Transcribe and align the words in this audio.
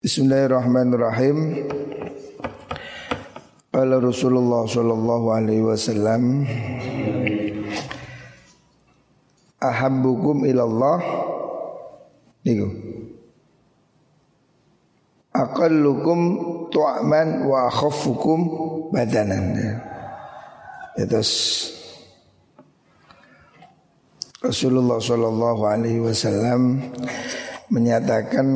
Bismillahirrahmanirrahim. 0.00 1.68
Qala 3.68 4.00
Rasulullah 4.00 4.64
sallallahu 4.64 5.28
alaihi 5.28 5.60
wasallam 5.60 6.48
Ahabbukum 9.60 10.48
ilallah. 10.48 11.04
Niku. 12.48 12.72
Aqallukum 15.36 16.18
tu'man 16.72 17.44
wa 17.44 17.68
akhaffukum 17.68 18.40
badanan. 18.96 19.52
Terus 20.96 21.32
Rasulullah 24.40 24.96
sallallahu 24.96 25.60
alaihi 25.68 26.00
wasallam 26.00 26.88
menyatakan 27.68 28.48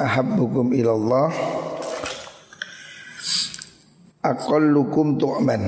ahabbukum 0.00 0.72
ilallah 0.72 1.28
aqallukum 4.24 5.20
tu'man 5.20 5.62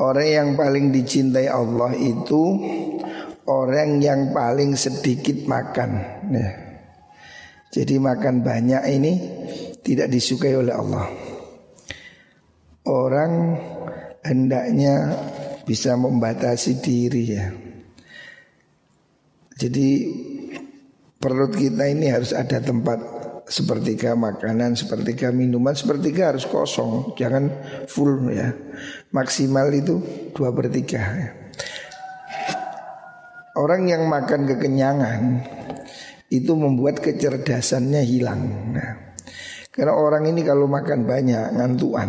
Orang 0.00 0.28
yang 0.32 0.48
paling 0.56 0.88
dicintai 0.96 1.44
Allah 1.44 1.92
itu 1.92 2.56
orang 3.44 4.00
yang 4.00 4.32
paling 4.32 4.72
sedikit 4.72 5.44
makan. 5.44 5.90
Ya. 6.32 6.48
Jadi 7.68 8.00
makan 8.00 8.40
banyak 8.40 8.80
ini 8.96 9.12
tidak 9.84 10.08
disukai 10.08 10.56
oleh 10.56 10.72
Allah. 10.72 11.04
Orang 12.88 13.60
hendaknya 14.24 15.20
bisa 15.68 16.00
membatasi 16.00 16.80
diri 16.80 17.24
ya. 17.28 17.52
Jadi 19.60 19.88
perut 21.20 21.52
kita 21.52 21.84
ini 21.84 22.08
harus 22.08 22.32
ada 22.32 22.64
tempat 22.64 22.96
sepertiga 23.44 24.16
makanan, 24.16 24.72
sepertiga 24.72 25.28
minuman, 25.28 25.76
sepertiga 25.76 26.32
harus 26.32 26.48
kosong, 26.48 27.12
jangan 27.20 27.52
full 27.84 28.32
ya. 28.32 28.56
Maksimal 29.12 29.68
itu 29.76 30.00
dua 30.32 30.48
per 30.56 30.72
tiga. 30.72 31.02
Ya. 31.04 31.30
Orang 33.60 33.84
yang 33.84 34.08
makan 34.08 34.48
kekenyangan 34.48 35.20
itu 36.32 36.56
membuat 36.56 37.04
kecerdasannya 37.04 38.00
hilang. 38.00 38.40
Nah, 38.72 38.90
karena 39.74 39.92
orang 39.92 40.24
ini 40.24 40.40
kalau 40.40 40.64
makan 40.70 41.04
banyak 41.04 41.52
ngantuan, 41.58 42.08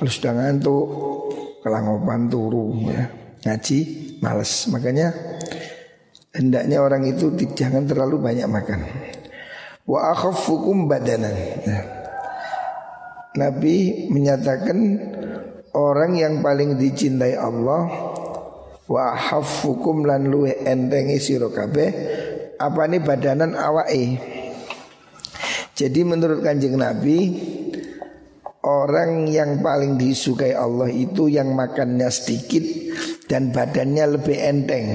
kalau 0.00 0.08
sudah 0.08 0.32
ngantuk 0.32 0.86
kelangopan 1.60 2.30
turu 2.32 2.72
ya, 2.86 3.10
ngaji 3.44 3.78
males. 4.22 4.70
Makanya 4.70 5.35
hendaknya 6.36 6.84
orang 6.84 7.08
itu 7.08 7.32
jangan 7.56 7.88
terlalu 7.88 8.20
banyak 8.20 8.46
makan. 8.46 8.84
Wa 9.88 10.12
akhaffukum 10.12 10.84
badanan. 10.86 11.34
Nah, 11.64 11.82
Nabi 13.36 14.08
menyatakan 14.12 14.78
orang 15.76 16.16
yang 16.16 16.34
paling 16.44 16.76
dicintai 16.76 17.36
Allah 17.36 17.88
wa 18.86 19.04
haffukum 19.12 20.06
lan 20.06 20.30
luwe 20.30 20.56
entengi 20.62 21.18
sira 21.18 21.50
apa 22.56 22.80
ini 22.88 22.98
badanan 23.02 23.52
awake. 23.52 24.16
Jadi 25.76 26.00
menurut 26.08 26.40
Kanjeng 26.40 26.80
Nabi 26.80 27.36
orang 28.64 29.28
yang 29.28 29.60
paling 29.60 30.00
disukai 30.00 30.56
Allah 30.56 30.88
itu 30.88 31.28
yang 31.28 31.52
makannya 31.52 32.08
sedikit 32.08 32.64
dan 33.28 33.52
badannya 33.52 34.16
lebih 34.16 34.38
enteng. 34.40 34.86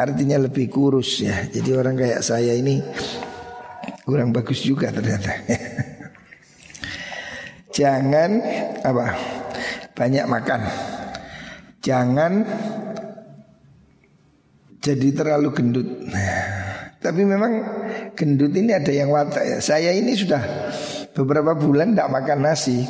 Artinya 0.00 0.40
lebih 0.40 0.72
kurus 0.72 1.20
ya. 1.20 1.44
Jadi 1.52 1.76
orang 1.76 2.00
kayak 2.00 2.24
saya 2.24 2.56
ini 2.56 2.80
Kurang 4.10 4.34
bagus 4.34 4.66
juga 4.66 4.90
ternyata. 4.90 5.30
Jangan 7.78 8.42
apa? 8.82 9.06
Banyak 9.94 10.26
makan. 10.26 10.60
Jangan 11.78 12.32
Jadi 14.80 15.12
terlalu 15.12 15.48
gendut. 15.52 15.88
Tapi 16.98 17.22
memang 17.22 17.52
gendut 18.16 18.50
ini 18.56 18.74
ada 18.74 18.90
yang 18.90 19.14
watak 19.14 19.44
ya. 19.44 19.58
Saya 19.62 19.94
ini 19.94 20.16
sudah 20.16 20.42
beberapa 21.14 21.54
bulan 21.54 21.94
tidak 21.94 22.10
makan 22.10 22.50
nasi. 22.50 22.82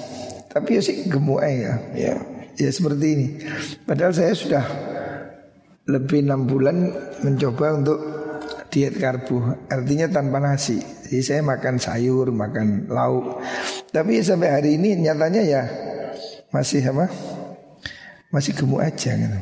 Tapi 0.49 0.79
ya 0.79 0.83
sih 0.83 0.97
gemuk 1.11 1.43
ya 1.43 1.75
Ya, 1.93 2.15
ya 2.57 2.71
seperti 2.71 3.07
ini. 3.13 3.27
Padahal 3.85 4.15
saya 4.15 4.33
sudah 4.33 4.65
lebih 5.91 6.23
enam 6.23 6.47
bulan 6.47 6.77
mencoba 7.27 7.67
untuk 7.75 7.99
diet 8.71 8.97
karbo. 8.97 9.43
Artinya 9.67 10.07
tanpa 10.07 10.39
nasi. 10.39 10.79
Jadi 10.79 11.23
saya 11.27 11.41
makan 11.43 11.77
sayur 11.83 12.31
makan 12.31 12.87
lauk. 12.87 13.43
Tapi 13.91 14.23
sampai 14.23 14.49
hari 14.55 14.71
ini 14.79 15.03
nyatanya 15.03 15.43
ya 15.43 15.63
masih 16.55 16.87
apa? 16.95 17.11
Masih 18.31 18.55
gemuk 18.55 18.79
aja 18.79 19.19
gitu. 19.19 19.39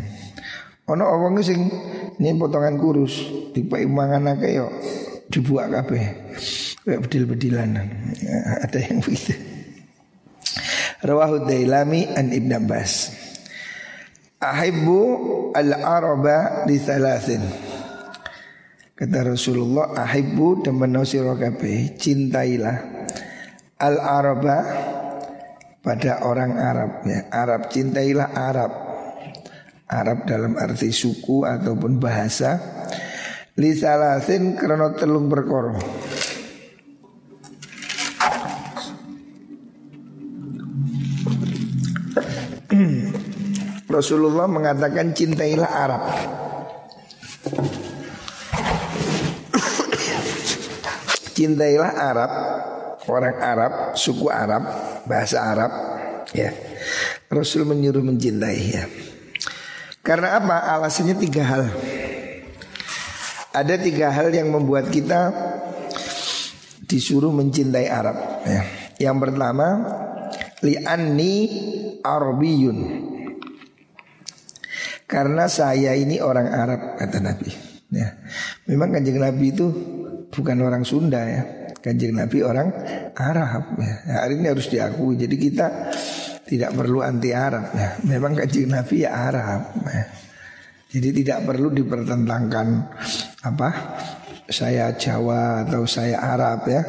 ono 0.89 1.05
orang 1.05 1.45
sing 1.45 1.69
ini 2.17 2.33
potongan 2.41 2.81
kurus 2.81 3.21
tipe 3.53 3.77
mangan 3.85 4.33
akeh 4.33 4.57
yo 4.57 4.73
dibuat 5.29 5.69
kabeh. 5.69 6.33
Kayak 6.89 7.05
bedil-bedilan. 7.05 7.69
Ya, 8.25 8.39
ada 8.65 8.79
yang 8.81 9.05
begitu. 9.05 9.37
Rawahu 11.05 11.45
Dailami 11.45 12.09
an 12.17 12.33
Ibn 12.33 12.51
Abbas 12.65 13.13
Ahibbu 14.39 15.01
al-araba 15.51 16.63
di 16.63 16.79
thalathin 16.79 17.43
Kata 18.99 19.35
Rasulullah 19.35 19.95
Ahibbu 19.95 20.63
teman 20.63 20.95
sira 21.07 21.35
kabeh 21.35 21.99
cintailah 21.99 22.77
al-araba 23.79 24.59
pada 25.79 26.27
orang 26.27 26.59
Arab 26.59 27.07
ya. 27.07 27.31
Arab 27.31 27.71
cintailah 27.71 28.35
Arab. 28.35 28.73
Arab 29.87 30.27
dalam 30.27 30.59
arti 30.59 30.91
suku 30.91 31.47
ataupun 31.47 32.03
bahasa 32.03 32.59
li 33.55 33.73
salasin 33.73 34.59
karena 34.59 34.93
telung 34.99 35.31
berkoro. 35.31 35.79
Rasulullah 43.89 44.45
mengatakan 44.45 45.17
cintailah 45.17 45.71
Arab. 45.73 46.03
cintailah 51.39 51.93
Arab, 51.95 52.33
orang 53.07 53.37
Arab, 53.39 53.73
suku 53.95 54.27
Arab, 54.27 54.67
bahasa 55.07 55.39
Arab, 55.39 55.71
ya. 56.35 56.51
Rasul 57.31 57.63
menyuruh 57.63 58.03
mencintai 58.03 58.63
ya. 58.75 58.85
Karena 60.03 60.43
apa? 60.43 60.67
Alasannya 60.75 61.15
tiga 61.15 61.47
hal. 61.47 61.65
Ada 63.55 63.79
tiga 63.79 64.11
hal 64.11 64.35
yang 64.35 64.51
membuat 64.51 64.91
kita 64.91 65.31
disuruh 66.89 67.31
mencintai 67.31 67.87
Arab. 67.87 68.17
Ya. 68.49 68.63
Yang 68.99 69.17
pertama, 69.29 69.67
li'anni 70.65 71.35
Arabiyun. 72.03 73.08
Karena 75.09 75.49
saya 75.49 75.97
ini 75.97 76.21
orang 76.21 76.53
Arab 76.53 76.81
kata 77.01 77.19
Nabi. 77.25 77.49
Ya. 77.89 78.13
Memang 78.69 78.93
kanjeng 78.93 79.17
Nabi 79.17 79.57
itu 79.57 79.67
bukan 80.29 80.61
orang 80.61 80.85
Sunda 80.85 81.25
ya. 81.25 81.73
Kanjeng 81.81 82.13
Nabi 82.13 82.45
orang 82.45 82.69
Arab 83.17 83.81
ya. 83.81 84.21
Hari 84.21 84.37
ini 84.37 84.47
harus 84.53 84.69
diakui. 84.69 85.17
Jadi 85.17 85.37
kita 85.41 85.67
tidak 86.45 86.77
perlu 86.77 87.01
anti 87.01 87.33
Arab 87.33 87.73
ya. 87.73 87.97
Memang 88.05 88.37
kanjeng 88.37 88.69
Nabi 88.69 89.09
ya 89.09 89.11
Arab. 89.17 89.81
Ya. 89.89 90.05
Jadi 90.93 91.09
tidak 91.25 91.49
perlu 91.49 91.73
dipertentangkan 91.73 92.69
apa 93.49 93.69
saya 94.49 94.93
Jawa 94.93 95.65
atau 95.65 95.89
saya 95.89 96.21
Arab 96.21 96.69
ya. 96.69 96.85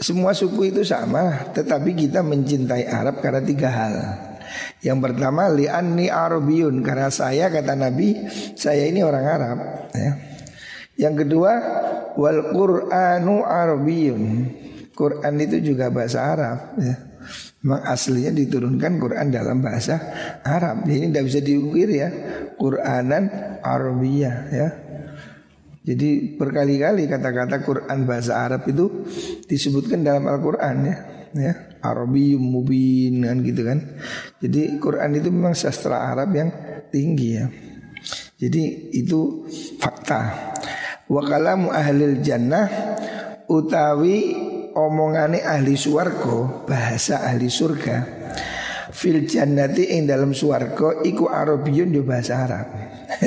Semua 0.00 0.32
suku 0.32 0.72
itu 0.72 0.80
sama, 0.80 1.52
tetapi 1.52 1.92
kita 1.92 2.24
mencintai 2.24 2.88
Arab 2.88 3.20
karena 3.20 3.44
tiga 3.44 3.68
hal. 3.68 3.94
Yang 4.80 4.98
pertama 5.04 5.50
li'anni 5.52 6.08
Arabiyun 6.08 6.80
karena 6.80 7.08
saya 7.12 7.48
kata 7.52 7.76
Nabi 7.76 8.16
saya 8.56 8.88
ini 8.88 9.04
orang 9.04 9.24
Arab 9.26 9.58
ya. 9.94 10.12
Yang 11.00 11.14
kedua 11.26 11.52
wal 12.16 12.52
Qur'anu 12.52 13.44
Arabiyun. 13.44 14.22
Quran 14.92 15.34
itu 15.40 15.72
juga 15.72 15.88
bahasa 15.88 16.28
Arab 16.28 16.76
ya. 16.76 16.96
Memang 17.60 17.82
aslinya 17.88 18.32
diturunkan 18.32 18.96
Quran 19.00 19.28
dalam 19.28 19.60
bahasa 19.60 20.00
Arab. 20.44 20.88
Ini 20.88 21.12
tidak 21.12 21.24
bisa 21.28 21.40
diukir 21.44 21.88
ya. 21.92 22.08
Quranan 22.56 23.56
Arabiyah 23.60 24.36
ya. 24.52 24.68
Jadi 25.80 26.36
berkali-kali 26.36 27.08
kata-kata 27.08 27.64
Quran 27.64 28.04
bahasa 28.04 28.44
Arab 28.44 28.68
itu 28.68 29.08
disebutkan 29.48 30.04
dalam 30.04 30.28
Al-Quran 30.28 30.76
ya 30.84 30.96
ya 31.30 31.54
Arabi 31.80 32.36
mubin 32.36 33.24
kan 33.24 33.40
gitu 33.44 33.62
kan. 33.64 33.78
Jadi 34.40 34.76
Quran 34.80 35.10
itu 35.16 35.28
memang 35.32 35.56
sastra 35.56 36.12
Arab 36.12 36.32
yang 36.36 36.50
tinggi 36.92 37.28
ya. 37.36 37.46
Jadi 38.40 38.92
itu 38.96 39.44
fakta. 39.76 40.52
Wa 41.10 41.22
kalamu 41.26 41.68
ahlil 41.74 42.22
jannah 42.24 42.96
utawi 43.50 44.32
omongane 44.72 45.42
ahli 45.42 45.74
swarga, 45.74 46.64
bahasa 46.64 47.26
ahli 47.26 47.50
surga. 47.50 47.96
Fil 48.90 49.24
jannati 49.24 49.96
ing 49.96 50.06
dalam 50.06 50.34
swarga 50.34 51.02
iku 51.06 51.30
Arabiyun 51.30 51.94
yo 51.94 52.02
bahasa 52.02 52.32
Arab. 52.46 52.66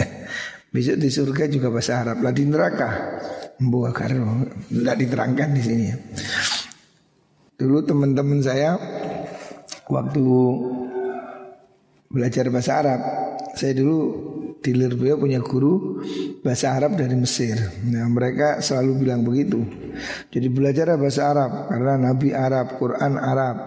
Besok 0.73 0.97
di 0.97 1.09
surga 1.13 1.43
juga 1.49 1.69
bahasa 1.69 2.01
Arab 2.01 2.25
lah 2.25 2.33
di 2.33 2.43
neraka. 2.49 2.89
Buah 3.61 3.93
karo 3.93 4.49
tidak 4.67 4.97
diterangkan 4.97 5.49
di 5.53 5.61
sini 5.61 5.83
ya. 5.85 5.97
Dulu 7.53 7.85
teman-teman 7.85 8.41
saya 8.41 8.75
waktu 9.85 10.25
belajar 12.09 12.49
bahasa 12.49 12.81
Arab, 12.81 13.01
saya 13.53 13.73
dulu 13.77 13.97
di 14.63 14.71
Lirboyo 14.71 15.19
punya 15.19 15.43
guru 15.43 15.99
bahasa 16.39 16.73
Arab 16.73 16.95
dari 16.95 17.13
Mesir. 17.19 17.59
Nah, 17.91 18.07
mereka 18.07 18.63
selalu 18.63 19.05
bilang 19.05 19.21
begitu. 19.27 19.59
Jadi 20.31 20.47
belajar 20.47 20.95
bahasa 20.95 21.29
Arab 21.29 21.67
karena 21.67 21.93
Nabi 21.99 22.31
Arab, 22.31 22.79
Quran 22.79 23.19
Arab 23.19 23.57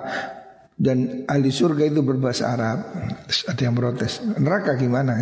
dan 0.76 1.28
ahli 1.28 1.52
surga 1.52 1.84
itu 1.92 2.00
berbahasa 2.00 2.56
Arab. 2.56 2.78
Terus 3.28 3.42
ada 3.44 3.60
yang 3.60 3.76
protes, 3.76 4.12
neraka 4.40 4.72
gimana? 4.80 5.20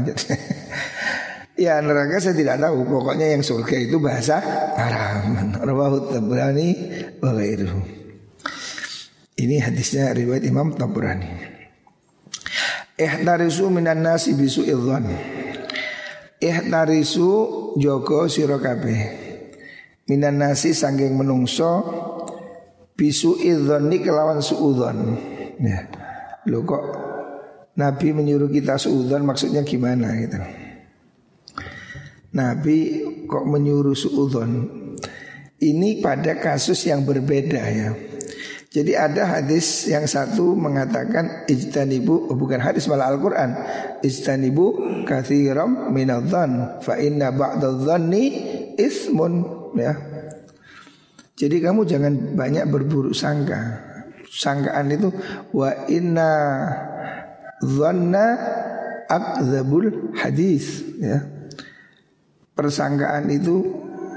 ya 1.64 1.82
neraka 1.82 2.22
saya 2.22 2.38
tidak 2.38 2.62
tahu. 2.62 2.86
Pokoknya 2.86 3.34
yang 3.34 3.42
surga 3.42 3.76
itu 3.82 3.98
bahasa 3.98 4.38
Arab. 4.78 5.58
Rawahu 5.58 6.14
Tabrani 6.14 6.68
wa 7.18 7.34
Ini 9.34 9.56
hadisnya 9.58 10.14
riwayat 10.14 10.46
Imam 10.46 10.70
Tabrani. 10.78 11.26
Ihtarisu 12.94 13.66
minan 13.74 14.06
nasi 14.06 14.38
bisu 14.38 14.62
idhan 14.62 15.10
Ihtarisu 16.38 17.30
joko 17.80 18.30
sira 18.30 18.62
kabeh. 18.62 19.00
Minan 20.06 20.38
nasi 20.38 20.70
sangking 20.76 21.16
menungso 21.18 21.82
bisu 22.94 23.42
idzoni 23.42 24.04
kelawan 24.04 24.38
suudzon. 24.38 24.98
Ya. 25.58 25.88
Lo 26.46 26.62
kok 26.62 26.84
Nabi 27.74 28.14
menyuruh 28.14 28.52
kita 28.52 28.78
suudzon 28.78 29.26
maksudnya 29.26 29.66
gimana 29.66 30.14
gitu. 30.20 30.38
Nabi 32.38 32.76
kok 33.26 33.44
menyuruh 33.48 33.98
suudzon. 33.98 34.50
Ini 35.58 36.04
pada 36.04 36.38
kasus 36.38 36.84
yang 36.86 37.02
berbeda 37.08 37.62
ya. 37.72 37.90
Jadi 38.74 38.98
ada 38.98 39.38
hadis 39.38 39.86
yang 39.86 40.02
satu 40.02 40.58
mengatakan 40.58 41.46
ijtanibu 41.46 42.26
oh 42.26 42.34
bukan 42.34 42.58
hadis 42.58 42.90
malah 42.90 43.06
Al-Qur'an. 43.14 43.54
Ijtanibu 44.02 44.66
katsiran 45.06 45.94
minadh-dhann 45.94 46.82
fa 46.82 46.98
inna 46.98 47.30
ba'dadh-dhanni 47.30 48.24
ismun 48.74 49.46
ya. 49.78 49.94
Jadi 51.38 51.62
kamu 51.62 51.86
jangan 51.86 52.34
banyak 52.34 52.66
berburuk 52.66 53.14
sangka. 53.14 53.78
Sangkaan 54.26 54.90
itu 54.90 55.14
wa 55.54 55.70
inna 55.86 56.30
dhanna 57.62 58.26
akdzabul 59.06 60.18
hadis 60.18 60.82
ya. 60.98 61.22
Persangkaan 62.58 63.30
itu 63.30 63.62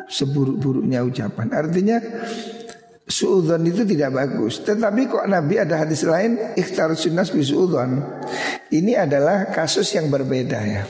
seburuk-buruknya 0.09 1.05
ucapan. 1.05 1.53
Artinya 1.53 2.01
Suudon 3.07 3.63
itu 3.63 3.87
tidak 3.87 4.19
bagus. 4.19 4.59
Tetapi 4.67 5.07
kok 5.07 5.31
Nabi 5.31 5.55
ada 5.63 5.87
hadis 5.87 6.03
lain? 6.03 6.59
Ikhtar 6.59 6.91
sunnah 6.91 7.23
bisuudon 7.23 8.03
Ini 8.67 9.07
adalah 9.07 9.47
kasus 9.47 9.95
yang 9.95 10.11
berbeda 10.11 10.59
ya. 10.67 10.83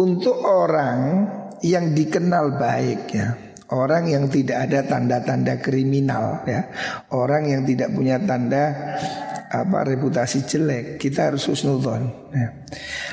Untuk 0.00 0.40
orang 0.40 1.28
yang 1.60 1.92
dikenal 1.92 2.56
baik 2.56 3.02
ya 3.12 3.36
Orang 3.72 4.08
yang 4.08 4.32
tidak 4.32 4.68
ada 4.68 4.88
tanda-tanda 4.88 5.60
kriminal 5.60 6.40
ya 6.48 6.72
Orang 7.12 7.52
yang 7.52 7.68
tidak 7.68 7.92
punya 7.92 8.16
tanda 8.16 8.96
apa 9.46 9.86
reputasi 9.86 10.42
jelek 10.42 10.84
kita 10.98 11.30
harus 11.30 11.46
husnudon 11.46 12.02
ya. 12.34 12.66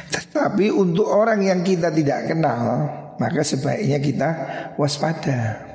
Tetapi 0.10 0.74
untuk 0.74 1.06
orang 1.06 1.46
yang 1.46 1.62
kita 1.62 1.94
tidak 1.94 2.26
kenal 2.26 2.90
maka 3.22 3.46
sebaiknya 3.46 4.02
kita 4.02 4.30
waspada 4.76 5.73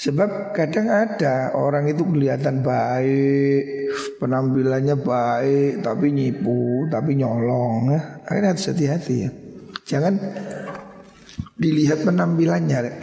Sebab 0.00 0.56
kadang 0.56 0.88
ada 0.88 1.52
orang 1.52 1.92
itu 1.92 2.08
kelihatan 2.08 2.64
baik, 2.64 3.92
penampilannya 4.16 4.96
baik, 4.96 5.84
tapi 5.84 6.08
nyipu, 6.08 6.88
tapi 6.88 7.20
nyolong. 7.20 7.92
Ya. 7.92 8.00
Akhirnya 8.24 8.56
harus 8.56 8.64
hati-hati 8.72 9.14
ya. 9.28 9.30
Jangan 9.84 10.16
dilihat 11.60 12.00
penampilannya. 12.08 12.96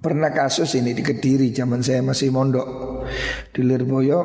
Pernah 0.00 0.32
kasus 0.32 0.72
ini 0.72 0.96
di 0.96 1.04
Kediri 1.04 1.52
zaman 1.52 1.84
saya 1.84 2.00
masih 2.00 2.32
mondok 2.32 2.66
di 3.52 3.60
Lirboyo 3.60 4.20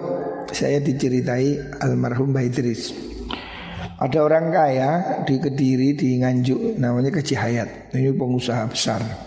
saya 0.47 0.79
diceritai 0.79 1.75
almarhum 1.83 2.31
Mbak 2.31 2.45
Idris. 2.47 2.95
Ada 4.00 4.24
orang 4.24 4.47
kaya 4.47 4.91
di 5.27 5.35
Kediri 5.44 5.91
di 5.91 6.24
Nganjuk 6.24 6.79
namanya 6.79 7.12
Kecihayat. 7.12 7.91
Ini 7.91 8.15
pengusaha 8.15 8.63
besar. 8.71 9.26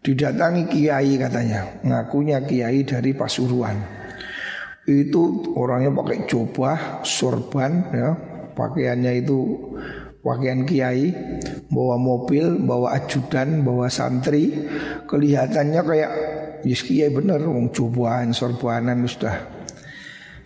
Didatangi 0.00 0.64
kiai 0.64 1.20
katanya, 1.20 1.76
ngakunya 1.84 2.40
kiai 2.40 2.88
dari 2.88 3.12
Pasuruan. 3.12 3.76
Itu 4.88 5.52
orangnya 5.52 5.92
pakai 5.92 6.24
jubah, 6.24 7.04
sorban, 7.04 7.84
ya, 7.92 8.08
pakaiannya 8.56 9.12
itu 9.20 9.38
pakaian 10.24 10.64
kiai, 10.64 11.12
bawa 11.68 12.00
mobil, 12.00 12.64
bawa 12.64 12.96
ajudan, 12.96 13.60
bawa 13.60 13.92
santri, 13.92 14.64
kelihatannya 15.04 15.80
kayak 15.84 16.12
yes 16.64 16.80
kiai 16.80 17.12
bener, 17.12 17.44
wong 17.44 17.68
jubahan, 17.68 18.32
sorbanan 18.32 19.04
sudah. 19.04 19.36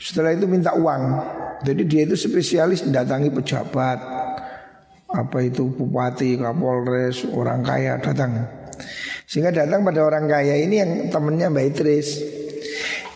Setelah 0.02 0.34
itu 0.34 0.50
minta 0.50 0.74
uang. 0.74 1.02
Jadi 1.62 1.82
dia 1.86 2.02
itu 2.10 2.18
spesialis 2.18 2.90
datangi 2.90 3.30
pejabat, 3.30 4.02
apa 5.14 5.38
itu 5.46 5.70
bupati, 5.70 6.42
kapolres, 6.42 7.22
orang 7.30 7.62
kaya 7.62 8.02
datang. 8.02 8.50
Sehingga 9.24 9.50
datang 9.50 9.80
pada 9.84 10.04
orang 10.04 10.28
kaya 10.28 10.60
ini 10.60 10.80
yang 10.80 10.90
temennya 11.08 11.48
Mbak 11.48 11.66
Idris. 11.72 12.08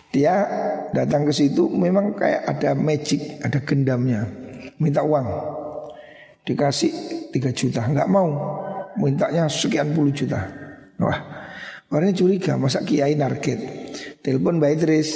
Dia 0.09 0.41
datang 0.89 1.29
ke 1.29 1.33
situ 1.33 1.69
memang 1.69 2.17
kayak 2.17 2.49
ada 2.49 2.73
magic, 2.73 3.37
ada 3.45 3.61
gendamnya. 3.61 4.25
Minta 4.81 5.05
uang. 5.05 5.27
Dikasih 6.41 7.29
3 7.29 7.53
juta, 7.53 7.85
nggak 7.85 8.09
mau. 8.09 8.29
Mintanya 8.97 9.45
sekian 9.45 9.93
puluh 9.93 10.09
juta. 10.09 10.49
Wah, 10.99 11.19
orangnya 11.93 12.19
curiga, 12.19 12.59
masa 12.59 12.83
kiai 12.83 13.15
narget 13.15 13.61
Telepon 14.19 14.59
Mbak 14.59 14.71
Idris. 14.75 15.09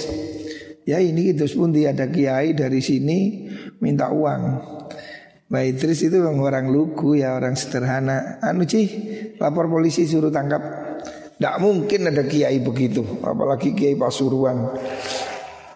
Ya 0.83 0.99
ini 0.99 1.31
itu 1.31 1.47
pun 1.55 1.71
dia 1.71 1.95
ada 1.95 2.07
kiai 2.07 2.55
dari 2.55 2.79
sini 2.79 3.49
minta 3.79 4.11
uang. 4.13 4.41
Mbak 5.51 5.63
Idris 5.69 5.99
itu 6.07 6.17
orang 6.23 6.71
lugu 6.71 7.19
ya 7.19 7.35
orang 7.35 7.59
sederhana. 7.59 8.39
Anu 8.39 8.63
cih 8.63 8.87
lapor 9.39 9.67
polisi 9.67 10.07
suruh 10.07 10.31
tangkap 10.31 10.82
tidak 11.37 11.55
mungkin 11.59 12.07
ada 12.07 12.23
kiai 12.23 12.61
begitu, 12.61 13.03
apalagi 13.25 13.73
kiai 13.73 13.97
Pasuruan. 13.97 14.69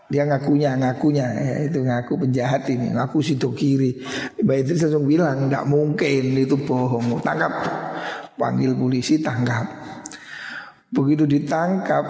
Dia 0.07 0.23
ngakunya, 0.23 0.79
ngakunya 0.79 1.25
ya, 1.35 1.55
itu 1.67 1.83
ngaku 1.83 2.13
penjahat 2.23 2.63
ini, 2.71 2.95
ngaku 2.95 3.19
situ 3.19 3.51
kiri. 3.51 3.99
Mbak 4.39 4.55
Idris 4.63 4.87
langsung 4.87 5.03
bilang, 5.03 5.51
tidak 5.51 5.67
mungkin 5.67 6.23
itu 6.39 6.55
bohong. 6.55 7.19
Tangkap, 7.19 7.51
panggil 8.39 8.71
polisi, 8.71 9.19
tangkap. 9.19 9.67
Begitu 10.87 11.27
ditangkap, 11.27 12.05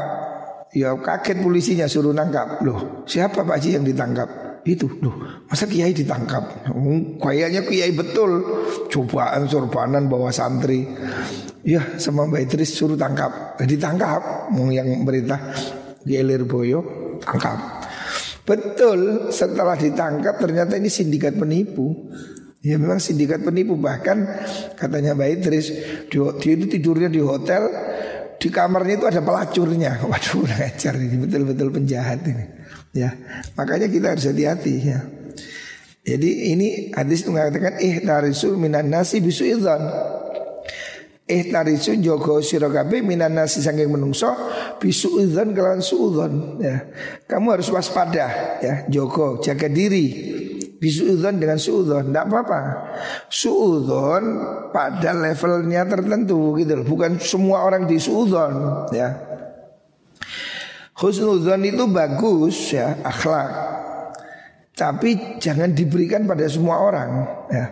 ya 0.78 0.94
kaget 0.94 1.42
polisinya 1.42 1.90
suruh 1.90 2.14
nangkap. 2.14 2.62
Loh, 2.62 3.02
siapa 3.10 3.42
Pak 3.42 3.58
Haji 3.58 3.82
yang 3.82 3.86
ditangkap? 3.90 4.47
Itu, 4.68 5.00
loh, 5.00 5.48
masa 5.48 5.64
kiai 5.64 5.96
ditangkap? 5.96 6.68
Hmm, 6.68 7.16
kayaknya 7.16 7.64
kiai 7.64 7.96
betul. 7.96 8.44
Cobaan 8.92 9.48
sorbanan 9.48 10.12
bawa 10.12 10.28
santri. 10.28 10.84
Ya 11.64 11.96
sama 11.96 12.28
Mbak 12.28 12.52
Idris 12.52 12.76
suruh 12.76 13.00
tangkap. 13.00 13.56
Jadi 13.64 13.76
tangkap 13.80 14.52
Yang 14.52 15.08
berita 15.08 15.36
di 16.04 16.20
Boyo 16.44 16.80
Tangkap. 17.24 17.88
Betul 18.44 19.32
setelah 19.32 19.80
ditangkap 19.80 20.36
ternyata 20.36 20.76
ini 20.76 20.92
sindikat 20.92 21.40
penipu. 21.40 22.12
Ya 22.60 22.76
memang 22.76 23.00
sindikat 23.00 23.48
penipu. 23.48 23.80
Bahkan 23.80 24.18
katanya 24.76 25.16
Mbak 25.16 25.30
Idris 25.32 25.68
Dia 26.12 26.52
itu 26.60 26.68
tidurnya 26.68 27.08
di 27.08 27.24
hotel 27.24 27.72
Di 28.36 28.52
kamarnya 28.52 29.00
itu 29.00 29.08
ada 29.08 29.24
pelacurnya. 29.24 30.04
Waduh 30.12 30.44
ngajar 30.44 31.00
ini 31.00 31.16
betul-betul 31.24 31.72
penjahat 31.72 32.20
ini 32.28 32.57
Ya 32.96 33.14
makanya 33.60 33.92
kita 33.92 34.16
harus 34.16 34.26
hati-hati 34.26 34.74
ya 34.84 35.00
jadi 36.08 36.30
ini 36.56 36.68
hadis 36.96 37.28
mengatakan 37.28 37.78
ihtarisu 37.84 38.56
minan 38.56 38.88
nasi 38.88 39.20
bisu 39.20 39.44
idzan 39.44 39.84
Eh 41.28 41.52
tarisu 41.52 42.00
jogo 42.00 42.40
sira 42.40 42.72
kabeh 42.72 43.04
minan 43.04 43.36
nasi 43.36 43.60
saking 43.60 43.92
menungso 43.92 44.32
bisu 44.80 45.28
udzon 45.28 45.52
kelawan 45.52 45.84
suudzon 45.84 46.64
ya. 46.64 46.88
Kamu 47.28 47.52
harus 47.52 47.68
waspada 47.68 48.56
ya, 48.64 48.88
jogo 48.88 49.44
jaga 49.44 49.68
diri. 49.68 50.08
Bisu 50.80 51.20
udzon 51.20 51.36
dengan 51.36 51.60
suudzon 51.60 52.16
tidak 52.16 52.32
apa-apa. 52.32 52.62
Suudzon 53.28 54.24
pada 54.72 55.12
levelnya 55.12 55.84
tertentu 55.84 56.56
gitu 56.64 56.80
loh. 56.80 56.86
Bukan 56.88 57.20
semua 57.20 57.68
orang 57.68 57.92
di 57.92 58.00
suudzon 58.00 58.88
ya. 58.96 59.27
Husnuzon 60.98 61.62
itu 61.62 61.86
bagus 61.86 62.74
ya 62.74 62.98
akhlak. 63.06 63.50
Tapi 64.78 65.42
jangan 65.42 65.74
diberikan 65.74 66.26
pada 66.30 66.46
semua 66.46 66.82
orang 66.82 67.10
ya. 67.50 67.66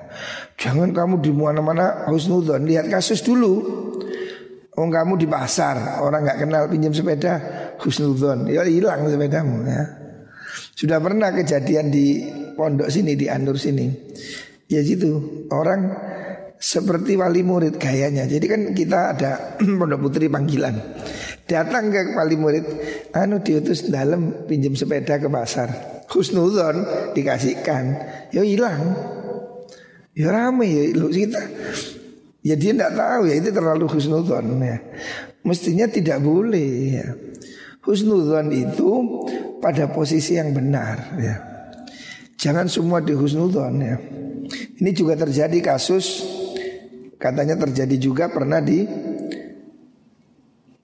Jangan 0.58 0.90
kamu 0.90 1.22
di 1.22 1.30
mana-mana 1.30 2.10
husnuzon 2.10 2.66
Lihat 2.66 2.90
kasus 2.90 3.22
dulu. 3.22 3.62
Oh 4.76 4.90
kamu 4.90 5.16
di 5.22 5.30
pasar 5.30 6.02
Orang 6.02 6.26
nggak 6.26 6.44
kenal 6.44 6.68
pinjam 6.68 6.92
sepeda 6.92 7.40
Husnuzon 7.80 8.50
Ya 8.50 8.66
hilang 8.66 9.06
sepedamu 9.06 9.70
ya. 9.70 9.86
Sudah 10.74 10.98
pernah 10.98 11.30
kejadian 11.30 11.94
di 11.94 12.26
pondok 12.58 12.90
sini 12.90 13.14
Di 13.14 13.30
Anur 13.30 13.62
sini. 13.62 13.86
Ya 14.66 14.82
gitu. 14.82 15.46
Orang 15.54 15.94
seperti 16.58 17.14
wali 17.22 17.46
murid 17.46 17.78
gayanya. 17.78 18.26
Jadi 18.26 18.46
kan 18.50 18.62
kita 18.74 19.14
ada 19.14 19.32
pondok 19.80 20.10
putri 20.10 20.26
panggilan 20.26 20.74
Datang 21.46 21.94
ke 21.94 22.18
wali 22.18 22.38
murid, 22.42 22.66
anu 23.14 23.38
diutus 23.46 23.86
dalam 23.94 24.50
pinjam 24.50 24.74
sepeda 24.74 25.22
ke 25.22 25.30
pasar. 25.30 26.02
Husnuzon 26.10 26.86
dikasihkan, 27.14 27.84
ya 28.34 28.42
hilang. 28.42 28.82
Ya 30.18 30.34
rame 30.34 30.66
ya 30.66 30.84
lu 30.98 31.12
kita. 31.14 31.42
Ya 32.46 32.58
dia 32.58 32.74
tidak 32.74 32.98
tahu 32.98 33.30
ya 33.30 33.36
itu 33.42 33.50
terlalu 33.54 33.86
husnuzon 33.90 34.58
ya. 34.62 34.78
Mestinya 35.46 35.86
tidak 35.86 36.22
boleh 36.22 36.72
ya. 36.98 37.08
Husnuzon 37.86 38.50
itu 38.50 38.90
pada 39.62 39.86
posisi 39.92 40.38
yang 40.38 40.50
benar 40.50 41.14
ya. 41.22 41.36
Jangan 42.42 42.66
semua 42.66 43.02
di 43.06 43.14
husnuzon 43.14 43.76
ya. 43.82 43.98
Ini 44.82 44.92
juga 44.98 45.14
terjadi 45.18 45.58
kasus 45.62 46.26
katanya 47.18 47.58
terjadi 47.58 47.98
juga 47.98 48.30
pernah 48.30 48.62
di 48.62 48.86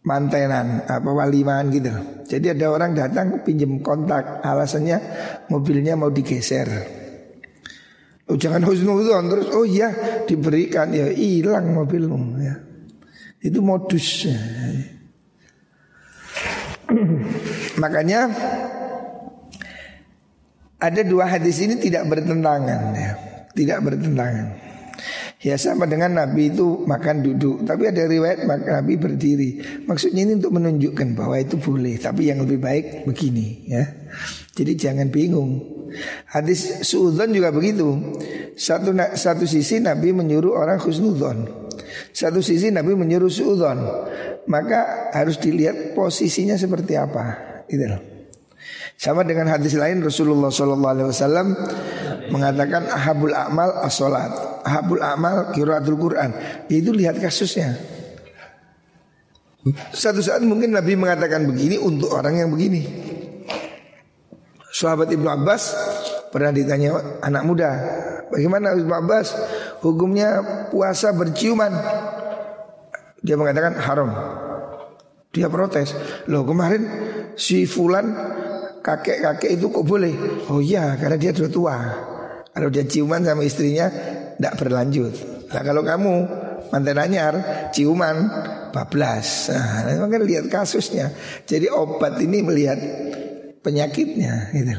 mantenan 0.02 0.86
apa 0.90 1.10
waliman 1.10 1.70
gitu. 1.70 1.94
Jadi 2.26 2.58
ada 2.58 2.74
orang 2.74 2.96
datang 2.98 3.46
pinjam 3.46 3.82
kontak 3.84 4.42
alasannya 4.42 4.98
mobilnya 5.52 5.94
mau 5.94 6.10
digeser. 6.10 6.70
Oh, 8.32 8.40
jangan 8.40 8.64
husnuzon 8.64 9.28
terus 9.28 9.48
oh 9.52 9.68
iya 9.68 9.92
diberikan 10.24 10.90
ya 10.96 11.12
hilang 11.12 11.76
mobilmu 11.76 12.40
ya. 12.40 12.56
Itu 13.42 13.60
modus. 13.60 14.30
Ya. 14.30 14.38
Makanya 17.82 18.30
ada 20.82 21.02
dua 21.06 21.28
hadis 21.30 21.60
ini 21.62 21.78
tidak 21.78 22.08
bertentangan 22.08 22.82
ya. 22.96 23.12
Tidak 23.52 23.78
bertentangan. 23.84 24.61
Ya 25.42 25.58
sama 25.58 25.90
dengan 25.90 26.14
Nabi 26.14 26.54
itu 26.54 26.86
makan 26.86 27.26
duduk. 27.26 27.66
Tapi 27.66 27.90
ada 27.90 28.06
riwayat 28.06 28.46
Nabi 28.46 28.94
berdiri. 28.94 29.58
Maksudnya 29.90 30.22
ini 30.22 30.38
untuk 30.38 30.54
menunjukkan 30.54 31.18
bahwa 31.18 31.34
itu 31.42 31.58
boleh 31.58 31.98
Tapi 31.98 32.30
yang 32.30 32.46
lebih 32.46 32.62
baik 32.62 33.10
begini 33.10 33.66
ya. 33.66 33.84
Jadi 34.54 34.78
jangan 34.78 35.10
bingung. 35.10 35.82
Hadis 36.30 36.86
suudon 36.86 37.34
juga 37.34 37.50
begitu. 37.50 37.90
Satu, 38.54 38.94
satu 39.18 39.50
sisi 39.50 39.82
Nabi 39.82 40.14
menyuruh 40.14 40.60
orang 40.60 40.76
khusnudon 40.78 41.48
Satu 42.12 42.44
sisi 42.44 42.68
Nabi 42.68 42.94
menyuruh 42.94 43.32
suudon 43.32 43.80
Maka 44.46 45.10
harus 45.16 45.42
dilihat 45.42 45.98
posisinya 45.98 46.54
seperti 46.54 46.94
apa. 47.02 47.66
Gitu 47.66 47.90
loh. 47.90 48.02
Sama 48.94 49.26
dengan 49.26 49.50
hadis 49.50 49.74
lain 49.74 50.06
Rasulullah 50.06 50.54
SAW 50.54 51.10
mengatakan 52.32 52.88
ahabul 52.88 53.36
amal 53.36 53.70
as-salat. 53.84 54.32
Ahabul 54.64 55.04
amal 55.04 55.52
kiraatul 55.52 56.00
Quran. 56.00 56.32
Itu 56.72 56.96
lihat 56.96 57.20
kasusnya. 57.20 57.76
Satu 59.94 60.26
saat 60.26 60.42
mungkin 60.42 60.74
Nabi 60.74 60.98
mengatakan 60.98 61.46
begini 61.46 61.78
untuk 61.78 62.10
orang 62.10 62.42
yang 62.42 62.50
begini. 62.50 62.82
Sahabat 64.72 65.12
Ibnu 65.14 65.28
Abbas 65.28 65.76
pernah 66.34 66.50
ditanya 66.50 67.20
anak 67.22 67.44
muda, 67.46 67.70
bagaimana 68.34 68.74
Ibnu 68.74 68.90
Abbas 68.90 69.36
hukumnya 69.84 70.42
puasa 70.74 71.14
berciuman? 71.14 71.76
Dia 73.22 73.38
mengatakan 73.38 73.78
haram. 73.78 74.10
Dia 75.30 75.46
protes. 75.52 75.94
Loh 76.26 76.42
kemarin 76.42 76.82
si 77.38 77.70
Fulan 77.70 78.10
kakek-kakek 78.82 79.62
itu 79.62 79.70
kok 79.70 79.86
boleh? 79.86 80.14
Oh 80.50 80.58
iya 80.58 80.98
karena 80.98 81.22
dia 81.22 81.32
sudah 81.32 81.52
tua. 81.54 81.78
Kalau 82.52 82.68
dia 82.68 82.84
ciuman 82.84 83.24
sama 83.24 83.48
istrinya 83.48 83.88
tidak 84.36 84.54
berlanjut. 84.60 85.14
Nah 85.52 85.62
kalau 85.64 85.82
kamu 85.84 86.14
mantan 86.72 86.98
anyar 87.00 87.34
ciuman 87.76 88.28
bablas. 88.72 89.52
Nah, 89.52 90.08
kan 90.08 90.22
lihat 90.24 90.48
kasusnya. 90.48 91.12
Jadi 91.44 91.68
obat 91.68 92.20
ini 92.24 92.40
melihat 92.42 92.80
penyakitnya 93.62 94.56
gitu. 94.56 94.76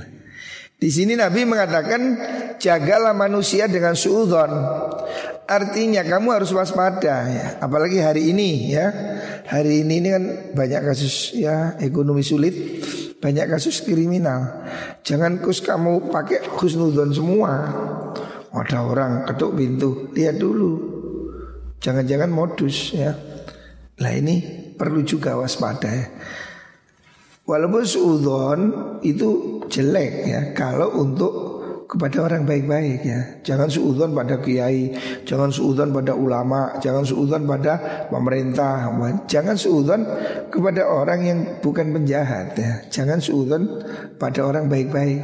Di 0.82 0.90
sini 0.90 1.14
Nabi 1.14 1.46
mengatakan 1.46 2.18
jagalah 2.58 3.14
manusia 3.14 3.70
dengan 3.70 3.94
suudon. 3.94 4.50
Artinya 5.46 6.02
kamu 6.02 6.42
harus 6.42 6.50
waspada 6.50 7.28
ya. 7.30 7.46
Apalagi 7.62 8.02
hari 8.02 8.34
ini 8.34 8.74
ya. 8.74 8.90
Hari 9.46 9.86
ini 9.86 10.02
ini 10.02 10.08
kan 10.10 10.24
banyak 10.56 10.80
kasus 10.82 11.38
ya 11.38 11.78
ekonomi 11.78 12.26
sulit 12.26 12.82
banyak 13.22 13.46
kasus 13.46 13.86
kriminal. 13.86 14.66
Jangan 15.06 15.38
kus 15.38 15.62
kamu 15.62 16.10
pakai 16.10 16.42
husnudon 16.58 17.14
semua. 17.14 17.54
Ada 18.50 18.82
orang 18.82 19.24
ketuk 19.30 19.54
pintu, 19.54 20.10
lihat 20.10 20.42
dulu. 20.42 20.72
Jangan-jangan 21.78 22.28
modus 22.34 22.90
ya. 22.92 23.14
Lah 24.02 24.12
ini 24.12 24.66
perlu 24.74 25.06
juga 25.06 25.38
waspada 25.38 25.86
ya. 25.86 26.06
Walaupun 27.46 27.82
suudon 27.86 28.60
itu 29.02 29.62
jelek 29.66 30.14
ya 30.26 30.40
kalau 30.54 30.94
untuk 30.98 31.51
kepada 31.92 32.24
orang 32.24 32.48
baik-baik 32.48 33.00
ya. 33.04 33.20
Jangan 33.44 33.68
suudon 33.68 34.16
pada 34.16 34.40
kiai, 34.40 34.96
jangan 35.28 35.52
suudon 35.52 35.92
pada 35.92 36.16
ulama, 36.16 36.80
jangan 36.80 37.04
suudon 37.04 37.44
pada 37.44 38.08
pemerintah, 38.08 38.88
jangan 39.28 39.52
suudon 39.60 40.00
kepada 40.48 40.88
orang 40.88 41.20
yang 41.20 41.38
bukan 41.60 41.92
penjahat 41.92 42.56
ya. 42.56 42.72
Jangan 42.88 43.20
suudon 43.20 43.84
pada 44.16 44.40
orang 44.40 44.72
baik-baik. 44.72 45.20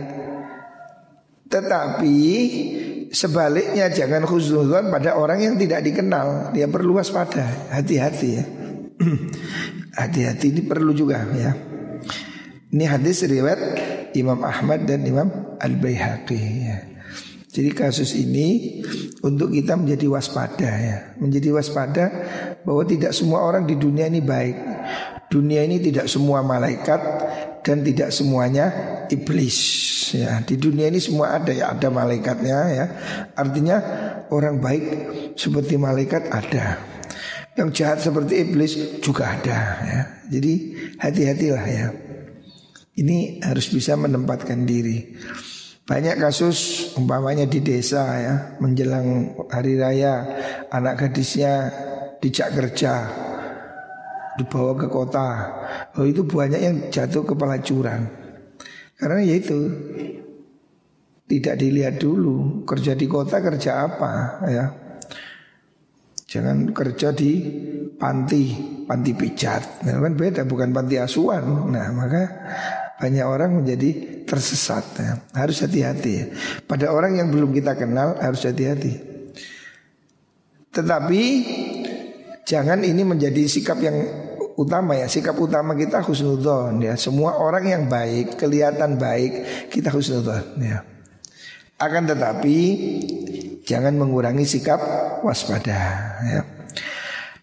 Tetapi 1.48 2.16
sebaliknya 3.08 3.88
jangan 3.88 4.28
khusnudon 4.28 4.92
pada 4.92 5.16
orang 5.16 5.40
yang 5.40 5.54
tidak 5.56 5.80
dikenal. 5.80 6.52
Dia 6.52 6.68
perlu 6.68 7.00
waspada, 7.00 7.72
hati-hati 7.72 8.28
ya. 8.36 8.44
Hati-hati 9.98 10.52
ini 10.52 10.62
perlu 10.62 10.92
juga 10.92 11.24
ya. 11.32 11.50
Ini 12.68 12.84
hadis 12.84 13.24
riwayat 13.24 13.87
Imam 14.20 14.40
Ahmad 14.42 14.84
dan 14.84 15.06
Imam 15.06 15.56
Al-Baihaqi 15.58 16.42
ya. 16.66 16.78
Jadi 17.48 17.70
kasus 17.72 18.12
ini 18.12 18.78
untuk 19.24 19.50
kita 19.50 19.74
menjadi 19.74 20.06
waspada 20.06 20.68
ya, 20.68 20.98
menjadi 21.16 21.48
waspada 21.56 22.04
bahwa 22.62 22.84
tidak 22.84 23.16
semua 23.16 23.42
orang 23.42 23.64
di 23.64 23.74
dunia 23.74 24.06
ini 24.06 24.20
baik. 24.20 24.56
Dunia 25.28 25.64
ini 25.64 25.80
tidak 25.80 26.08
semua 26.08 26.44
malaikat 26.44 27.00
dan 27.64 27.84
tidak 27.84 28.12
semuanya 28.12 28.70
iblis 29.12 29.58
ya. 30.12 30.40
Di 30.44 30.60
dunia 30.60 30.88
ini 30.88 31.00
semua 31.00 31.40
ada 31.40 31.52
ya, 31.52 31.72
ada 31.72 31.88
malaikatnya 31.88 32.58
ya. 32.72 32.86
Artinya 33.36 33.76
orang 34.28 34.60
baik 34.60 34.84
seperti 35.36 35.80
malaikat 35.80 36.28
ada. 36.28 36.78
Yang 37.58 37.68
jahat 37.74 37.98
seperti 38.04 38.44
iblis 38.44 39.02
juga 39.02 39.34
ada 39.34 39.58
ya. 39.82 40.00
Jadi 40.30 40.52
hati-hatilah 41.00 41.64
ya. 41.66 41.86
Ini 42.98 43.38
harus 43.46 43.70
bisa 43.70 43.94
menempatkan 43.94 44.66
diri. 44.66 45.14
Banyak 45.86 46.18
kasus 46.20 46.90
umpamanya 46.98 47.48
di 47.48 47.62
desa 47.64 48.04
ya 48.18 48.34
menjelang 48.60 49.38
hari 49.48 49.78
raya 49.78 50.20
anak 50.68 51.06
gadisnya 51.06 51.72
dijak 52.20 52.52
kerja 52.52 53.08
dibawa 54.36 54.74
ke 54.78 54.86
kota. 54.90 55.28
Oh 55.96 56.04
itu 56.04 56.26
banyak 56.26 56.60
yang 56.60 56.76
jatuh 56.90 57.22
ke 57.22 57.34
pelacuran. 57.38 58.04
Karena 58.98 59.22
ya 59.22 59.34
itu 59.38 59.58
tidak 61.28 61.54
dilihat 61.60 62.02
dulu 62.02 62.66
kerja 62.66 62.98
di 62.98 63.06
kota 63.06 63.38
kerja 63.38 63.86
apa 63.86 64.12
ya. 64.50 64.66
Jangan 66.28 66.76
kerja 66.76 67.16
di 67.16 67.40
panti, 67.96 68.52
panti 68.84 69.16
pijat. 69.16 69.80
Nah, 69.88 69.96
kan 69.96 70.12
beda 70.12 70.44
bukan 70.44 70.76
panti 70.76 71.00
asuhan. 71.00 71.72
Nah, 71.72 71.88
maka 71.96 72.22
banyak 72.98 73.24
orang 73.24 73.62
menjadi 73.62 74.22
tersesat 74.26 74.84
ya. 74.98 75.12
Harus 75.32 75.62
hati-hati. 75.62 76.12
Ya. 76.12 76.26
Pada 76.66 76.90
orang 76.90 77.16
yang 77.16 77.30
belum 77.30 77.54
kita 77.54 77.78
kenal 77.78 78.18
harus 78.18 78.42
hati-hati. 78.44 78.98
Tetapi 80.74 81.22
Jangan 82.48 82.80
ini 82.80 83.04
menjadi 83.04 83.44
sikap 83.44 83.76
yang 83.76 84.08
utama 84.56 84.96
ya. 84.96 85.04
Sikap 85.04 85.36
utama 85.36 85.76
kita 85.76 86.00
husnudon 86.00 86.80
ya. 86.80 86.96
Semua 86.96 87.36
orang 87.36 87.68
yang 87.68 87.82
baik 87.92 88.40
Kelihatan 88.40 88.96
baik 88.96 89.68
Kita 89.68 89.92
husnudon 89.92 90.56
ya. 90.56 90.80
Akan 91.76 92.08
tetapi 92.08 92.58
Jangan 93.68 94.00
mengurangi 94.00 94.48
sikap 94.48 94.80
waspada 95.20 95.76
ya. 96.24 96.40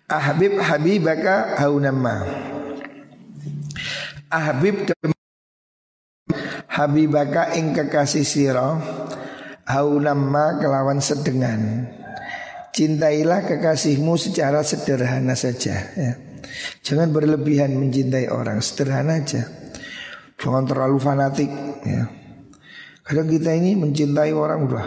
Ahbib 0.06 0.58
habibaka 0.62 1.58
haunamma. 1.58 2.26
Ahbib 4.30 4.90
Habibaka 6.76 7.56
ing 7.56 7.72
kekasih 7.72 8.28
siro 8.28 8.76
Haunamma 9.64 10.60
kelawan 10.60 11.00
sedengan 11.00 11.88
Cintailah 12.76 13.48
kekasihmu 13.48 14.20
secara 14.20 14.60
sederhana 14.60 15.40
saja 15.40 15.76
ya. 15.96 16.20
Jangan 16.84 17.16
berlebihan 17.16 17.72
mencintai 17.80 18.28
orang 18.28 18.60
Sederhana 18.60 19.24
aja 19.24 19.48
Jangan 20.36 20.68
terlalu 20.68 21.00
fanatik 21.00 21.48
ya. 21.88 22.12
Kadang 23.08 23.32
kita 23.32 23.56
ini 23.56 23.80
mencintai 23.80 24.36
orang 24.36 24.68
udah 24.68 24.86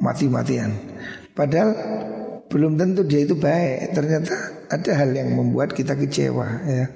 mati-matian 0.00 0.72
Padahal 1.36 1.76
belum 2.48 2.80
tentu 2.80 3.04
dia 3.04 3.28
itu 3.28 3.36
baik 3.36 3.92
Ternyata 3.92 4.32
ada 4.72 4.92
hal 4.96 5.12
yang 5.12 5.36
membuat 5.36 5.76
kita 5.76 6.00
kecewa 6.00 6.64
ya. 6.64 6.86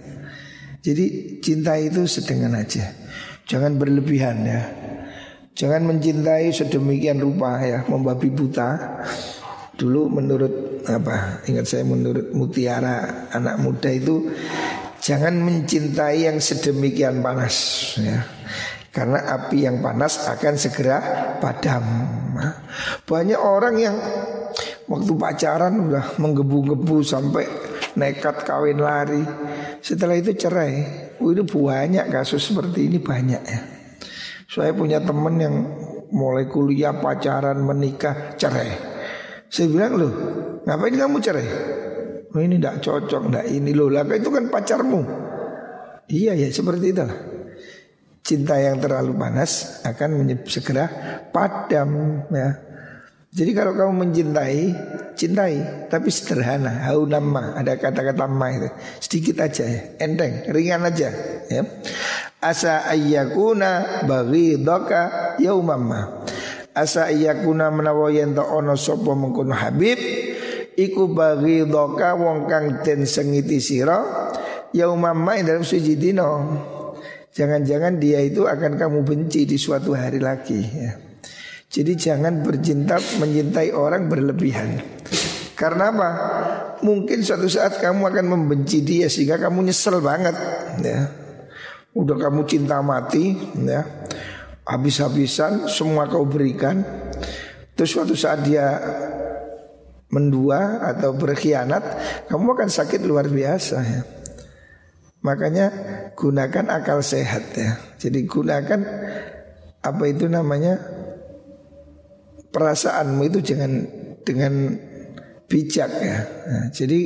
Jadi 0.81 1.37
cinta 1.45 1.76
itu 1.76 2.09
sedengan 2.09 2.57
aja 2.57 3.04
Jangan 3.45 3.77
berlebihan 3.77 4.41
ya. 4.45 4.63
Jangan 5.55 5.87
mencintai 5.87 6.51
sedemikian 6.51 7.23
rupa 7.23 7.63
ya, 7.63 7.87
membabi 7.87 8.33
buta. 8.33 8.75
Dulu 9.75 10.11
menurut 10.11 10.83
apa? 10.87 11.45
Ingat 11.47 11.67
saya 11.67 11.85
menurut 11.87 12.35
Mutiara 12.35 13.29
anak 13.31 13.63
muda 13.63 13.91
itu 13.91 14.31
jangan 14.99 15.35
mencintai 15.39 16.27
yang 16.27 16.39
sedemikian 16.43 17.21
panas 17.21 17.55
ya. 18.01 18.25
Karena 18.95 19.27
api 19.27 19.67
yang 19.67 19.83
panas 19.83 20.27
akan 20.31 20.55
segera 20.55 20.99
padam. 21.43 21.83
Banyak 23.03 23.41
orang 23.43 23.75
yang 23.79 23.97
waktu 24.87 25.13
pacaran 25.19 25.91
udah 25.91 26.15
menggebu-gebu 26.23 27.03
sampai 27.03 27.43
nekat 27.99 28.47
kawin 28.47 28.79
lari. 28.79 29.23
Setelah 29.83 30.15
itu 30.15 30.35
cerai. 30.39 31.04
Ini 31.33 31.43
banyak 31.47 32.07
kasus 32.12 32.52
seperti 32.52 32.93
ini 32.93 32.99
banyak 33.00 33.43
ya. 33.43 33.61
Saya 34.45 34.76
punya 34.76 35.00
teman 35.00 35.40
yang 35.40 35.54
mulai 36.12 36.47
kuliah, 36.47 36.95
pacaran, 37.00 37.64
menikah, 37.64 38.37
cerai. 38.37 38.71
Saya 39.49 39.66
bilang 39.71 39.99
loh, 39.99 40.12
ngapain 40.62 40.95
kamu 40.95 41.16
cerai? 41.19 41.49
Oh, 42.35 42.43
ini 42.43 42.59
tidak 42.59 42.83
cocok, 42.83 43.23
tidak 43.31 43.47
ini 43.50 43.71
loh. 43.71 43.88
Lah 43.90 44.02
itu 44.11 44.31
kan 44.31 44.50
pacarmu. 44.50 45.02
Iya 46.04 46.37
ya 46.37 46.52
seperti 46.52 46.93
itu 46.93 47.07
Cinta 48.25 48.57
yang 48.61 48.81
terlalu 48.81 49.16
panas 49.16 49.81
akan 49.85 50.28
segera 50.49 50.88
padam 51.28 52.25
ya. 52.33 52.74
Jadi 53.35 53.50
kalau 53.50 53.75
kamu 53.75 54.07
mencintai, 54.07 54.59
cintai 55.19 55.55
tapi 55.91 56.07
sederhana. 56.07 56.87
Hau 56.87 57.03
nama 57.03 57.59
ada 57.59 57.75
kata-kata 57.75 58.31
ma 58.31 58.47
itu 58.55 58.71
sedikit 59.03 59.43
aja 59.43 59.67
ya, 59.67 59.81
enteng, 59.99 60.47
ringan 60.55 60.87
aja. 60.87 61.11
Ya. 61.50 61.67
Asa 62.38 62.87
ayyakuna 62.87 64.07
bagi 64.07 64.55
doka 64.62 65.35
yaumamma. 65.43 66.23
Asa 66.79 67.11
ayyakuna 67.11 67.75
menawa 67.75 68.14
yen 68.14 68.38
ono 68.38 68.79
sopo 68.79 69.19
mengkono 69.19 69.50
habib 69.50 69.99
iku 70.79 71.11
bagi 71.11 71.67
doka 71.67 72.14
wong 72.14 72.47
kang 72.47 72.87
den 72.87 73.03
sengiti 73.03 73.59
sira 73.59 74.31
yaumamma 74.71 75.43
dalam 75.43 75.67
suci 75.67 75.99
dino. 75.99 76.31
Jangan-jangan 77.35 77.99
dia 77.99 78.23
itu 78.23 78.47
akan 78.47 78.79
kamu 78.79 79.03
benci 79.03 79.43
di 79.43 79.59
suatu 79.59 79.91
hari 79.91 80.23
lagi 80.23 80.62
ya. 80.62 81.04
Jadi 81.75 81.99
jangan 81.99 82.47
bercinta 82.47 83.02
mencintai 83.19 83.75
orang 83.75 84.07
berlebihan. 84.07 84.78
Karena 85.59 85.90
apa? 85.90 86.11
Mungkin 86.87 87.26
suatu 87.26 87.50
saat 87.50 87.83
kamu 87.83 88.14
akan 88.14 88.26
membenci 88.31 88.87
dia 88.87 89.11
sehingga 89.11 89.43
kamu 89.43 89.66
nyesel 89.66 89.99
banget 89.99 90.38
ya. 90.78 91.11
Udah 91.99 92.14
kamu 92.14 92.47
cinta 92.47 92.78
mati 92.78 93.35
ya. 93.59 93.83
Habis-habisan 94.62 95.66
semua 95.66 96.07
kau 96.07 96.22
berikan. 96.22 96.79
Terus 97.75 97.90
suatu 97.90 98.14
saat 98.14 98.46
dia 98.46 98.79
mendua 100.14 100.79
atau 100.94 101.11
berkhianat, 101.18 101.83
kamu 102.31 102.55
akan 102.55 102.70
sakit 102.70 103.03
luar 103.03 103.27
biasa 103.27 103.77
ya. 103.83 104.03
Makanya 105.27 105.66
gunakan 106.14 106.70
akal 106.70 107.03
sehat 107.03 107.51
ya. 107.59 107.83
Jadi 107.99 108.31
gunakan 108.31 108.81
apa 109.83 110.05
itu 110.07 110.31
namanya 110.31 110.79
perasaanmu 112.55 113.27
itu 113.27 113.43
jangan 113.43 113.83
dengan 114.23 114.79
bijak 115.51 115.90
ya. 115.90 116.19
Nah, 116.47 116.64
jadi 116.71 117.01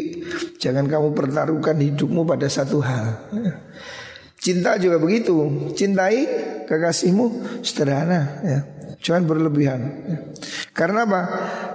jangan 0.61 0.85
kamu 0.85 1.17
pertaruhkan 1.17 1.81
hidupmu 1.81 2.29
pada 2.29 2.47
satu 2.47 2.85
hal. 2.85 3.33
Cinta 4.39 4.79
juga 4.79 5.03
begitu. 5.03 5.35
Cintai 5.75 6.29
kekasihmu 6.69 7.59
sederhana 7.65 8.21
ya. 8.45 8.61
Jangan 8.99 9.31
berlebihan. 9.31 9.81
Karena 10.75 11.07
apa? 11.07 11.23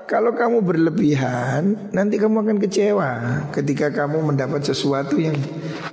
Kalau 0.04 0.36
kamu 0.36 0.60
berlebihan, 0.60 1.92
nanti 1.96 2.20
kamu 2.20 2.44
akan 2.44 2.58
kecewa 2.60 3.10
ketika 3.56 3.96
kamu 3.96 4.32
mendapat 4.32 4.60
sesuatu 4.68 5.16
yang 5.16 5.36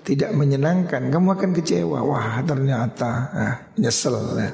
tidak 0.02 0.34
menyenangkan. 0.34 1.06
Kamu 1.06 1.38
akan 1.38 1.50
kecewa. 1.54 2.02
Wah, 2.02 2.42
ternyata 2.42 3.10
ah, 3.30 3.54
nyesel. 3.78 4.18
Ya. 4.42 4.50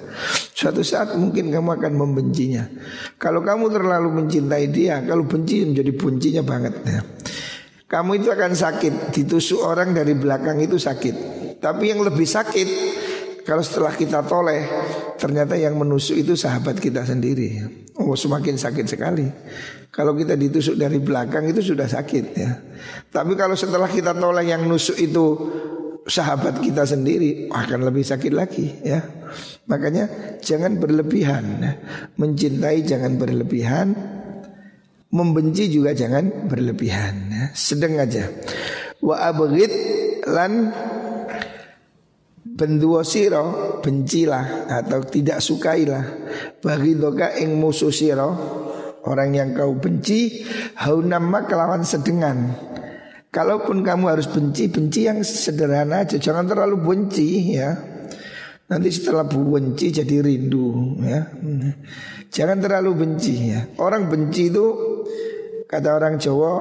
Suatu 0.53 0.85
saat 0.85 1.17
mungkin 1.17 1.49
kamu 1.49 1.81
akan 1.81 1.93
membencinya. 1.97 2.69
Kalau 3.17 3.41
kamu 3.41 3.73
terlalu 3.73 4.09
mencintai 4.25 4.69
dia, 4.69 5.01
kalau 5.01 5.25
benci 5.25 5.65
menjadi 5.65 5.93
bencinya 5.97 6.43
banget. 6.45 6.75
Ya. 6.85 7.01
Kamu 7.89 8.21
itu 8.21 8.29
akan 8.29 8.53
sakit. 8.53 9.17
Ditusuk 9.17 9.65
orang 9.65 9.97
dari 9.97 10.13
belakang 10.13 10.61
itu 10.61 10.77
sakit. 10.77 11.37
Tapi 11.57 11.89
yang 11.89 12.05
lebih 12.05 12.29
sakit 12.29 12.69
kalau 13.47 13.63
setelah 13.63 13.95
kita 13.95 14.27
toleh 14.27 14.67
ternyata 15.23 15.55
yang 15.55 15.79
menusuk 15.79 16.19
itu 16.19 16.35
sahabat 16.35 16.83
kita 16.83 17.07
sendiri. 17.07 17.63
Oh 17.95 18.19
semakin 18.19 18.59
sakit 18.59 18.87
sekali. 18.91 19.25
Kalau 19.95 20.13
kita 20.13 20.35
ditusuk 20.35 20.75
dari 20.77 20.99
belakang 20.99 21.47
itu 21.49 21.63
sudah 21.73 21.87
sakit 21.87 22.25
ya. 22.35 22.51
Tapi 23.09 23.33
kalau 23.39 23.55
setelah 23.55 23.87
kita 23.87 24.13
toleh 24.13 24.45
yang 24.45 24.67
nusuk 24.67 24.99
itu 24.99 25.25
sahabat 26.05 26.59
kita 26.61 26.85
sendiri 26.85 27.49
akan 27.49 27.87
lebih 27.87 28.03
sakit 28.03 28.35
lagi 28.35 28.83
ya. 28.83 29.01
Makanya 29.71 30.37
jangan 30.43 30.83
berlebihan. 30.83 31.63
Mencintai 32.19 32.83
jangan 32.83 33.15
berlebihan. 33.15 33.95
Membenci 35.15 35.71
juga 35.71 35.95
jangan 35.95 36.51
berlebihan 36.51 37.15
ya. 37.31 37.45
Sedang 37.55 37.97
aja. 37.97 38.27
Wa 39.01 39.31
abghid 39.33 39.73
lan 40.27 40.75
Benduo 42.57 43.05
siro 43.05 43.79
bencilah 43.85 44.65
atau 44.65 45.05
tidak 45.05 45.45
sukailah 45.45 46.05
bagi 46.65 46.97
doka 46.97 47.37
ing 47.37 47.61
musuh 47.61 47.93
siro 47.93 48.33
orang 49.05 49.37
yang 49.37 49.49
kau 49.53 49.77
benci 49.77 50.41
haunama 50.81 51.45
kelawan 51.45 51.85
sedengan. 51.85 52.57
Kalaupun 53.29 53.85
kamu 53.85 54.17
harus 54.17 54.33
benci, 54.33 54.73
benci 54.73 55.05
yang 55.05 55.21
sederhana 55.21 56.09
aja, 56.09 56.17
jangan 56.17 56.49
terlalu 56.49 56.81
benci 56.81 57.61
ya. 57.61 57.77
Nanti 58.67 58.89
setelah 58.89 59.29
benci 59.29 59.93
jadi 59.93 60.25
rindu 60.25 60.97
ya. 61.05 61.29
Jangan 62.33 62.59
terlalu 62.59 62.91
benci 62.97 63.53
ya. 63.53 63.69
Orang 63.77 64.09
benci 64.09 64.49
itu 64.49 64.67
kata 65.69 66.01
orang 66.01 66.17
Jawa 66.17 66.53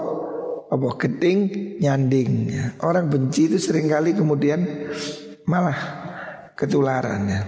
apa 0.67 0.88
geding 0.99 1.39
nyanding 1.79 2.29
ya. 2.51 2.65
Orang 2.84 3.08
benci 3.08 3.47
itu 3.47 3.58
sering 3.58 3.88
kali 3.88 4.12
kemudian 4.12 4.91
malah 5.45 5.79
ketularan 6.58 7.23
ya. 7.29 7.41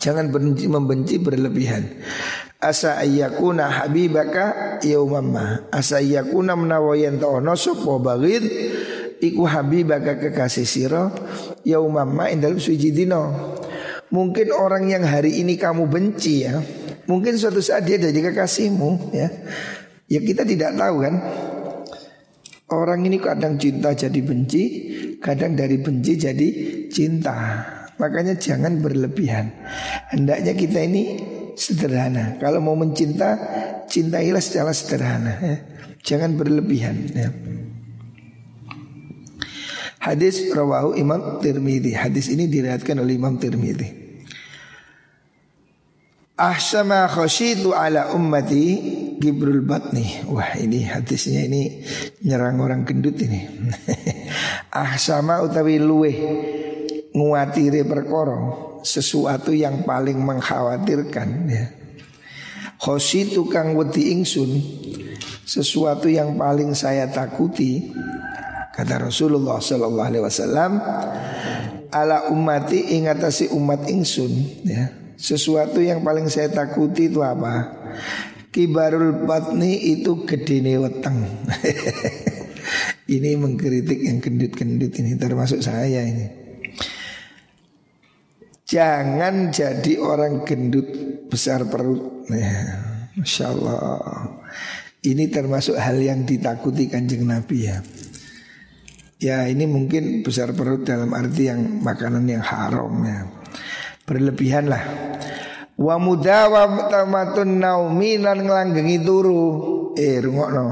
Jangan 0.00 0.28
benci 0.28 0.68
membenci 0.68 1.16
berlebihan. 1.16 2.04
Asa 2.60 3.00
ayyakuna 3.00 3.68
habibaka 3.72 4.76
yaumamma. 4.84 5.68
Asa 5.72 6.00
ayyakuna 6.00 6.56
menawayan 6.56 7.20
ta'ono 7.20 7.56
sopo 7.56 8.00
bagid 8.00 8.44
iku 9.20 9.48
habibaka 9.48 10.20
kekasih 10.20 10.68
siro 10.68 11.08
yaumamma 11.64 12.28
indal 12.28 12.60
sujidino. 12.60 13.52
Mungkin 14.12 14.52
orang 14.52 14.92
yang 14.92 15.04
hari 15.08 15.40
ini 15.40 15.56
kamu 15.56 15.88
benci 15.88 16.44
ya. 16.44 16.60
Mungkin 17.04 17.36
suatu 17.36 17.60
saat 17.60 17.84
dia 17.88 18.00
jadi 18.00 18.32
kekasihmu 18.32 19.12
ya. 19.12 19.28
Ya 20.08 20.20
kita 20.20 20.44
tidak 20.44 20.76
tahu 20.76 21.00
kan. 21.00 21.14
Orang 22.72 23.04
ini 23.04 23.20
kadang 23.20 23.60
cinta 23.60 23.92
jadi 23.92 24.24
benci, 24.24 24.62
kadang 25.20 25.52
dari 25.52 25.76
benci 25.84 26.16
jadi 26.16 26.48
cinta. 26.88 27.60
Makanya 28.00 28.40
jangan 28.40 28.80
berlebihan. 28.80 29.52
Hendaknya 30.10 30.56
kita 30.56 30.80
ini 30.80 31.02
sederhana. 31.54 32.40
Kalau 32.40 32.64
mau 32.64 32.74
mencinta, 32.74 33.36
cintailah 33.86 34.40
secara 34.40 34.72
sederhana. 34.72 35.32
Ya. 35.44 35.56
Jangan 36.04 36.36
berlebihan. 36.40 36.96
Ya. 37.12 37.28
Hadis 40.04 40.52
rawahu 40.52 41.00
Imam 41.00 41.40
Tirmidzi. 41.40 41.96
Hadis 41.96 42.28
ini 42.28 42.44
diriwayatkan 42.44 43.00
oleh 43.00 43.16
Imam 43.16 43.40
Tirmidzi. 43.40 44.03
Ahsama 46.34 47.06
khasyitu 47.06 47.70
ala 47.70 48.10
ummati 48.10 48.82
Gibrul 49.22 49.62
Batni 49.62 50.26
Wah 50.26 50.58
ini 50.58 50.82
hadisnya 50.82 51.46
ini 51.46 51.86
nyerang 52.26 52.58
orang 52.58 52.82
gendut 52.82 53.22
ini 53.22 53.46
Ahsama 54.74 55.46
utawi 55.46 55.78
luwe 55.78 56.10
nguatiri 57.14 57.86
perkara 57.86 58.50
sesuatu 58.82 59.54
yang 59.54 59.86
paling 59.86 60.18
mengkhawatirkan 60.18 61.28
ya. 61.46 61.70
Khosi 62.82 63.30
tukang 63.30 63.78
wedi 63.78 64.10
ingsun 64.10 64.58
sesuatu 65.46 66.10
yang 66.10 66.34
paling 66.34 66.74
saya 66.74 67.06
takuti 67.06 67.94
kata 68.74 69.06
Rasulullah 69.06 69.62
sallallahu 69.62 70.08
alaihi 70.10 70.24
wasallam 70.26 70.82
ala 71.94 72.26
ummati 72.26 72.98
ingatasi 72.98 73.54
umat 73.54 73.86
ingsun 73.86 74.32
ya. 74.66 75.03
Sesuatu 75.14 75.78
yang 75.78 76.02
paling 76.02 76.26
saya 76.26 76.50
takuti 76.50 77.10
itu 77.10 77.22
apa? 77.22 77.70
Kibarul 78.50 79.26
batni 79.26 79.98
itu 79.98 80.26
gedene 80.26 80.78
weteng. 80.78 81.26
ini 83.14 83.34
mengkritik 83.36 84.00
yang 84.00 84.18
gendut-gendut 84.22 84.92
ini 84.98 85.18
termasuk 85.18 85.60
saya 85.60 86.02
ini. 86.02 86.26
Jangan 88.64 89.52
jadi 89.52 90.00
orang 90.00 90.42
gendut 90.48 90.88
besar 91.28 91.68
perut. 91.68 92.24
Ya, 92.32 92.80
Masya 93.14 93.44
Allah. 93.52 94.00
Ini 95.04 95.28
termasuk 95.28 95.76
hal 95.76 96.00
yang 96.00 96.24
ditakuti 96.24 96.88
kanjeng 96.88 97.28
Nabi 97.28 97.68
ya. 97.68 97.84
Ya 99.20 99.44
ini 99.46 99.68
mungkin 99.68 100.24
besar 100.24 100.56
perut 100.56 100.88
dalam 100.88 101.12
arti 101.12 101.52
yang 101.52 101.84
makanan 101.84 102.24
yang 102.24 102.40
haram 102.40 103.04
ya. 103.04 103.43
Berlebihan 104.04 104.68
lah. 104.68 104.84
Wa 105.74 105.98
mudawa 105.98 106.86
tamatun 106.92 107.58
naumi 107.58 108.20
lan 108.20 108.44
ngelanggengi 108.44 108.98
turu. 109.00 109.44
Eh 109.96 110.20
rungokno. 110.20 110.66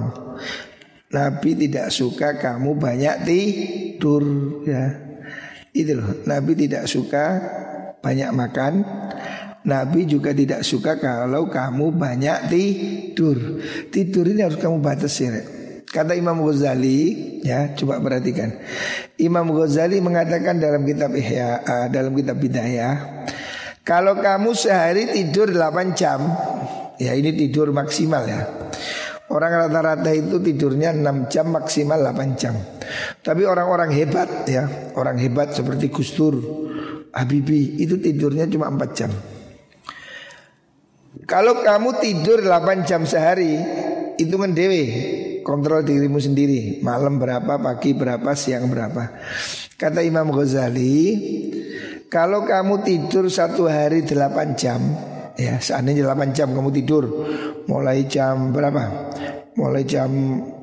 Nabi 1.12 1.51
tidak 1.57 1.92
suka 1.92 2.40
kamu 2.40 2.77
banyak 2.81 3.16
tidur 3.29 4.25
ya. 4.64 4.85
Itu 5.73 6.01
loh, 6.01 6.25
Nabi 6.25 6.53
tidak 6.57 6.85
suka 6.88 7.25
banyak 8.01 8.31
makan. 8.33 8.73
Nabi 9.62 10.09
juga 10.09 10.35
tidak 10.35 10.66
suka 10.66 10.99
kalau 10.99 11.47
kamu 11.47 11.95
banyak 11.95 12.38
tidur. 12.51 13.62
Tidur 13.92 14.25
ini 14.29 14.42
harus 14.42 14.59
kamu 14.59 14.83
batasi. 14.83 15.23
Ya. 15.23 15.62
Kata 15.92 16.16
Imam 16.16 16.40
Ghazali, 16.40 17.05
ya 17.44 17.76
coba 17.76 18.00
perhatikan. 18.00 18.48
Imam 19.20 19.44
Ghazali 19.52 20.00
mengatakan 20.00 20.57
dalam 20.57 20.88
kitab 20.88 21.12
Ihya, 21.12 21.61
uh, 21.61 21.87
dalam 21.92 22.16
kitab 22.16 22.40
Bidayah, 22.40 23.28
kalau 23.85 24.16
kamu 24.16 24.57
sehari 24.57 25.12
tidur 25.12 25.52
8 25.52 25.92
jam, 25.92 26.33
ya 26.96 27.12
ini 27.12 27.37
tidur 27.37 27.76
maksimal 27.76 28.24
ya. 28.24 28.40
Orang 29.28 29.52
rata-rata 29.52 30.09
itu 30.16 30.40
tidurnya 30.40 30.96
6 30.96 31.28
jam 31.28 31.52
maksimal 31.52 32.00
8 32.00 32.40
jam. 32.40 32.57
Tapi 33.20 33.44
orang-orang 33.44 33.92
hebat 33.92 34.48
ya, 34.48 34.96
orang 34.96 35.20
hebat 35.20 35.52
seperti 35.52 35.92
Gus 35.92 36.16
Dur, 36.16 36.40
Habibie 37.12 37.76
itu 37.85 38.00
tidurnya 38.00 38.48
cuma 38.48 38.72
4 38.72 38.96
jam. 38.96 39.12
Kalau 41.28 41.61
kamu 41.61 42.00
tidur 42.00 42.40
8 42.40 42.88
jam 42.88 43.05
sehari, 43.05 43.61
hitungan 44.16 44.57
dewe 44.57 44.85
kontrol 45.42 45.85
dirimu 45.85 46.18
sendiri. 46.18 46.81
Malam 46.81 47.18
berapa 47.18 47.59
pagi 47.61 47.92
berapa 47.92 48.33
siang 48.33 48.70
berapa. 48.70 49.12
Kata 49.76 50.00
Imam 50.00 50.31
Ghazali 50.31 50.96
kalau 52.07 52.46
kamu 52.46 52.87
tidur 52.87 53.26
satu 53.28 53.66
hari 53.66 54.07
8 54.07 54.55
jam 54.55 54.81
ya 55.35 55.59
seandainya 55.59 56.07
8 56.12 56.37
jam 56.37 56.48
kamu 56.55 56.70
tidur 56.70 57.05
mulai 57.66 58.07
jam 58.07 58.55
berapa? 58.55 59.12
Mulai 59.59 59.83
jam 59.85 60.11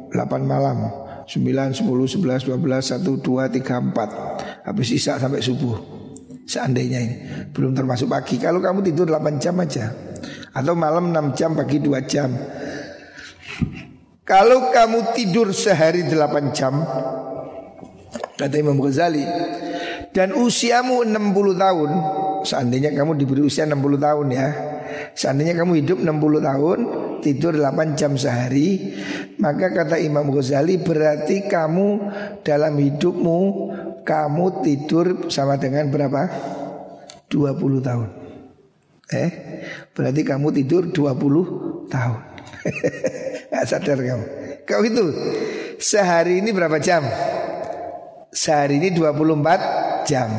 8 0.10 0.18
malam. 0.44 1.08
9, 1.30 1.46
10, 1.46 1.86
11, 1.86 2.50
12, 2.50 3.06
1, 3.06 3.22
2, 3.22 3.22
3, 3.22 3.94
4 3.94 4.66
Habis 4.66 4.90
isak 4.98 5.22
sampai 5.22 5.46
subuh. 5.46 5.78
Seandainya 6.50 6.98
ini. 7.06 7.16
Belum 7.54 7.78
termasuk 7.78 8.10
pagi. 8.10 8.42
Kalau 8.42 8.58
kamu 8.58 8.82
tidur 8.82 9.06
8 9.14 9.38
jam 9.38 9.54
aja. 9.62 9.94
Atau 10.58 10.74
malam 10.74 11.14
6 11.14 11.38
jam, 11.38 11.54
pagi 11.54 11.78
2 11.78 12.02
jam 12.10 12.34
kalau 14.30 14.70
kamu 14.70 15.18
tidur 15.18 15.50
sehari 15.50 16.06
8 16.06 16.54
jam 16.54 16.86
Kata 18.38 18.56
Imam 18.62 18.78
Ghazali 18.78 19.26
Dan 20.14 20.38
usiamu 20.38 21.02
60 21.02 21.58
tahun 21.58 21.92
Seandainya 22.46 22.94
kamu 22.94 23.18
diberi 23.18 23.42
usia 23.42 23.66
60 23.66 23.98
tahun 23.98 24.28
ya 24.30 24.48
Seandainya 25.18 25.58
kamu 25.58 25.82
hidup 25.82 25.98
60 26.06 26.46
tahun 26.46 26.80
Tidur 27.26 27.58
8 27.58 27.98
jam 28.00 28.14
sehari 28.16 28.96
Maka 29.42 29.74
kata 29.74 29.98
Imam 29.98 30.30
Ghazali 30.30 30.78
Berarti 30.78 31.50
kamu 31.50 31.88
dalam 32.46 32.78
hidupmu 32.78 33.40
Kamu 34.06 34.46
tidur 34.62 35.28
sama 35.34 35.58
dengan 35.58 35.90
berapa? 35.90 36.30
20 37.28 37.82
tahun 37.82 38.10
Eh 39.10 39.32
Berarti 39.92 40.22
kamu 40.22 40.48
tidur 40.54 40.94
20 40.94 41.90
tahun 41.90 42.22
Gak 43.50 43.66
sadar 43.66 43.98
kamu. 43.98 44.26
Kau 44.66 44.86
itu 44.86 45.06
Sehari 45.80 46.44
ini 46.44 46.52
berapa 46.52 46.76
jam? 46.78 47.08
Sehari 48.30 48.78
ini 48.78 48.92
24 48.94 50.06
jam. 50.06 50.30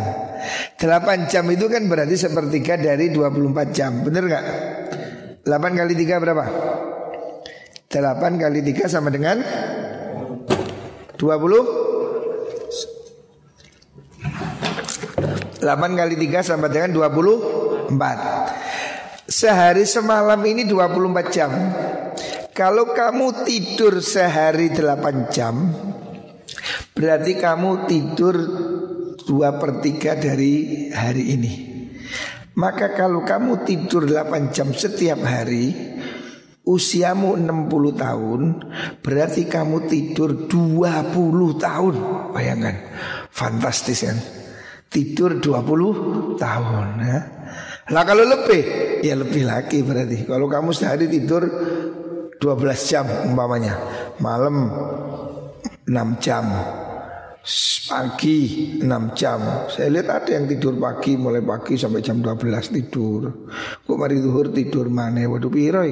8 0.76 1.28
jam 1.32 1.44
itu 1.48 1.66
kan 1.68 1.84
berarti 1.88 2.16
sepertiga 2.16 2.76
dari 2.76 3.08
24 3.08 3.72
jam. 3.72 4.04
Bener 4.04 4.28
gak? 4.28 4.44
8 5.48 5.78
kali 5.80 5.92
3 5.96 6.22
berapa? 6.22 6.44
8 7.90 8.38
kali 8.38 8.60
3 8.62 8.86
sama 8.86 9.10
dengan 9.10 9.42
20 11.18 11.90
8 15.60 15.98
kali 15.98 16.14
3 16.16 16.40
sama 16.46 16.70
dengan 16.72 16.94
24 16.96 17.90
Sehari 19.26 19.84
semalam 19.84 20.38
ini 20.46 20.64
24 20.64 21.34
jam 21.34 21.50
kalau 22.52 22.92
kamu 22.92 23.46
tidur 23.46 24.02
sehari 24.02 24.70
8 24.74 25.32
jam 25.34 25.56
Berarti 26.90 27.38
kamu 27.38 27.88
tidur 27.88 28.36
2 29.24 29.60
per 29.60 29.70
3 29.78 30.20
dari 30.20 30.52
hari 30.90 31.24
ini. 31.32 31.52
Maka 32.58 32.92
kalau 32.92 33.22
kamu 33.22 33.62
tidur 33.64 34.04
8 34.04 34.52
jam 34.52 34.74
setiap 34.74 35.22
hari 35.22 35.96
Usiamu 36.60 37.40
60 37.40 37.48
tahun 37.96 38.40
Berarti 39.00 39.48
kamu 39.48 39.88
tidur 39.88 40.50
20 40.50 41.56
tahun. 41.56 41.94
Bayangkan 42.36 42.76
Fantastis 43.30 44.04
kan? 44.04 44.18
Tidur 44.90 45.38
20 45.38 46.36
tahun 46.36 46.86
ya. 47.00 47.18
Lah 47.94 48.02
kalau 48.02 48.26
lebih 48.26 48.62
Ya 49.00 49.16
lebih 49.16 49.48
lagi 49.48 49.80
berarti. 49.80 50.28
Kalau 50.28 50.44
kamu 50.44 50.76
sehari 50.76 51.08
tidur 51.08 51.48
12 52.40 52.88
jam 52.88 53.04
umpamanya. 53.28 53.76
Malam 54.16 54.72
6 55.84 56.24
jam. 56.24 56.48
Pagi 57.90 58.38
6 58.80 58.88
jam. 59.12 59.68
Saya 59.68 59.92
lihat 59.92 60.08
ada 60.08 60.30
yang 60.36 60.44
tidur 60.48 60.76
pagi 60.76 61.16
Mulai 61.20 61.44
pagi 61.44 61.76
sampai 61.76 62.00
jam 62.00 62.24
12 62.24 62.40
tidur. 62.80 63.48
Kok 63.84 63.96
mari 64.00 64.20
zuhur 64.24 64.48
tidur 64.52 64.88
mana 64.88 65.24
Waduh 65.28 65.52
piro 65.52 65.84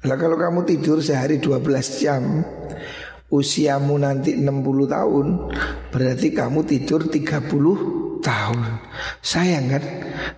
Lah 0.00 0.16
kalau 0.16 0.38
kamu 0.38 0.66
tidur 0.66 0.98
sehari 0.98 1.38
12 1.38 2.00
jam 2.02 2.42
Usiamu 3.30 3.94
nanti 4.00 4.34
60 4.34 4.46
tahun 4.86 5.26
Berarti 5.94 6.26
kamu 6.34 6.58
tidur 6.66 7.06
30 7.06 8.22
tahun. 8.24 8.58
Sayang 9.22 9.66
kan? 9.70 9.84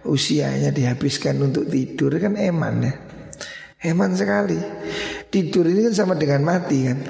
Usianya 0.09 0.73
dihabiskan 0.73 1.41
untuk 1.41 1.69
tidur 1.69 2.17
Kan 2.17 2.37
eman 2.37 2.77
ya 2.85 2.93
Hemat 3.83 4.15
sekali. 4.15 4.63
Tidur 5.27 5.67
ini 5.67 5.91
kan 5.91 6.07
sama 6.07 6.15
dengan 6.15 6.47
mati 6.47 6.87
kan? 6.87 7.03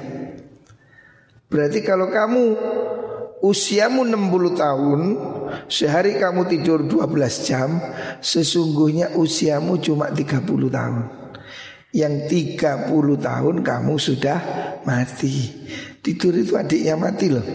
Berarti 1.45 1.85
kalau 1.85 2.09
kamu 2.09 2.73
Usiamu 3.43 4.07
60 4.07 4.55
tahun 4.55 5.19
Sehari 5.67 6.15
kamu 6.15 6.47
tidur 6.47 6.87
12 6.87 7.43
jam 7.45 7.75
Sesungguhnya 8.23 9.19
usiamu 9.19 9.83
cuma 9.83 10.07
30 10.09 10.49
tahun. 10.49 11.05
Yang 11.93 12.15
30 12.57 13.21
tahun 13.21 13.61
kamu 13.61 13.93
sudah 14.01 14.39
mati. 14.81 15.53
Tidur 16.01 16.33
itu 16.33 16.57
adiknya 16.57 16.97
mati 16.97 17.29
loh. 17.29 17.45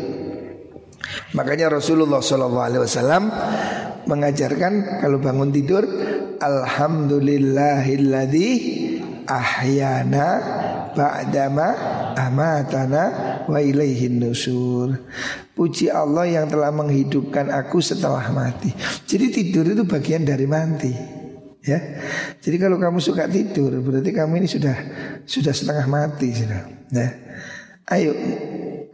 Makanya 1.34 1.74
Rasulullah 1.74 2.22
SAW 2.22 4.06
mengajarkan 4.06 5.02
kalau 5.02 5.18
bangun 5.18 5.50
tidur 5.50 5.82
Alhamdulillahilladzi 6.38 8.97
ahyana 9.28 10.26
ba'dama 10.96 11.68
amatana 12.16 13.04
wa 13.46 13.60
ilaihin 13.60 14.18
nusur. 14.24 15.06
Puji 15.54 15.90
Allah 15.90 16.26
yang 16.26 16.46
telah 16.50 16.70
menghidupkan 16.72 17.50
aku 17.50 17.82
setelah 17.82 18.24
mati. 18.30 18.70
Jadi 19.06 19.26
tidur 19.30 19.66
itu 19.68 19.84
bagian 19.84 20.24
dari 20.24 20.46
mati. 20.46 21.18
Ya. 21.62 22.00
Jadi 22.40 22.56
kalau 22.56 22.80
kamu 22.80 22.98
suka 23.02 23.28
tidur 23.28 23.76
berarti 23.84 24.10
kamu 24.14 24.40
ini 24.40 24.48
sudah 24.48 24.76
sudah 25.26 25.52
setengah 25.52 25.86
mati 25.90 26.28
sudah. 26.32 26.62
Ya. 26.94 27.08
Ayo 27.88 28.14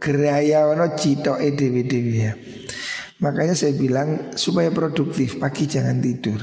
geraya 0.01 0.67
ono 0.67 0.91
cito 0.97 1.37
dewi 1.39 1.85
dewi 1.85 2.15
ya. 2.19 2.33
Makanya 3.23 3.55
saya 3.55 3.71
bilang 3.77 4.35
supaya 4.35 4.73
produktif 4.73 5.39
pagi 5.39 5.69
jangan 5.69 6.03
tidur. 6.03 6.41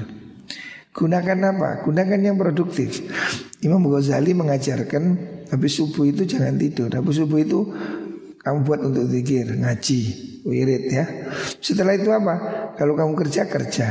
Gunakan 0.92 1.38
apa? 1.56 1.70
Gunakan 1.84 2.20
yang 2.20 2.36
produktif. 2.36 3.00
Imam 3.62 3.86
Ghazali 3.86 4.34
mengajarkan 4.34 5.02
habis 5.54 5.78
subuh 5.78 6.02
itu 6.02 6.26
jangan 6.26 6.58
tidur. 6.58 6.90
Habis 6.90 7.22
subuh 7.22 7.38
itu 7.38 7.70
kamu 8.42 8.58
buat 8.66 8.82
untuk 8.82 9.06
zikir, 9.06 9.54
ngaji, 9.54 10.00
wirid 10.42 10.90
ya. 10.90 11.04
Setelah 11.62 11.94
itu 11.94 12.10
apa? 12.10 12.34
Kalau 12.74 12.98
kamu 12.98 13.14
kerja 13.14 13.46
kerja. 13.46 13.88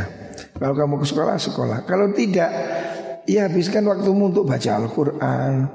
Kalau 0.59 0.75
kamu 0.75 0.99
ke 0.99 1.05
sekolah 1.07 1.35
sekolah. 1.39 1.79
Kalau 1.87 2.11
tidak, 2.11 2.51
ya 3.23 3.47
habiskan 3.47 3.87
waktumu 3.87 4.27
untuk 4.27 4.43
baca 4.43 4.75
Al-Quran, 4.75 5.71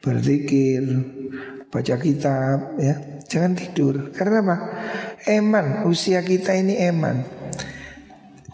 berzikir, 0.00 0.82
baca 1.68 1.94
kitab 2.00 2.80
ya. 2.80 3.20
Jangan 3.28 3.52
tidur. 3.52 4.16
Karena 4.16 4.40
apa? 4.40 4.56
Eman, 5.28 5.84
usia 5.84 6.24
kita 6.24 6.56
ini 6.56 6.80
eman. 6.88 7.20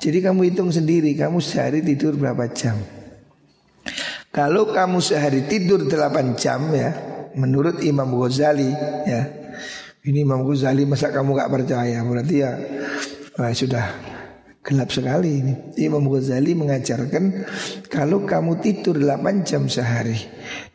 Jadi 0.02 0.18
kamu 0.18 0.50
hitung 0.50 0.74
sendiri, 0.74 1.14
kamu 1.14 1.38
sehari 1.38 1.86
tidur 1.86 2.18
berapa 2.18 2.50
jam? 2.50 3.01
Kalau 4.32 4.72
kamu 4.72 4.96
sehari 5.04 5.44
tidur 5.44 5.84
8 5.84 6.40
jam 6.40 6.72
ya, 6.72 6.88
menurut 7.36 7.84
Imam 7.84 8.08
Ghazali 8.16 8.72
ya. 9.04 9.28
Ini 10.08 10.24
Imam 10.24 10.40
Ghazali 10.48 10.88
masa 10.88 11.12
kamu 11.12 11.36
gak 11.36 11.52
percaya? 11.52 12.00
Berarti 12.00 12.40
ya 12.40 12.56
wah, 13.36 13.52
sudah 13.52 13.92
gelap 14.64 14.88
sekali 14.88 15.44
ini. 15.44 15.54
Imam 15.84 16.08
Ghazali 16.08 16.56
mengajarkan 16.56 17.44
kalau 17.92 18.24
kamu 18.24 18.64
tidur 18.64 18.96
8 18.96 19.44
jam 19.44 19.68
sehari 19.68 20.16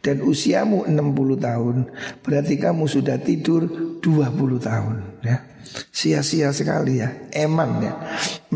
dan 0.06 0.22
usiamu 0.22 0.86
60 0.86 1.42
tahun, 1.42 1.76
berarti 2.22 2.62
kamu 2.62 2.86
sudah 2.86 3.18
tidur 3.18 3.66
20 4.06 4.62
tahun 4.62 4.96
ya. 5.24 5.38
Sia-sia 5.92 6.56
sekali 6.56 7.04
ya, 7.04 7.30
eman 7.36 7.84
ya. 7.84 7.94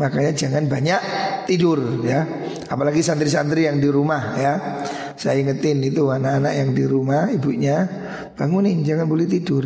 Makanya 0.00 0.32
jangan 0.32 0.64
banyak 0.66 1.00
tidur 1.44 2.02
ya. 2.02 2.24
Apalagi 2.72 3.04
santri-santri 3.04 3.68
yang 3.68 3.78
di 3.78 3.88
rumah 3.92 4.22
ya. 4.38 4.54
Saya 5.12 5.38
ingetin 5.38 5.84
itu 5.84 6.08
anak-anak 6.08 6.54
yang 6.56 6.70
di 6.74 6.84
rumah 6.88 7.30
ibunya 7.30 7.84
bangunin 8.34 8.82
jangan 8.82 9.06
boleh 9.06 9.28
tidur. 9.28 9.64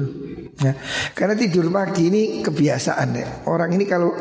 Ya, 0.56 0.72
karena 1.12 1.36
tidur 1.36 1.68
pagi 1.68 2.08
ini 2.08 2.22
kebiasaan 2.40 3.08
ya. 3.12 3.28
Orang 3.48 3.76
ini 3.76 3.84
kalau 3.84 4.12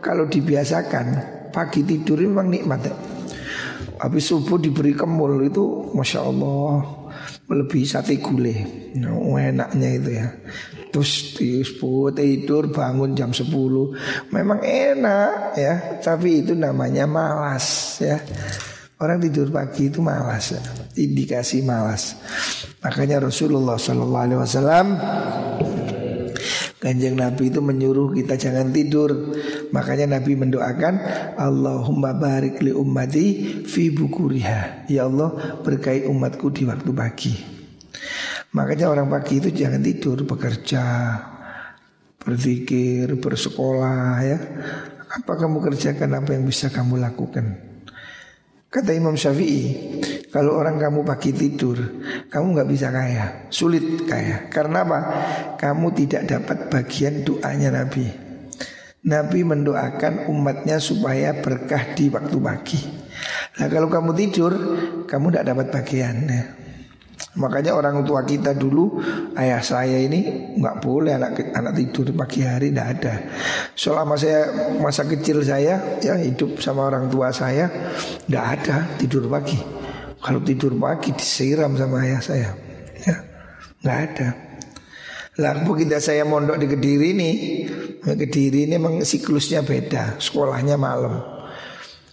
kalau 0.00 0.24
dibiasakan 0.24 1.06
pagi 1.52 1.84
tidur 1.84 2.18
ini 2.20 2.28
memang 2.28 2.48
nikmat 2.48 2.80
ya. 2.82 2.94
Habis 4.02 4.34
subuh 4.34 4.58
diberi 4.58 4.98
kemul 4.98 5.46
itu 5.46 5.94
masya 5.94 6.26
Allah 6.26 6.82
melebihi 7.46 7.86
sate 7.86 8.18
gulai. 8.18 8.90
Enaknya 8.98 9.88
itu 9.96 10.10
ya. 10.16 10.26
Terus 10.92 11.40
tidur 12.12 12.68
bangun 12.68 13.16
jam 13.16 13.32
10 13.32 13.48
Memang 14.28 14.60
enak 14.60 15.56
ya. 15.56 15.74
Tapi 16.04 16.44
itu 16.44 16.52
namanya 16.52 17.08
malas 17.08 17.96
ya. 17.98 18.20
Orang 19.00 19.18
tidur 19.18 19.48
pagi 19.48 19.88
itu 19.88 20.04
malas 20.04 20.52
ya. 20.52 20.60
Indikasi 21.00 21.64
malas. 21.64 22.14
Makanya 22.84 23.24
Rasulullah 23.24 23.80
SAW 23.80 24.92
Kanjeng 26.82 27.14
Nabi 27.14 27.46
itu 27.46 27.62
menyuruh 27.62 28.10
kita 28.10 28.34
jangan 28.34 28.74
tidur. 28.74 29.38
Makanya 29.70 30.18
Nabi 30.18 30.34
mendoakan 30.34 30.94
Allahumma 31.38 32.10
barik 32.10 32.58
li 32.58 32.74
ummati 32.74 33.62
fi 33.64 33.88
bukuriha. 33.94 34.90
Ya 34.90 35.06
Allah 35.06 35.62
berkahi 35.62 36.10
umatku 36.10 36.50
di 36.50 36.66
waktu 36.66 36.90
pagi 36.90 37.51
Makanya 38.52 38.92
orang 38.92 39.08
pagi 39.08 39.40
itu 39.40 39.48
jangan 39.48 39.80
tidur 39.80 40.28
Bekerja 40.28 40.84
Berzikir, 42.20 43.08
bersekolah 43.16 44.20
ya 44.20 44.38
Apa 45.08 45.40
kamu 45.40 45.58
kerjakan 45.58 46.20
apa 46.20 46.36
yang 46.36 46.44
bisa 46.44 46.68
kamu 46.68 47.00
lakukan 47.00 47.72
Kata 48.72 48.88
Imam 48.96 49.12
Syafi'i, 49.12 49.68
kalau 50.32 50.56
orang 50.56 50.80
kamu 50.80 51.04
pagi 51.04 51.36
tidur, 51.36 51.76
kamu 52.32 52.56
nggak 52.56 52.70
bisa 52.72 52.88
kaya, 52.88 53.44
sulit 53.52 54.08
kaya. 54.08 54.48
Karena 54.48 54.80
apa? 54.80 55.00
Kamu 55.60 55.92
tidak 55.92 56.24
dapat 56.24 56.72
bagian 56.72 57.20
doanya 57.20 57.68
Nabi. 57.68 58.08
Nabi 59.04 59.44
mendoakan 59.44 60.24
umatnya 60.32 60.80
supaya 60.80 61.36
berkah 61.36 61.92
di 61.92 62.08
waktu 62.08 62.36
pagi. 62.40 62.80
Nah 63.60 63.68
kalau 63.68 63.92
kamu 63.92 64.16
tidur, 64.16 64.52
kamu 65.04 65.36
tidak 65.36 65.52
dapat 65.52 65.66
bagian. 65.68 66.16
Ya. 67.32 67.40
Makanya 67.40 67.72
orang 67.72 68.04
tua 68.04 68.28
kita 68.28 68.52
dulu 68.52 69.00
ayah 69.40 69.64
saya 69.64 69.96
ini 70.04 70.52
nggak 70.60 70.84
boleh 70.84 71.16
anak 71.16 71.56
anak 71.56 71.72
tidur 71.80 72.12
pagi 72.12 72.44
hari 72.44 72.68
tidak 72.68 72.88
ada. 73.00 73.14
Selama 73.72 74.20
saya 74.20 74.52
masa 74.76 75.08
kecil 75.08 75.40
saya 75.40 75.80
ya 76.04 76.14
hidup 76.20 76.60
sama 76.60 76.92
orang 76.92 77.08
tua 77.08 77.32
saya 77.32 77.72
tidak 78.28 78.44
ada 78.60 78.76
tidur 79.00 79.32
pagi. 79.32 79.56
Kalau 80.22 80.44
tidur 80.44 80.76
pagi 80.76 81.10
disiram 81.16 81.74
sama 81.74 82.06
ayah 82.06 82.22
saya, 82.22 82.50
ya 83.00 83.16
nggak 83.82 83.98
ada. 84.12 84.28
Lah 85.40 85.64
begitu 85.64 85.96
saya 85.96 86.28
mondok 86.28 86.60
di 86.60 86.68
Kediri 86.68 87.16
ini, 87.16 87.30
Kediri 88.04 88.68
ini 88.68 88.76
memang 88.76 89.00
siklusnya 89.00 89.64
beda, 89.64 90.20
sekolahnya 90.20 90.76
malam. 90.76 91.41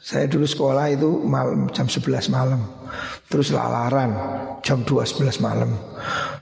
Saya 0.09 0.25
dulu 0.25 0.41
sekolah 0.41 0.89
itu 0.89 1.21
malam 1.21 1.69
jam 1.69 1.85
11 1.85 2.33
malam. 2.33 2.65
Terus 3.29 3.53
lalaran 3.53 4.09
jam 4.65 4.81
2 4.81 5.05
11 5.05 5.37
malam. 5.37 5.69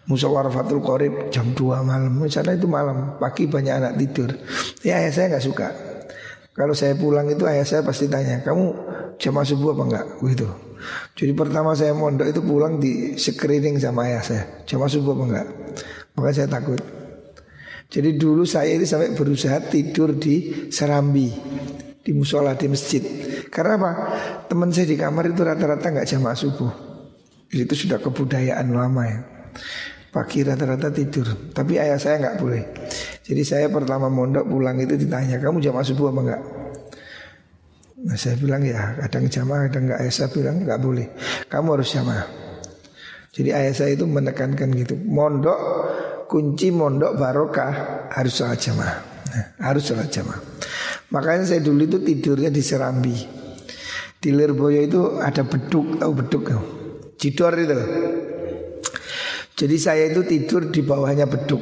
Musawarafatul 0.07 0.79
Qorib 0.79 1.27
jam 1.35 1.51
2 1.51 1.83
malam. 1.83 2.15
Misalnya 2.15 2.55
itu 2.55 2.63
malam, 2.63 3.19
pagi 3.19 3.43
banyak 3.43 3.75
anak 3.75 3.93
tidur. 3.99 4.31
Ya 4.87 5.03
ayah 5.03 5.11
saya 5.11 5.35
nggak 5.35 5.43
suka. 5.43 5.67
Kalau 6.55 6.71
saya 6.71 6.95
pulang 6.95 7.27
itu 7.27 7.43
ayah 7.43 7.67
saya 7.67 7.83
pasti 7.83 8.07
tanya, 8.07 8.39
"Kamu 8.39 8.65
jamaah 9.19 9.43
subuh 9.43 9.75
apa 9.75 9.83
enggak?" 9.83 10.05
gitu. 10.31 10.47
Jadi 11.19 11.31
pertama 11.35 11.75
saya 11.75 11.91
mondok 11.91 12.31
itu 12.31 12.39
pulang 12.39 12.79
di 12.79 13.19
screening 13.19 13.83
sama 13.83 14.07
ayah 14.07 14.23
saya, 14.23 14.43
jamaah 14.63 14.87
subuh 14.87 15.11
apa 15.11 15.23
enggak? 15.27 15.47
Maka 16.15 16.29
saya 16.31 16.47
takut. 16.47 16.79
Jadi 17.91 18.15
dulu 18.15 18.47
saya 18.47 18.79
ini 18.79 18.87
sampai 18.87 19.11
berusaha 19.11 19.59
tidur 19.67 20.15
di 20.15 20.71
serambi 20.71 21.35
di 22.07 22.15
musola 22.15 22.55
di 22.55 22.71
masjid. 22.71 23.03
Karena 23.51 23.75
apa? 23.75 23.91
Teman 24.47 24.71
saya 24.71 24.87
di 24.87 24.95
kamar 24.95 25.27
itu 25.27 25.43
rata-rata 25.43 25.91
nggak 25.91 26.07
jamaah 26.07 26.37
subuh. 26.39 26.71
Itu 27.51 27.75
sudah 27.75 27.99
kebudayaan 27.99 28.71
lama 28.71 29.03
ya. 29.03 29.19
Pagi 30.07 30.47
rata-rata 30.47 30.87
tidur. 30.87 31.51
Tapi 31.51 31.75
ayah 31.75 31.99
saya 31.99 32.23
nggak 32.23 32.37
boleh. 32.39 32.63
Jadi 33.27 33.43
saya 33.43 33.67
pertama 33.67 34.07
mondok 34.07 34.47
pulang 34.47 34.79
itu 34.79 34.95
ditanya, 34.95 35.35
kamu 35.35 35.59
jamaah 35.59 35.83
subuh 35.83 36.15
apa 36.15 36.21
enggak? 36.23 36.43
Nah 37.97 38.15
saya 38.15 38.39
bilang 38.39 38.63
ya 38.63 38.95
kadang 39.03 39.25
jamaah 39.25 39.67
kadang 39.67 39.89
enggak 39.89 39.99
Ayah 40.05 40.13
saya 40.13 40.29
bilang 40.29 40.61
enggak 40.61 40.77
boleh 40.77 41.17
Kamu 41.49 41.67
harus 41.73 41.89
jamaah 41.97 42.29
Jadi 43.33 43.49
ayah 43.57 43.73
saya 43.73 43.97
itu 43.97 44.05
menekankan 44.05 44.69
gitu 44.77 44.93
Mondok 45.01 45.57
kunci 46.29 46.69
mondok 46.69 47.17
barokah 47.17 48.05
harus 48.13 48.37
sholat 48.37 48.61
jamaah 48.61 49.01
nah, 49.33 49.45
Harus 49.65 49.89
sholat 49.89 50.13
jamaah 50.13 50.37
Makanya 51.07 51.47
saya 51.47 51.61
dulu 51.63 51.87
itu 51.87 51.97
tidurnya 52.03 52.51
di 52.51 52.59
Serambi. 52.59 53.15
Di 54.17 54.29
Lirboyo 54.33 54.81
itu 54.81 55.01
ada 55.21 55.45
beduk, 55.45 56.01
tahu 56.01 56.11
beduk 56.11 56.43
kan? 56.43 56.59
Cidor 57.17 57.53
itu 57.57 57.73
Jadi 59.57 59.75
saya 59.81 60.05
itu 60.09 60.21
tidur 60.25 60.69
di 60.69 60.85
bawahnya 60.85 61.25
beduk. 61.25 61.61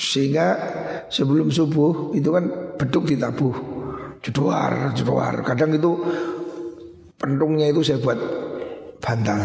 Sehingga 0.00 0.56
sebelum 1.12 1.52
subuh 1.52 2.16
itu 2.16 2.32
kan 2.32 2.76
beduk 2.80 3.04
ditabuh. 3.10 3.54
Jeduar, 4.24 4.92
jeduar. 4.96 5.44
Kadang 5.44 5.76
itu 5.76 6.00
pentungnya 7.20 7.68
itu 7.68 7.84
saya 7.84 8.00
buat 8.00 8.16
bantal. 9.00 9.40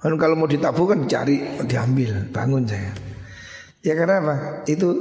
Kan 0.00 0.16
kalau 0.16 0.36
mau 0.36 0.48
ditabuh 0.48 0.96
kan 0.96 1.04
cari, 1.04 1.60
diambil, 1.68 2.32
bangun 2.32 2.64
saya. 2.64 2.92
Ya 3.84 3.92
karena 3.96 4.20
apa? 4.24 4.36
Itu 4.64 4.96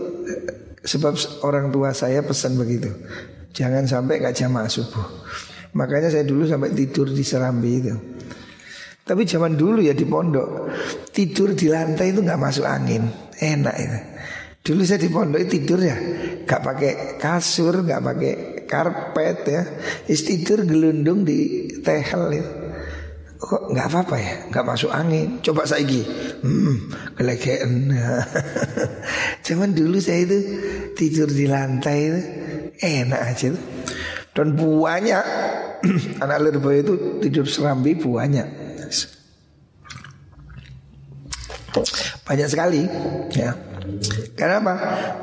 sebab 0.83 1.15
orang 1.47 1.71
tua 1.71 1.95
saya 1.95 2.19
pesan 2.23 2.59
begitu. 2.59 2.91
Jangan 3.53 3.85
sampai 3.85 4.21
gak 4.21 4.35
jamaah 4.37 4.69
subuh. 4.69 5.05
Makanya 5.77 6.09
saya 6.09 6.25
dulu 6.25 6.45
sampai 6.49 6.73
tidur 6.73 7.09
di 7.09 7.23
serambi 7.25 7.71
itu. 7.77 7.95
Tapi 9.05 9.25
zaman 9.25 9.57
dulu 9.57 9.81
ya 9.81 9.97
di 9.97 10.05
pondok 10.05 10.69
Tidur 11.09 11.57
di 11.57 11.65
lantai 11.65 12.13
itu 12.13 12.21
gak 12.21 12.41
masuk 12.41 12.65
angin. 12.65 13.09
Enak 13.39 13.75
itu. 13.79 13.99
Dulu 14.59 14.81
saya 14.85 14.99
di 15.01 15.09
pondok 15.09 15.41
tidur 15.49 15.79
ya 15.81 15.97
Gak 16.45 16.61
pakai 16.61 16.93
kasur, 17.17 17.85
gak 17.85 18.01
pakai 18.05 18.33
karpet 18.69 19.37
ya. 19.49 19.61
Is 20.05 20.21
tidur 20.25 20.61
gelundung 20.65 21.25
di 21.25 21.69
tehel 21.81 22.23
itu 22.37 22.58
Kok 23.39 23.71
nggak 23.71 23.87
apa-apa 23.87 24.15
ya, 24.19 24.33
nggak 24.51 24.65
masuk 24.67 24.91
angin. 24.91 25.39
Coba 25.39 25.63
saya 25.63 25.87
gini, 25.87 26.03
hmm, 26.43 26.75
kelegean. 27.15 27.71
Zaman 29.47 29.71
dulu 29.71 29.95
saya 30.03 30.27
itu 30.27 30.39
tidur 30.99 31.31
di 31.31 31.47
lantai 31.47 31.97
itu 32.11 32.21
enak 32.83 33.21
aja 33.31 33.55
tuh. 33.55 33.63
Dan 34.35 34.59
buahnya 34.59 35.19
anak 36.23 36.37
Lirboy 36.43 36.83
itu 36.83 36.93
tidur 37.23 37.47
serambi 37.47 37.95
buahnya 37.95 38.69
banyak 42.25 42.47
sekali 42.49 42.85
ya. 43.33 43.57
Karena 44.37 44.61
apa? 44.61 44.75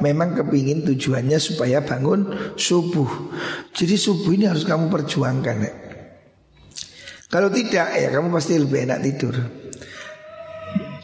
Memang 0.02 0.34
kepingin 0.34 0.82
tujuannya 0.82 1.38
supaya 1.38 1.86
bangun 1.86 2.52
subuh. 2.58 3.30
Jadi 3.70 3.94
subuh 3.94 4.34
ini 4.34 4.50
harus 4.50 4.66
kamu 4.66 4.90
perjuangkan. 4.90 5.56
Ya. 5.62 5.72
Kalau 7.26 7.50
tidak 7.50 7.90
ya 7.90 8.08
kamu 8.14 8.30
pasti 8.30 8.54
lebih 8.54 8.86
enak 8.86 8.98
tidur. 9.02 9.34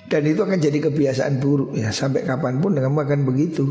Dan 0.06 0.28
itu 0.28 0.44
akan 0.44 0.60
jadi 0.60 0.78
kebiasaan 0.92 1.40
buruk 1.40 1.72
ya 1.72 1.88
sampai 1.88 2.22
kapan 2.22 2.60
pun 2.60 2.76
kamu 2.76 2.98
akan 3.00 3.20
begitu. 3.24 3.64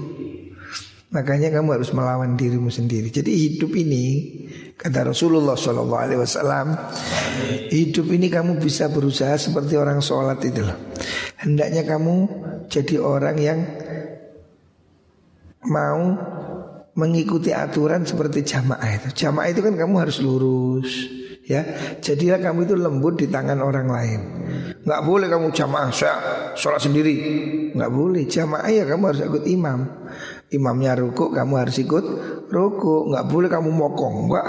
Makanya 1.12 1.52
kamu 1.52 1.76
harus 1.76 1.92
melawan 1.92 2.40
dirimu 2.40 2.72
sendiri. 2.72 3.12
Jadi 3.12 3.30
hidup 3.36 3.76
ini 3.76 4.32
kata 4.80 5.12
Rasulullah 5.12 5.60
Wasallam, 5.60 6.72
hidup 7.68 8.08
ini 8.16 8.32
kamu 8.32 8.64
bisa 8.64 8.88
berusaha 8.88 9.36
seperti 9.36 9.76
orang 9.76 10.00
sholat 10.00 10.40
itu. 10.42 10.64
Hendaknya 11.36 11.84
kamu 11.84 12.16
jadi 12.72 12.96
orang 13.04 13.38
yang 13.44 13.60
mau 15.68 16.16
mengikuti 16.96 17.52
aturan 17.52 18.08
seperti 18.08 18.48
jamaah 18.48 18.90
itu. 18.96 19.12
Jamaah 19.12 19.52
itu 19.52 19.60
kan 19.62 19.76
kamu 19.76 19.94
harus 20.00 20.18
lurus, 20.24 21.12
ya. 21.52 21.62
Jadilah 22.00 22.40
kamu 22.40 22.64
itu 22.64 22.76
lembut 22.80 23.20
di 23.20 23.28
tangan 23.28 23.60
orang 23.60 23.88
lain. 23.92 24.20
Nggak 24.82 25.02
boleh 25.04 25.28
kamu 25.28 25.52
jamaah 25.52 25.92
saya 25.92 26.16
sholat 26.56 26.82
sendiri, 26.82 27.16
nggak 27.76 27.92
boleh. 27.92 28.24
Jamaah 28.26 28.72
ya 28.72 28.84
kamu 28.88 29.04
harus 29.12 29.22
ikut 29.28 29.44
imam. 29.46 29.80
Imamnya 30.52 31.00
ruku, 31.00 31.32
kamu 31.32 31.54
harus 31.60 31.76
ikut 31.80 32.06
ruku. 32.52 33.12
Nggak 33.12 33.26
boleh 33.28 33.50
kamu 33.52 33.70
mokong, 33.72 34.16
nggak 34.32 34.48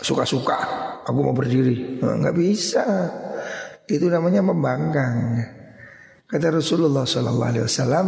suka-suka. 0.00 0.58
Aku 1.08 1.18
mau 1.24 1.34
berdiri, 1.34 1.98
nggak 2.00 2.36
bisa. 2.36 2.84
Itu 3.90 4.06
namanya 4.06 4.44
membangkang. 4.44 5.16
Kata 6.30 6.46
Rasulullah 6.54 7.02
Sallallahu 7.02 7.50
Alaihi 7.50 7.66
Wasallam, 7.66 8.06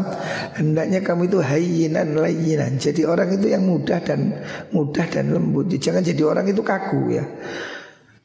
hendaknya 0.55 1.03
kamu 1.03 1.27
itu 1.27 1.43
hayyinan 1.43 2.15
layinan. 2.15 2.79
Jadi 2.79 3.03
orang 3.03 3.35
itu 3.35 3.51
yang 3.51 3.67
mudah 3.67 3.99
dan 3.99 4.47
mudah 4.71 5.11
dan 5.11 5.35
lembut. 5.35 5.75
Jangan 5.75 6.07
jadi 6.07 6.23
orang 6.23 6.47
itu 6.47 6.63
kaku 6.63 7.19
ya. 7.19 7.27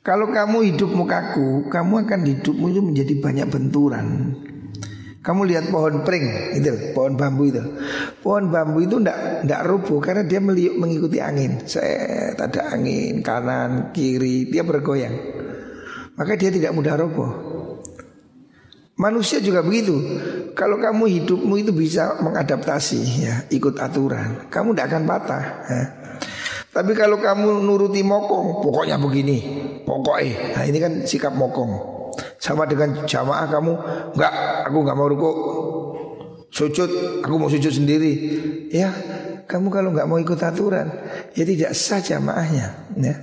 Kalau 0.07 0.31
kamu 0.31 0.71
hidupmu 0.71 1.03
kaku, 1.03 1.67
kamu 1.67 2.07
akan 2.07 2.21
hidupmu 2.23 2.71
itu 2.71 2.79
menjadi 2.79 3.13
banyak 3.19 3.47
benturan. 3.51 4.07
Kamu 5.19 5.43
lihat 5.43 5.67
pohon 5.67 6.07
pring 6.07 6.55
itu, 6.55 6.95
pohon 6.95 7.19
bambu 7.19 7.51
itu. 7.51 7.59
Pohon 8.23 8.47
bambu 8.47 8.79
itu 8.79 9.03
ndak 9.03 9.43
ndak 9.43 9.67
rubuh 9.67 9.99
karena 9.99 10.23
dia 10.23 10.39
meliuk 10.39 10.79
mengikuti 10.79 11.19
angin. 11.19 11.59
Saya 11.67 12.31
ada 12.39 12.71
angin 12.71 13.19
kanan 13.19 13.91
kiri, 13.91 14.47
dia 14.47 14.63
bergoyang. 14.63 15.11
Maka 16.15 16.39
dia 16.39 16.55
tidak 16.55 16.71
mudah 16.71 16.95
roboh. 16.95 17.31
Manusia 18.95 19.43
juga 19.43 19.59
begitu. 19.59 19.91
Kalau 20.55 20.79
kamu 20.79 21.03
hidupmu 21.19 21.53
itu 21.59 21.75
bisa 21.75 22.15
mengadaptasi 22.23 23.01
ya, 23.27 23.35
ikut 23.51 23.75
aturan, 23.83 24.47
kamu 24.47 24.71
tidak 24.71 24.87
akan 24.87 25.03
patah. 25.03 25.43
Ya. 25.67 25.81
Tapi 26.71 26.91
kalau 26.93 27.17
kamu 27.17 27.63
nuruti 27.65 28.05
mokong, 28.05 28.61
pokoknya 28.61 29.01
begini, 29.01 29.37
pokoknya. 29.81 30.57
Nah 30.57 30.63
ini 30.67 30.77
kan 30.77 30.93
sikap 31.07 31.33
mokong. 31.33 31.95
Sama 32.37 32.69
dengan 32.69 33.05
jamaah 33.05 33.45
kamu, 33.49 33.73
enggak, 34.13 34.33
aku 34.69 34.77
enggak 34.85 34.97
mau 34.97 35.09
ruku, 35.09 35.31
sujud, 36.53 37.21
aku 37.25 37.35
mau 37.37 37.49
sujud 37.49 37.73
sendiri. 37.73 38.13
Ya, 38.69 38.93
kamu 39.45 39.73
kalau 39.73 39.89
enggak 39.93 40.07
mau 40.09 40.21
ikut 40.21 40.37
aturan, 40.37 40.89
ya 41.33 41.43
tidak 41.45 41.71
sah 41.73 42.01
jamaahnya. 42.01 42.93
Ya. 42.97 43.15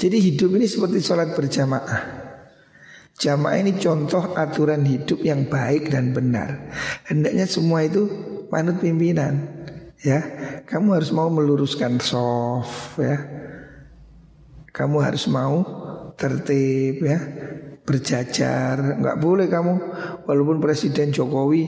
Jadi 0.00 0.16
hidup 0.16 0.56
ini 0.56 0.64
seperti 0.64 1.04
sholat 1.04 1.36
berjamaah. 1.36 2.20
Jamaah 3.20 3.56
ini 3.60 3.76
contoh 3.76 4.32
aturan 4.32 4.80
hidup 4.88 5.20
yang 5.20 5.44
baik 5.44 5.92
dan 5.92 6.16
benar. 6.16 6.72
Hendaknya 7.04 7.44
semua 7.44 7.84
itu 7.84 8.08
manut 8.48 8.80
pimpinan. 8.80 9.60
Ya, 10.00 10.24
kamu 10.64 10.96
harus 10.96 11.12
mau 11.12 11.28
meluruskan 11.28 12.00
soft 12.00 12.96
ya. 12.96 13.20
Kamu 14.72 14.96
harus 15.04 15.28
mau 15.28 15.60
tertib 16.16 17.04
ya, 17.04 17.20
berjajar. 17.84 18.80
Nggak 18.96 19.20
boleh 19.20 19.46
kamu 19.52 19.74
walaupun 20.24 20.56
Presiden 20.56 21.12
Jokowi 21.12 21.62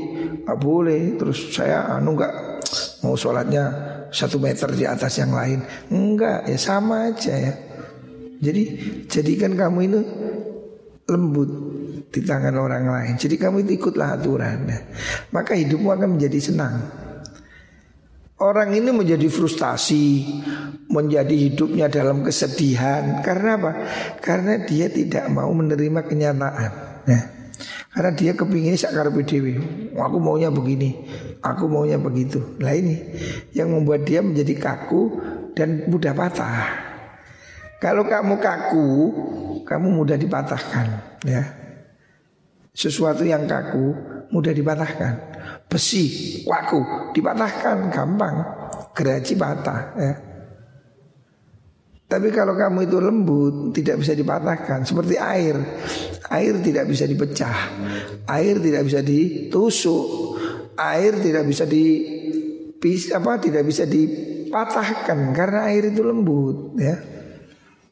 nggak 0.49 0.61
boleh. 0.65 1.21
Terus 1.21 1.53
saya 1.53 1.93
anu 1.93 2.17
nggak 2.17 2.35
mau 3.05 3.13
sholatnya 3.21 3.65
satu 4.09 4.41
meter 4.41 4.73
di 4.73 4.89
atas 4.89 5.21
yang 5.21 5.37
lain. 5.37 5.61
Enggak 5.93 6.49
ya 6.49 6.57
sama 6.57 7.13
aja 7.13 7.37
ya. 7.37 7.53
Jadi 8.41 8.63
jadikan 9.13 9.53
kamu 9.61 9.79
itu 9.93 10.01
lembut 11.05 11.51
di 12.09 12.21
tangan 12.25 12.57
orang 12.57 12.89
lain. 12.89 13.15
Jadi 13.21 13.37
kamu 13.37 13.69
itu 13.69 13.77
ikutlah 13.77 14.17
aturan. 14.17 14.73
Maka 15.37 15.53
hidupmu 15.53 15.93
akan 15.93 16.17
menjadi 16.17 16.41
senang. 16.41 17.02
Orang 18.41 18.73
ini 18.75 18.91
menjadi 18.91 19.29
frustasi, 19.29 20.25
menjadi 20.89 21.35
hidupnya 21.51 21.87
dalam 21.93 22.25
kesedihan. 22.25 23.21
Karena 23.21 23.61
apa? 23.61 23.73
Karena 24.19 24.61
dia 24.65 24.89
tidak 24.89 25.29
mau 25.31 25.53
menerima 25.53 26.01
kenyataan. 26.05 26.73
Nah, 27.07 27.23
karena 27.93 28.11
dia 28.17 28.33
kepingin 28.33 28.75
sakar 28.81 29.13
PDW. 29.13 29.61
Aku 29.95 30.17
maunya 30.17 30.49
begini, 30.49 31.05
aku 31.45 31.69
maunya 31.69 32.01
begitu. 32.01 32.41
Nah 32.57 32.73
ini 32.73 32.99
yang 33.53 33.69
membuat 33.69 34.09
dia 34.09 34.25
menjadi 34.25 34.57
kaku 34.57 35.21
dan 35.53 35.85
mudah 35.93 36.17
patah. 36.17 36.73
Kalau 37.77 38.09
kamu 38.09 38.41
kaku, 38.41 38.89
kamu 39.69 39.87
mudah 39.93 40.17
dipatahkan 40.17 40.87
ya. 41.29 41.43
Sesuatu 42.73 43.29
yang 43.29 43.45
kaku 43.45 43.93
mudah 44.33 44.57
dipatahkan. 44.57 45.32
Besi, 45.73 46.05
waku 46.45 47.11
dipatahkan 47.17 47.89
gampang. 47.89 48.37
Geraji 48.93 49.35
patah 49.41 49.83
ya. 49.97 50.13
Tapi 52.13 52.29
kalau 52.29 52.53
kamu 52.53 52.93
itu 52.93 53.01
lembut 53.01 53.73
tidak 53.73 54.05
bisa 54.05 54.13
dipatahkan 54.13 54.85
seperti 54.85 55.17
air. 55.17 55.57
Air 56.29 56.61
tidak 56.61 56.85
bisa 56.93 57.09
dipecah. 57.09 57.59
Air 58.29 58.61
tidak 58.61 58.85
bisa 58.85 59.01
ditusuk. 59.01 60.37
Air 60.77 61.25
tidak 61.25 61.49
bisa 61.49 61.65
di 61.65 61.85
apa 63.17 63.41
tidak 63.41 63.65
bisa 63.65 63.89
dipatahkan 63.89 65.33
karena 65.33 65.73
air 65.73 65.89
itu 65.89 66.05
lembut 66.05 66.77
ya. 66.77 67.01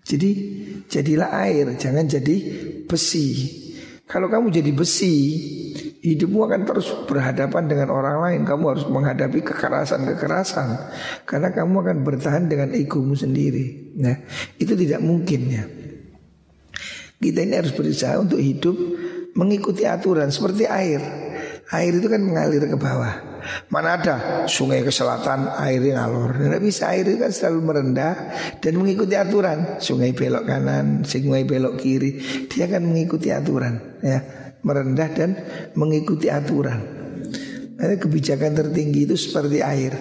Jadi 0.05 0.31
jadilah 0.90 1.31
air, 1.47 1.79
jangan 1.79 2.05
jadi 2.05 2.37
besi. 2.85 3.57
Kalau 4.11 4.27
kamu 4.27 4.51
jadi 4.51 4.75
besi, 4.75 5.16
hidupmu 6.01 6.49
akan 6.49 6.65
terus 6.65 6.89
berhadapan 7.05 7.69
dengan 7.69 7.89
orang 7.93 8.19
lain. 8.25 8.41
Kamu 8.49 8.65
harus 8.73 8.87
menghadapi 8.89 9.45
kekerasan-kekerasan 9.45 10.69
karena 11.29 11.53
kamu 11.53 11.75
akan 11.85 11.97
bertahan 12.03 12.45
dengan 12.49 12.73
egomu 12.73 13.13
sendiri. 13.13 13.97
Nah, 14.01 14.17
itu 14.57 14.73
tidak 14.75 15.01
mungkin 15.05 15.41
ya. 15.49 15.65
Kita 17.21 17.45
ini 17.45 17.55
harus 17.61 17.77
berusaha 17.77 18.17
untuk 18.17 18.41
hidup 18.41 18.77
mengikuti 19.37 19.85
aturan 19.85 20.33
seperti 20.33 20.65
air. 20.65 21.05
Air 21.71 21.93
itu 22.01 22.09
kan 22.11 22.25
mengalir 22.25 22.65
ke 22.65 22.81
bawah. 22.81 23.31
Mana 23.73 23.97
ada 23.97 24.17
sungai 24.45 24.85
ke 24.85 24.93
selatan 24.93 25.49
airnya 25.57 26.05
ngalor 26.05 26.37
Tidak 26.37 26.61
bisa 26.61 26.93
air 26.93 27.09
itu 27.09 27.25
kan 27.25 27.33
selalu 27.33 27.73
merendah 27.73 28.13
Dan 28.61 28.77
mengikuti 28.77 29.17
aturan 29.17 29.81
Sungai 29.81 30.13
belok 30.13 30.45
kanan, 30.45 31.09
sungai 31.09 31.49
belok 31.49 31.81
kiri 31.81 32.21
Dia 32.53 32.69
akan 32.69 32.93
mengikuti 32.93 33.33
aturan 33.33 33.81
ya 34.05 34.39
Merendah 34.61 35.09
dan 35.12 35.31
mengikuti 35.77 36.29
aturan 36.29 37.01
Nah, 37.81 37.96
kebijakan 37.96 38.53
tertinggi 38.53 39.09
itu 39.09 39.16
seperti 39.16 39.64
air 39.64 39.92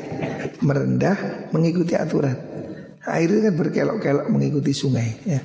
Merendah 0.60 1.48
mengikuti 1.56 1.96
aturan 1.96 2.36
Air 3.08 3.32
itu 3.32 3.40
kan 3.48 3.56
berkelok-kelok 3.56 4.28
mengikuti 4.28 4.76
sungai 4.76 5.10
ya. 5.24 5.40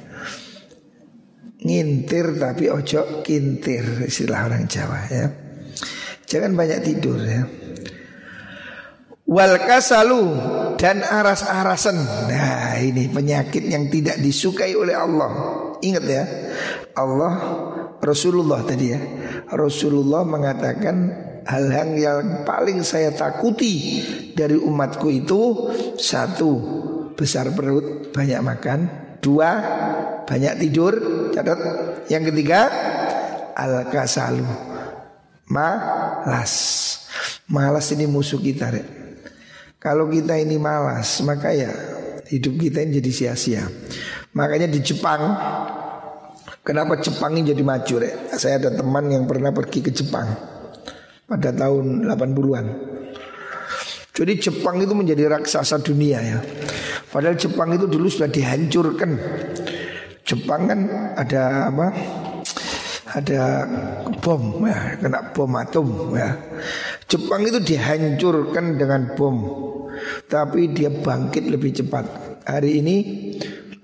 Ngintir 1.62 2.34
tapi 2.34 2.66
ojo 2.66 3.22
kintir 3.22 4.02
Istilah 4.02 4.50
orang 4.50 4.66
Jawa 4.66 5.00
ya 5.06 5.26
Jangan 6.26 6.58
banyak 6.58 6.80
tidur 6.82 7.22
ya 7.22 7.46
Wal 9.24 9.56
kasalu 9.56 10.36
dan 10.76 11.00
aras-arasan. 11.00 11.96
Nah, 12.28 12.76
ini 12.76 13.08
penyakit 13.08 13.64
yang 13.64 13.88
tidak 13.88 14.20
disukai 14.20 14.76
oleh 14.76 14.92
Allah. 14.92 15.32
Ingat 15.80 16.04
ya. 16.04 16.24
Allah 16.92 17.32
Rasulullah 18.04 18.60
tadi 18.60 18.86
ya. 18.92 19.00
Rasulullah 19.56 20.22
mengatakan 20.28 20.96
hal-hal 21.48 21.88
yang 21.96 22.20
paling 22.44 22.84
saya 22.84 23.08
takuti 23.16 24.04
dari 24.36 24.60
umatku 24.60 25.08
itu 25.08 25.72
satu 25.96 26.52
besar 27.16 27.56
perut 27.56 28.12
banyak 28.12 28.40
makan, 28.44 28.78
dua 29.24 29.50
banyak 30.28 30.54
tidur, 30.60 30.92
catat. 31.32 31.58
Yang 32.12 32.36
ketiga 32.36 32.68
al 33.56 33.88
kasalu 33.88 34.44
malas. 35.48 36.52
Malas 37.48 37.92
ini 37.92 38.08
musuh 38.08 38.40
kita, 38.40 38.72
Rek. 38.72 38.86
Kalau 39.76 40.08
kita 40.08 40.40
ini 40.40 40.56
malas, 40.56 41.20
maka 41.20 41.52
ya 41.52 41.68
hidup 42.32 42.56
kita 42.56 42.80
ini 42.80 43.04
jadi 43.04 43.10
sia-sia. 43.12 43.64
Makanya 44.32 44.66
di 44.66 44.80
Jepang, 44.80 45.20
kenapa 46.64 46.98
Jepang 46.98 47.36
ini 47.36 47.52
jadi 47.52 47.62
maju? 47.62 47.94
Re? 48.00 48.32
Saya 48.34 48.58
ada 48.58 48.70
teman 48.72 49.12
yang 49.12 49.28
pernah 49.28 49.52
pergi 49.52 49.84
ke 49.84 49.92
Jepang. 49.92 50.56
pada 51.24 51.50
tahun 51.56 52.04
80-an. 52.04 52.66
Jadi 54.14 54.32
Jepang 54.38 54.78
itu 54.78 54.94
menjadi 54.94 55.26
raksasa 55.26 55.82
dunia 55.82 56.20
ya. 56.22 56.38
Padahal 57.10 57.34
Jepang 57.34 57.74
itu 57.74 57.88
dulu 57.90 58.06
sudah 58.06 58.30
dihancurkan. 58.30 59.10
Jepang 60.22 60.70
kan 60.70 60.80
ada 61.18 61.72
apa? 61.72 61.86
Ada 63.14 63.42
bom 64.18 64.66
ya, 64.66 64.98
kena 64.98 65.30
bom 65.34 65.52
atom 65.54 66.14
ya. 66.14 66.34
Jepang 67.06 67.42
itu 67.46 67.58
dihancurkan 67.62 68.78
dengan 68.78 69.14
bom. 69.18 69.36
Tapi 70.26 70.74
dia 70.74 70.90
bangkit 70.90 71.50
lebih 71.50 71.74
cepat. 71.74 72.04
Hari 72.44 72.70
ini 72.84 72.96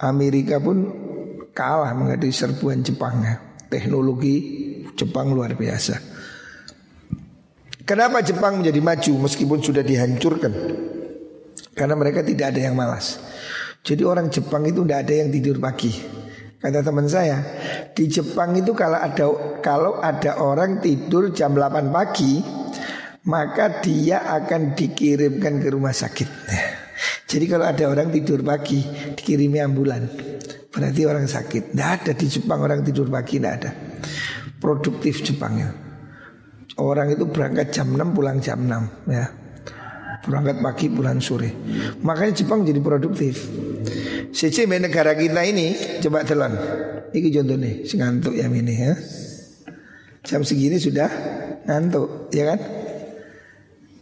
Amerika 0.02 0.58
pun 0.60 0.99
kalah 1.54 1.92
menghadapi 1.94 2.32
serbuan 2.32 2.82
Jepang. 2.82 3.22
Teknologi 3.70 4.36
Jepang 4.98 5.30
luar 5.30 5.54
biasa. 5.54 5.96
Kenapa 7.86 8.22
Jepang 8.22 8.62
menjadi 8.62 8.78
maju 8.78 9.12
meskipun 9.26 9.58
sudah 9.62 9.82
dihancurkan? 9.82 10.52
Karena 11.74 11.94
mereka 11.98 12.22
tidak 12.22 12.54
ada 12.54 12.60
yang 12.70 12.78
malas. 12.78 13.18
Jadi 13.82 14.02
orang 14.04 14.28
Jepang 14.28 14.62
itu 14.68 14.84
tidak 14.84 15.08
ada 15.08 15.14
yang 15.16 15.28
tidur 15.32 15.56
pagi. 15.58 15.90
Kata 16.60 16.84
teman 16.84 17.08
saya, 17.08 17.40
di 17.96 18.04
Jepang 18.04 18.52
itu 18.52 18.76
kalau 18.76 19.00
ada 19.00 19.26
kalau 19.64 19.96
ada 19.96 20.36
orang 20.44 20.76
tidur 20.84 21.32
jam 21.32 21.56
8 21.56 21.88
pagi, 21.88 22.44
maka 23.24 23.80
dia 23.80 24.28
akan 24.28 24.76
dikirimkan 24.76 25.56
ke 25.64 25.68
rumah 25.72 25.96
sakit. 25.96 26.28
Jadi 27.30 27.44
kalau 27.48 27.64
ada 27.64 27.88
orang 27.88 28.12
tidur 28.12 28.44
pagi, 28.44 28.84
dikirimi 29.16 29.56
ambulan. 29.56 30.29
Berarti 30.70 31.02
orang 31.02 31.26
sakit. 31.26 31.74
Tidak 31.74 31.88
ada 31.90 32.12
di 32.14 32.26
Jepang 32.30 32.62
orang 32.62 32.86
tidur 32.86 33.10
pagi, 33.10 33.42
tidak 33.42 33.52
ada. 33.58 33.70
Produktif 34.62 35.26
Jepangnya. 35.26 35.74
Orang 36.78 37.10
itu 37.12 37.26
berangkat 37.26 37.74
jam 37.74 37.92
6 37.92 38.16
pulang 38.16 38.38
jam 38.38 38.62
6 38.62 39.10
ya. 39.10 39.26
Berangkat 40.24 40.56
pagi 40.62 40.86
pulang 40.88 41.18
sore. 41.18 41.50
Makanya 42.06 42.32
Jepang 42.32 42.62
jadi 42.62 42.78
produktif. 42.78 43.50
Sece 44.30 44.68
negara 44.70 45.18
kita 45.18 45.42
ini 45.42 45.74
coba 45.98 46.22
telan. 46.22 46.54
Ini 47.10 47.28
contohnya, 47.34 47.70
si 47.82 47.98
ngantuk 47.98 48.38
ya 48.38 48.46
ini 48.46 48.74
ya. 48.78 48.94
Jam 50.22 50.46
segini 50.46 50.78
sudah 50.78 51.10
ngantuk, 51.66 52.30
ya 52.30 52.54
kan? 52.54 52.60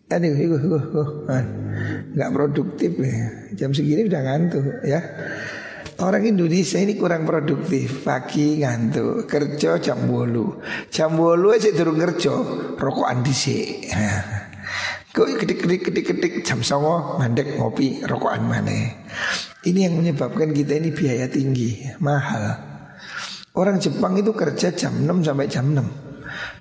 Aduh, 0.09 0.37
iku, 0.37 0.57
iku, 0.61 0.77
iku. 0.77 1.05
nggak 2.13 2.31
produktif 2.35 2.93
ya. 3.01 3.29
Jam 3.57 3.73
segini 3.73 4.05
udah 4.05 4.21
ngantuk, 4.21 4.65
ya. 4.85 5.01
Orang 5.99 6.23
Indonesia 6.31 6.79
ini 6.79 6.95
kurang 6.95 7.27
produktif. 7.27 8.07
Pagi 8.07 8.63
ngantuk 8.63 9.27
Kerja 9.27 9.83
jam 9.83 10.07
bolu 10.07 10.63
Jam 10.95 11.19
bolu 11.19 11.51
aja 11.51 11.75
turun 11.75 11.99
kerja 11.99 12.39
Rokokan 12.79 13.27
disik 13.27 13.91
Kok 15.19 15.43
kedik-kedik-kedik-kedik 15.43 16.47
Jam 16.47 16.63
songo 16.63 17.19
mandek 17.19 17.59
ngopi 17.59 18.07
Rokokan 18.07 18.47
mana 18.47 18.95
Ini 19.67 19.91
yang 19.91 19.99
menyebabkan 19.99 20.55
kita 20.55 20.79
ini 20.79 20.95
biaya 20.95 21.27
tinggi 21.27 21.83
Mahal. 21.99 22.47
Orang 23.59 23.83
Jepang 23.83 24.15
itu 24.15 24.31
kerja 24.31 24.71
jam 24.71 25.03
6 25.03 25.27
sampai 25.27 25.51
jam 25.51 25.67
6 25.75 25.83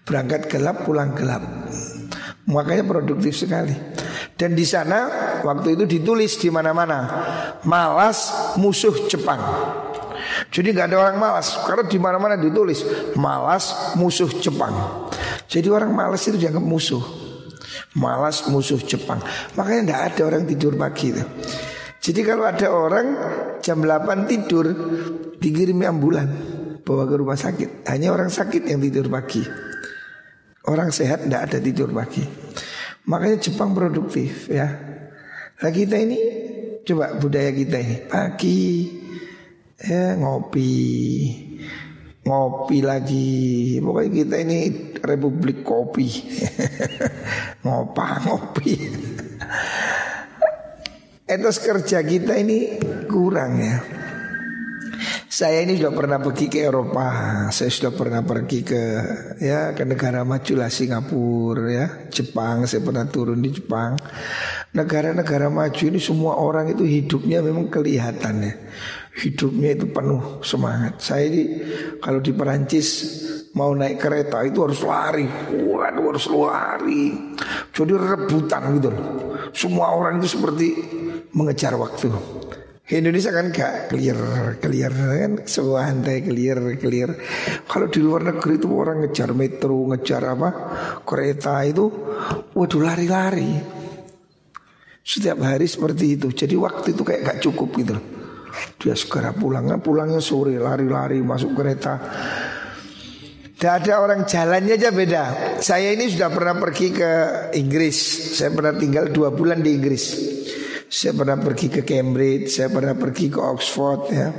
Berangkat 0.01 0.49
gelap 0.49 0.81
pulang 0.81 1.13
gelap 1.13 1.45
Makanya 2.47 2.87
produktif 2.87 3.35
sekali 3.35 3.75
dan 4.37 4.53
di 4.53 4.63
sana 4.63 5.09
waktu 5.41 5.73
itu 5.73 5.83
ditulis 5.89 6.37
di 6.37 6.53
mana-mana 6.53 7.09
malas 7.65 8.53
musuh 8.61 9.09
Jepang. 9.09 9.41
Jadi 10.53 10.77
nggak 10.77 10.93
ada 10.93 10.97
orang 11.09 11.17
malas 11.17 11.57
karena 11.65 11.83
di 11.89 11.97
mana-mana 11.97 12.37
ditulis 12.37 12.85
malas 13.17 13.97
musuh 13.97 14.29
Jepang. 14.39 14.71
Jadi 15.49 15.67
orang 15.73 15.89
malas 15.89 16.21
itu 16.29 16.37
dianggap 16.37 16.61
musuh. 16.61 17.01
Malas 17.97 18.45
musuh 18.47 18.77
Jepang. 18.77 19.17
Makanya 19.57 19.81
tidak 19.81 20.01
ada 20.13 20.21
orang 20.29 20.43
tidur 20.45 20.77
pagi 20.77 21.17
itu. 21.17 21.23
Jadi 21.97 22.19
kalau 22.21 22.45
ada 22.45 22.67
orang 22.69 23.07
jam 23.59 23.81
8 23.81 24.29
tidur 24.29 24.65
dikirimi 25.41 25.83
ambulan 25.83 26.29
bawa 26.85 27.09
ke 27.09 27.15
rumah 27.17 27.35
sakit. 27.35 27.89
Hanya 27.89 28.13
orang 28.13 28.29
sakit 28.29 28.69
yang 28.69 28.79
tidur 28.79 29.09
pagi. 29.09 29.66
Orang 30.67 30.91
sehat 30.91 31.23
tidak 31.23 31.47
ada 31.47 31.57
tidur 31.63 31.89
pagi. 31.95 32.23
Makanya 33.07 33.39
Jepang 33.39 33.71
produktif 33.71 34.51
ya. 34.51 34.67
Nah 35.63 35.71
kita 35.71 35.95
ini 35.95 36.19
coba 36.83 37.15
budaya 37.15 37.55
kita 37.55 37.79
ini. 37.79 37.97
Pagi 38.03 38.91
ya 39.79 40.19
ngopi. 40.19 40.75
Ngopi 42.27 42.77
lagi. 42.83 43.79
Pokoknya 43.79 44.11
kita 44.11 44.35
ini 44.43 44.59
Republik 44.99 45.63
Kopi. 45.63 46.09
Ngopa 47.63 48.27
ngopi. 48.27 48.75
Etos 51.27 51.63
kerja 51.63 52.03
kita 52.03 52.35
ini 52.39 52.75
kurang 53.07 53.59
ya 53.59 54.06
saya 55.27 55.59
ini 55.67 55.75
sudah 55.75 55.91
pernah 55.91 56.23
pergi 56.23 56.47
ke 56.47 56.71
Eropa, 56.71 57.07
saya 57.51 57.67
sudah 57.67 57.91
pernah 57.91 58.23
pergi 58.23 58.63
ke 58.63 58.81
ya 59.43 59.75
ke 59.75 59.83
negara 59.83 60.23
maju 60.23 60.53
lah 60.55 60.71
Singapura 60.71 61.67
ya, 61.67 61.87
Jepang, 62.07 62.63
saya 62.63 62.79
pernah 62.79 63.03
turun 63.11 63.43
di 63.43 63.51
Jepang. 63.51 63.99
Negara-negara 64.71 65.51
maju 65.51 65.83
ini 65.83 65.99
semua 65.99 66.39
orang 66.39 66.71
itu 66.71 66.87
hidupnya 66.87 67.43
memang 67.43 67.67
kelihatan 67.67 68.39
ya. 68.39 68.53
Hidupnya 69.17 69.75
itu 69.75 69.91
penuh 69.91 70.39
semangat. 70.45 71.03
Saya 71.03 71.27
ini 71.27 71.43
kalau 71.99 72.23
di 72.23 72.31
Perancis 72.31 72.87
mau 73.51 73.73
naik 73.75 73.99
kereta 73.99 74.45
itu 74.47 74.63
harus 74.63 74.79
lari, 74.85 75.27
waduh 75.51 76.05
harus 76.13 76.27
lari. 76.31 77.35
Jadi 77.75 77.91
rebutan 77.97 78.79
gitu. 78.79 78.91
Semua 79.51 79.91
orang 79.91 80.23
itu 80.23 80.37
seperti 80.39 80.67
mengejar 81.33 81.75
waktu. 81.75 82.36
Indonesia 82.87 83.35
kan 83.35 83.51
gak 83.51 83.91
clear, 83.91 84.15
clear 84.63 84.93
kan 84.95 85.43
semua 85.43 85.91
hantai 85.91 86.23
clear, 86.23 86.79
clear. 86.79 87.19
Kalau 87.67 87.91
di 87.91 87.99
luar 87.99 88.31
negeri 88.31 88.55
itu 88.55 88.71
orang 88.71 89.03
ngejar 89.03 89.35
metro, 89.35 89.75
ngejar 89.91 90.23
apa 90.23 90.49
kereta 91.03 91.67
itu, 91.67 91.83
waduh 92.55 92.79
lari-lari. 92.79 93.59
Setiap 95.03 95.35
hari 95.43 95.67
seperti 95.67 96.15
itu. 96.15 96.31
Jadi 96.31 96.55
waktu 96.55 96.95
itu 96.95 97.03
kayak 97.03 97.21
gak 97.27 97.39
cukup 97.43 97.75
gitu. 97.75 97.95
Dia 98.79 98.95
segera 98.95 99.35
pulang, 99.35 99.67
kan 99.67 99.83
pulangnya 99.83 100.23
sore, 100.23 100.55
lari-lari 100.55 101.19
masuk 101.19 101.59
kereta. 101.59 101.99
Tidak 103.51 103.73
ada 103.83 103.99
orang 103.99 104.23
jalannya 104.23 104.79
aja 104.79 104.95
beda. 104.95 105.23
Saya 105.59 105.91
ini 105.91 106.07
sudah 106.07 106.31
pernah 106.31 106.55
pergi 106.55 106.95
ke 106.95 107.11
Inggris. 107.59 107.97
Saya 108.39 108.55
pernah 108.55 108.79
tinggal 108.79 109.11
dua 109.11 109.35
bulan 109.35 109.59
di 109.59 109.75
Inggris. 109.75 110.36
Saya 110.97 111.13
pernah 111.13 111.37
pergi 111.37 111.69
ke 111.69 111.85
Cambridge, 111.85 112.49
saya 112.49 112.73
pernah 112.73 112.97
pergi 112.97 113.29
ke 113.29 113.37
Oxford 113.37 114.01
ya. 114.09 114.33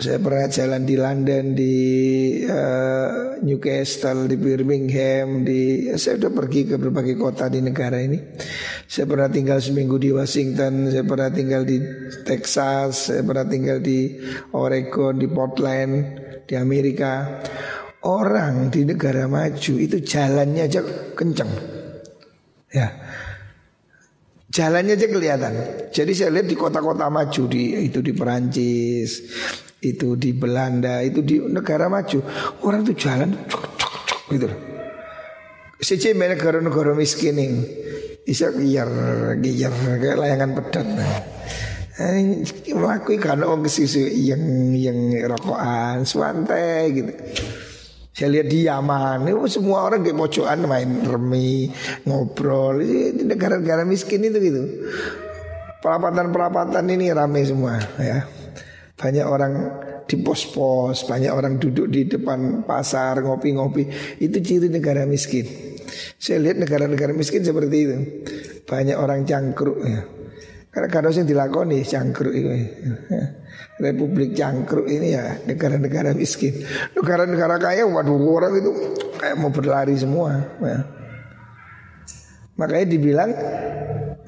Saya 0.00 0.16
pernah 0.16 0.48
jalan 0.48 0.88
di 0.88 0.96
London, 0.96 1.44
di 1.52 1.76
uh, 2.48 3.36
Newcastle, 3.44 4.24
di 4.24 4.40
Birmingham, 4.40 5.44
di 5.44 5.92
ya 5.92 6.00
saya 6.00 6.16
sudah 6.16 6.32
pergi 6.32 6.72
ke 6.72 6.80
berbagai 6.80 7.20
kota 7.20 7.52
di 7.52 7.60
negara 7.60 8.00
ini. 8.00 8.16
Saya 8.88 9.04
pernah 9.04 9.28
tinggal 9.28 9.60
seminggu 9.60 10.00
di 10.00 10.08
Washington, 10.08 10.88
saya 10.88 11.04
pernah 11.04 11.28
tinggal 11.28 11.68
di 11.68 11.84
Texas, 12.24 13.12
saya 13.12 13.20
pernah 13.20 13.44
tinggal 13.44 13.84
di 13.84 14.16
Oregon, 14.56 15.20
di 15.20 15.28
Portland, 15.28 15.92
di 16.48 16.56
Amerika. 16.56 17.44
Orang 18.08 18.72
di 18.72 18.88
negara 18.88 19.28
maju 19.28 19.74
itu 19.76 20.00
jalannya 20.00 20.64
aja 20.64 20.80
kenceng. 21.12 21.52
Ya, 22.72 22.88
Jalannya 24.50 24.98
aja 24.98 25.06
kelihatan. 25.06 25.54
Jadi 25.94 26.10
saya 26.10 26.34
lihat 26.34 26.50
di 26.50 26.58
kota-kota 26.58 27.06
maju 27.06 27.42
di 27.46 27.86
itu 27.86 28.02
di 28.02 28.10
Perancis, 28.10 29.22
itu 29.78 30.18
di 30.18 30.34
Belanda, 30.34 30.98
itu 31.06 31.22
di 31.22 31.38
negara 31.38 31.86
maju. 31.86 32.18
Orang 32.66 32.82
tuh 32.82 32.98
jalan 32.98 33.30
cok 33.46 33.64
cok 33.78 33.94
cok 34.10 34.22
gitu. 34.34 34.48
Sejak 35.80 36.18
negara-negara 36.18 36.92
miskin 36.98 37.38
ini 37.38 37.62
bisa 38.26 38.50
giyer 38.52 38.90
giyer 39.38 39.72
kayak 40.02 40.18
layangan 40.18 40.50
pedat. 40.58 40.86
Nah. 40.98 41.18
Melakukan 42.00 43.20
karena 43.20 43.44
orang 43.44 43.68
kesusu 43.68 44.08
yang 44.08 44.72
yang 44.72 45.14
rokokan, 45.30 46.02
suante 46.08 46.90
gitu. 46.96 47.12
Saya 48.20 48.36
lihat 48.36 48.52
di 48.52 48.68
Yaman, 48.68 49.32
itu 49.32 49.48
semua 49.48 49.88
orang 49.88 50.04
kayak 50.04 50.20
pojokan 50.20 50.68
main 50.68 51.08
remi, 51.08 51.72
ngobrol. 52.04 52.84
Di 52.84 53.16
negara-negara 53.16 53.88
miskin 53.88 54.20
itu 54.20 54.36
gitu. 54.36 54.62
Perapatan-perapatan 55.80 56.84
ini 56.92 57.08
rame 57.16 57.40
semua 57.48 57.80
ya. 57.96 58.28
Banyak 59.00 59.24
orang 59.24 59.52
di 60.04 60.20
pos-pos, 60.20 61.08
banyak 61.08 61.32
orang 61.32 61.56
duduk 61.56 61.88
di 61.88 62.04
depan 62.04 62.68
pasar 62.68 63.24
ngopi-ngopi. 63.24 63.88
Itu 64.20 64.44
ciri 64.44 64.68
negara 64.68 65.08
miskin. 65.08 65.48
Saya 66.20 66.44
lihat 66.44 66.60
negara-negara 66.60 67.16
miskin 67.16 67.40
seperti 67.40 67.76
itu. 67.88 67.96
Banyak 68.68 69.00
orang 69.00 69.24
cangkruk 69.24 69.80
ya. 69.80 70.19
Karena 70.70 70.86
kadang 70.86 71.10
yang 71.10 71.26
dilakoni 71.26 71.82
cangkruk. 71.82 72.30
Ya. 72.30 72.54
Republik 73.82 74.38
cangkruk 74.38 74.86
ini 74.86 75.18
ya 75.18 75.42
negara-negara 75.42 76.14
miskin. 76.14 76.62
Negara-negara 76.94 77.58
kaya 77.58 77.82
waduh 77.90 78.14
orang 78.14 78.54
itu 78.54 78.70
kayak 79.18 79.34
mau 79.34 79.50
berlari 79.50 79.98
semua. 79.98 80.38
Ya. 80.62 80.86
Makanya 82.54 82.86
dibilang 82.86 83.30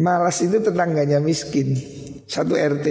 malas 0.03 0.43
itu 0.43 0.59
tetangganya 0.59 1.22
miskin. 1.22 1.78
Satu 2.26 2.59
RT. 2.59 2.88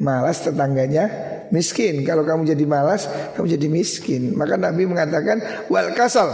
Malas 0.00 0.40
tetangganya 0.40 1.12
miskin. 1.52 2.08
Kalau 2.08 2.24
kamu 2.24 2.48
jadi 2.56 2.64
malas, 2.64 3.04
kamu 3.36 3.52
jadi 3.52 3.68
miskin. 3.68 4.32
Maka 4.32 4.56
Nabi 4.56 4.88
mengatakan 4.88 5.68
wal 5.68 5.92
kasal. 5.92 6.32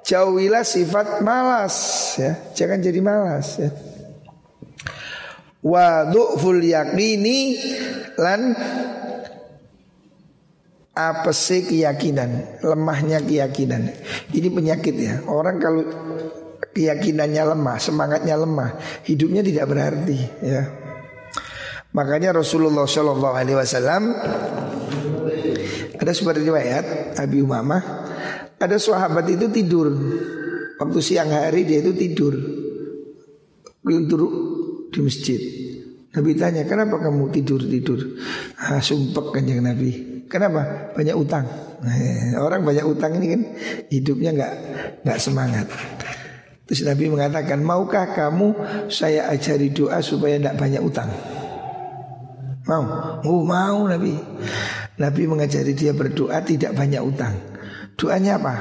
Jauhilah 0.00 0.66
sifat 0.66 1.22
malas 1.22 1.76
ya. 2.18 2.34
Jangan 2.56 2.82
jadi 2.82 2.98
malas 2.98 3.62
ya. 3.62 3.70
Wa 5.60 6.08
du'ful 6.08 6.64
yakini 6.64 7.60
lan 8.16 8.56
apa 10.96 11.30
sih 11.32 11.64
keyakinan, 11.64 12.60
lemahnya 12.64 13.20
keyakinan. 13.20 13.92
Ini 14.32 14.48
penyakit 14.52 14.94
ya. 14.96 15.14
Orang 15.28 15.60
kalau 15.60 15.84
keyakinannya 16.72 17.56
lemah, 17.56 17.76
semangatnya 17.80 18.36
lemah, 18.40 18.76
hidupnya 19.04 19.40
tidak 19.44 19.68
berarti 19.68 20.18
ya. 20.40 20.62
Makanya 21.90 22.30
Rasulullah 22.36 22.86
Shallallahu 22.86 23.34
Alaihi 23.34 23.58
Wasallam 23.58 24.02
ada 26.00 26.12
sebuah 26.14 26.38
riwayat 26.38 26.84
Abi 27.18 27.42
Umamah 27.42 27.82
ada 28.60 28.76
sahabat 28.78 29.26
itu 29.26 29.50
tidur 29.50 29.90
waktu 30.78 30.98
siang 31.02 31.34
hari 31.34 31.66
dia 31.66 31.82
itu 31.82 31.92
tidur 31.92 32.34
di 34.90 34.98
masjid. 35.00 35.40
Nabi 36.10 36.34
tanya 36.34 36.66
kenapa 36.66 36.98
kamu 36.98 37.30
tidur 37.30 37.62
tidur? 37.62 38.18
Ah, 38.58 38.82
sumpek 38.82 39.30
kanjeng 39.30 39.62
Nabi. 39.62 40.22
Kenapa? 40.26 40.90
Banyak 40.94 41.16
utang. 41.18 41.46
Eh, 41.86 42.34
orang 42.46 42.66
banyak 42.66 42.86
utang 42.86 43.14
ini 43.18 43.26
kan 43.34 43.42
hidupnya 43.90 44.30
nggak 44.34 44.54
nggak 45.06 45.18
semangat. 45.22 45.66
Terus 46.70 46.86
Nabi 46.86 47.10
mengatakan, 47.10 47.66
maukah 47.66 48.14
kamu 48.14 48.54
saya 48.86 49.26
ajari 49.26 49.74
doa 49.74 49.98
supaya 49.98 50.38
tidak 50.38 50.54
banyak 50.54 50.78
utang? 50.78 51.10
Mau? 52.70 52.84
Oh 53.26 53.42
mau 53.42 53.90
Nabi. 53.90 54.14
Nabi 54.94 55.22
mengajari 55.26 55.74
dia 55.74 55.90
berdoa 55.90 56.38
tidak 56.46 56.78
banyak 56.78 57.02
utang. 57.02 57.34
Doanya 57.98 58.38
apa? 58.38 58.54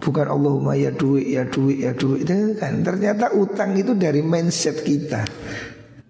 Bukan 0.00 0.26
Allahumma 0.32 0.72
ya 0.74 0.90
duit 0.96 1.28
ya 1.28 1.44
duit 1.44 1.84
ya 1.84 1.92
duit 1.92 2.24
itu 2.24 2.56
kan 2.56 2.80
ternyata 2.80 3.36
utang 3.36 3.76
itu 3.76 3.92
dari 3.92 4.24
mindset 4.24 4.80
kita. 4.80 5.28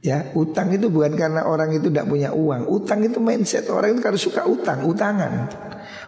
Ya, 0.01 0.33
utang 0.33 0.73
itu 0.73 0.89
bukan 0.89 1.13
karena 1.13 1.45
orang 1.45 1.77
itu 1.77 1.93
tidak 1.93 2.09
punya 2.09 2.33
uang. 2.33 2.73
Utang 2.73 3.05
itu 3.05 3.21
mindset 3.21 3.69
orang 3.69 3.93
itu 3.93 4.01
kalau 4.01 4.17
suka 4.17 4.49
utang, 4.49 4.89
utangan. 4.89 5.53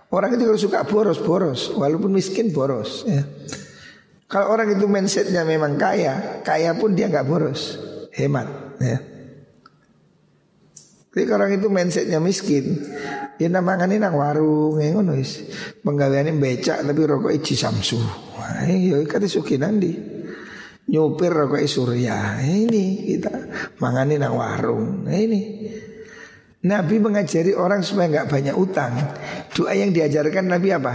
Orang 0.09 0.33
itu 0.33 0.49
kalau 0.49 0.57
suka 0.57 0.81
boros, 0.89 1.21
boros. 1.21 1.69
Walaupun 1.77 2.09
miskin 2.09 2.57
boros. 2.57 3.05
Ya. 3.05 3.29
Kalau 4.33 4.49
orang 4.57 4.73
itu 4.73 4.89
mindsetnya 4.89 5.45
memang 5.45 5.77
kaya, 5.77 6.41
kaya 6.41 6.73
pun 6.73 6.97
dia 6.97 7.13
nggak 7.13 7.29
boros, 7.29 7.77
hemat. 8.17 8.49
Ya. 8.81 9.12
Tapi 11.13 11.29
orang 11.29 11.61
itu 11.61 11.69
mindsetnya 11.69 12.17
miskin, 12.25 12.81
ya 13.37 13.53
namanya 13.53 13.85
nang 13.85 14.17
warung, 14.17 14.81
ya 14.81 14.97
ngono 14.97 15.13
is. 15.13 15.45
Penggaweane 15.85 16.33
becak 16.41 16.81
tapi 16.81 17.05
rokok 17.05 17.37
iji 17.37 17.53
samsu. 17.53 18.01
Wah, 18.33 18.65
ya 18.65 18.97
kata 19.05 19.29
suki 19.29 19.61
nanti. 19.61 19.93
Nyupir 20.89 21.37
rokok 21.37 21.61
surya. 21.69 22.41
Ini 22.41 23.13
kita 23.13 23.29
mangani 23.77 24.17
nang 24.17 24.41
warung. 24.41 25.05
Nah, 25.05 25.13
ini. 25.13 25.41
Nabi 26.65 26.97
mengajari 26.97 27.53
orang 27.53 27.85
supaya 27.85 28.09
nggak 28.09 28.29
banyak 28.33 28.57
utang. 28.57 28.97
Doa 29.53 29.77
yang 29.77 29.93
diajarkan 29.93 30.49
Nabi 30.49 30.73
apa? 30.73 30.95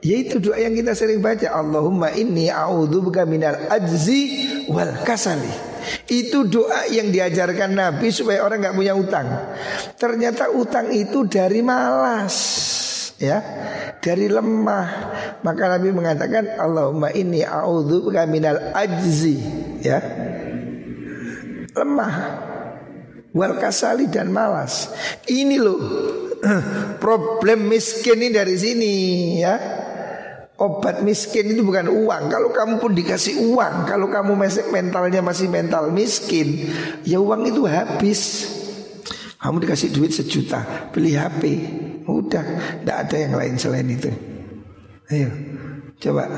Yaitu 0.00 0.40
doa 0.40 0.56
yang 0.56 0.72
kita 0.72 0.96
sering 0.96 1.20
baca 1.20 1.52
Allahumma 1.52 2.16
inni 2.16 2.48
a'udzubika 2.48 3.28
minal 3.28 3.68
ajzi 3.68 4.48
wal 4.72 5.04
kasali 5.04 5.69
Itu 6.06 6.46
doa 6.46 6.86
yang 6.88 7.08
diajarkan 7.10 7.74
Nabi 7.74 8.08
supaya 8.12 8.44
orang 8.44 8.60
nggak 8.64 8.76
punya 8.76 8.94
utang. 8.96 9.26
Ternyata 9.96 10.52
utang 10.52 10.90
itu 10.92 11.26
dari 11.26 11.60
malas 11.60 12.36
ya 13.20 13.38
dari 14.00 14.26
lemah. 14.26 14.88
Maka 15.44 15.62
Nabi 15.76 15.88
mengatakan 15.92 16.56
Allahumma 16.56 17.12
inni 17.12 17.44
a'udzubika 17.44 18.24
minal 18.26 18.72
ajzi 18.72 19.36
ya. 19.84 20.00
Lemah 21.70 22.14
wal 23.30 23.54
kasali 23.60 24.10
dan 24.10 24.32
malas. 24.34 24.90
Ini 25.28 25.56
loh 25.60 25.78
problem 27.04 27.68
miskin 27.68 28.16
ini 28.16 28.32
dari 28.32 28.56
sini 28.56 28.94
ya 29.38 29.79
Obat 30.60 31.00
miskin 31.00 31.56
itu 31.56 31.64
bukan 31.64 31.88
uang. 31.88 32.28
Kalau 32.28 32.52
kamu 32.52 32.84
pun 32.84 32.92
dikasih 32.92 33.40
uang 33.48 33.88
Kalau 33.88 34.12
kamu 34.12 34.36
masih 34.36 34.68
mentalnya 34.68 35.24
masih 35.24 35.48
mental 35.48 35.88
miskin 35.88 36.68
Ya 37.00 37.16
uang 37.16 37.48
itu 37.48 37.64
habis. 37.64 38.52
Kamu 39.40 39.56
dikasih 39.64 39.88
duit 39.88 40.12
sejuta 40.12 40.92
Beli 40.92 41.16
HP 41.16 41.42
Udah 42.04 42.44
Tidak 42.84 42.96
ada 43.08 43.16
yang 43.16 43.32
lain 43.40 43.56
selain 43.56 43.88
itu. 43.88 44.12
Ayo 45.08 45.32
Coba. 45.96 46.28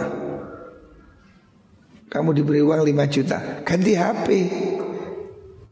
Kamu 2.07 2.31
diberi 2.31 2.63
uang 2.63 2.87
5 2.87 3.15
juta 3.15 3.39
Ganti 3.67 3.99
HP 3.99 4.29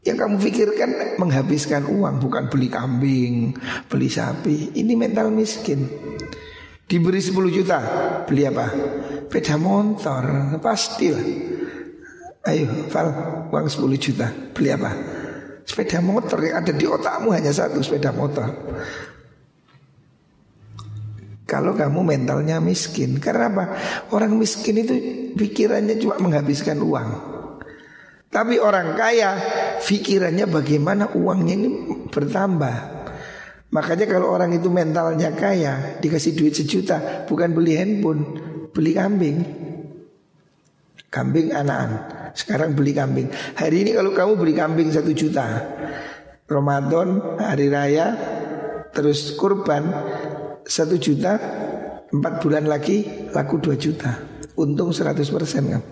yang 0.01 0.17
kamu 0.17 0.41
pikirkan 0.41 0.91
menghabiskan 1.21 1.85
uang 1.85 2.25
bukan 2.25 2.49
beli 2.49 2.73
kambing, 2.73 3.53
beli 3.85 4.09
sapi. 4.09 4.73
Ini 4.73 4.97
mental 4.97 5.29
miskin. 5.29 5.85
Diberi 6.91 7.23
10 7.23 7.55
juta. 7.55 7.79
Beli 8.27 8.51
apa? 8.51 8.67
Beda 9.31 9.55
motor. 9.55 10.59
Pastilah. 10.59 11.23
Ayo 12.51 12.67
Val 12.91 13.09
Uang 13.55 13.67
10 13.71 13.95
juta. 13.95 14.27
Beli 14.51 14.75
apa? 14.75 14.91
Sepeda 15.63 16.03
motor 16.03 16.43
yang 16.43 16.67
ada 16.67 16.75
di 16.75 16.83
otakmu 16.83 17.31
hanya 17.31 17.55
satu 17.55 17.79
sepeda 17.79 18.11
motor. 18.11 18.51
Kalau 21.47 21.75
kamu 21.75 22.07
mentalnya 22.07 22.63
miskin 22.63 23.19
Karena 23.19 23.51
apa? 23.51 23.65
Orang 24.11 24.35
miskin 24.39 24.83
itu 24.83 24.95
pikirannya 25.39 25.95
cuma 26.03 26.19
menghabiskan 26.19 26.83
uang. 26.83 27.11
Tapi 28.31 28.59
orang 28.59 28.99
kaya 28.99 29.39
Pikirannya 29.81 30.47
bagaimana 30.47 31.11
uangnya 31.15 31.55
ini 31.57 31.69
bertambah 32.11 33.00
Makanya 33.71 34.07
kalau 34.11 34.35
orang 34.35 34.51
itu 34.51 34.67
mentalnya 34.67 35.31
kaya 35.31 36.03
Dikasih 36.03 36.35
duit 36.35 36.55
sejuta 36.59 37.23
Bukan 37.31 37.55
beli 37.55 37.79
handphone 37.79 38.23
Beli 38.75 38.95
kambing. 38.95 39.37
Kambing 41.07 41.55
anakan 41.55 41.91
Sekarang 42.35 42.75
beli 42.75 42.95
kambing. 42.95 43.31
Hari 43.31 43.87
ini 43.87 43.91
kalau 43.95 44.11
kamu 44.11 44.35
beli 44.39 44.55
kambing 44.59 44.91
satu 44.91 45.15
juta 45.15 45.47
Ramadan 46.51 47.39
Hari 47.39 47.67
Raya 47.71 48.07
Terus 48.91 49.39
kurban 49.39 49.87
Satu 50.67 50.99
juta 50.99 51.39
Empat 52.11 52.43
bulan 52.43 52.67
lagi 52.67 53.31
Laku 53.31 53.63
dua 53.63 53.79
juta. 53.79 54.19
Untung 54.59 54.91
100% 54.91 55.31
kan 55.71 55.83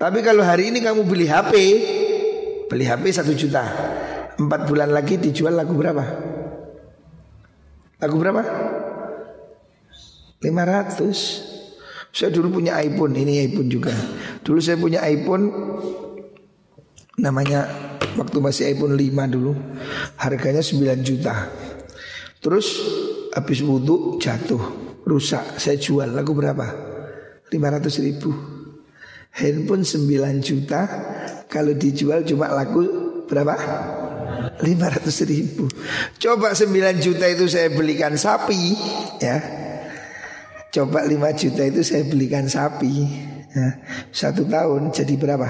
Tapi 0.00 0.18
kalau 0.24 0.40
hari 0.40 0.72
ini 0.72 0.80
kamu 0.80 1.04
beli 1.04 1.28
HP 1.28 1.52
Beli 2.72 2.88
HP 2.88 3.12
satu 3.12 3.36
juta 3.36 3.60
Empat 4.40 4.64
bulan 4.64 4.88
lagi 4.88 5.20
dijual 5.20 5.52
laku 5.52 5.76
berapa? 5.76 6.32
Lagu 8.02 8.18
berapa? 8.18 8.42
500 10.42 12.10
Saya 12.10 12.34
dulu 12.34 12.58
punya 12.58 12.74
iPhone 12.82 13.14
Ini 13.14 13.46
iPhone 13.46 13.70
juga 13.70 13.94
Dulu 14.42 14.58
saya 14.58 14.74
punya 14.74 14.98
iPhone 15.06 15.46
Namanya 17.22 17.70
Waktu 18.18 18.42
masih 18.42 18.74
iPhone 18.74 18.98
5 18.98 19.06
dulu 19.30 19.54
Harganya 20.18 20.58
9 20.58 21.06
juta 21.06 21.46
Terus 22.42 22.66
Habis 23.38 23.62
wudhu 23.62 24.18
jatuh 24.18 24.60
Rusak 25.06 25.62
Saya 25.62 25.78
jual 25.78 26.10
Lagu 26.10 26.34
berapa? 26.34 26.66
500 27.54 28.02
ribu 28.02 28.34
Handphone 29.30 29.86
9 29.86 30.42
juta 30.42 30.80
Kalau 31.46 31.70
dijual 31.78 32.26
cuma 32.26 32.50
laku 32.50 32.82
Berapa? 33.30 33.54
500 34.60 35.30
ribu. 35.30 35.66
Coba 36.18 36.54
9 36.54 36.70
juta 37.02 37.26
itu 37.28 37.44
saya 37.50 37.68
belikan 37.72 38.14
sapi 38.14 38.76
ya. 39.18 39.38
Coba 40.72 41.04
5 41.04 41.12
juta 41.36 41.62
itu 41.68 41.80
saya 41.84 42.06
belikan 42.08 42.48
sapi 42.48 42.94
ya. 43.52 43.68
Satu 44.08 44.48
tahun 44.48 44.94
jadi 44.94 45.14
berapa? 45.18 45.48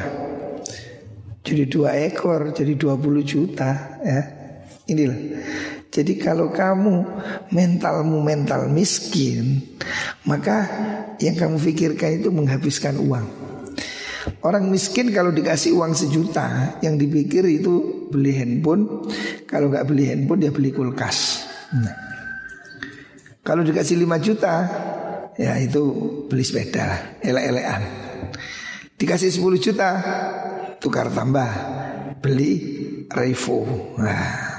Jadi 1.43 1.66
dua 1.66 1.99
ekor 1.99 2.55
Jadi 2.55 2.78
20 2.78 3.22
juta 3.26 3.99
ya. 4.03 4.20
Inilah. 4.87 5.18
Jadi 5.93 6.16
kalau 6.18 6.51
kamu 6.51 7.05
mentalmu 7.53 8.18
mental 8.24 8.66
miskin 8.72 9.61
Maka 10.24 10.64
yang 11.20 11.39
kamu 11.39 11.61
pikirkan 11.61 12.22
itu 12.22 12.35
menghabiskan 12.35 12.99
uang. 12.99 13.26
Orang 14.43 14.70
miskin 14.70 15.11
kalau 15.14 15.30
dikasih 15.30 15.74
uang 15.74 15.95
sejuta 15.95 16.78
Yang 16.83 17.07
dipikir 17.07 17.45
itu 17.47 18.01
beli 18.12 18.36
handphone 18.36 19.08
Kalau 19.48 19.72
nggak 19.72 19.88
beli 19.88 20.12
handphone 20.12 20.44
dia 20.44 20.52
beli 20.52 20.68
kulkas. 20.68 21.48
Nah. 21.72 21.96
Kalau 23.40 23.64
dikasih 23.64 23.96
5 23.96 24.20
juta 24.20 24.54
Ya 25.40 25.56
itu 25.56 25.82
beli 26.28 26.44
sepeda 26.44 27.16
Elek-elekan. 27.24 27.82
Dikasih 29.00 29.32
10 29.32 29.56
juta 29.56 29.88
Tukar 30.76 31.08
tambah 31.08 31.48
Beli 32.20 32.52
Revo. 33.08 33.66
Nah. 33.98 34.52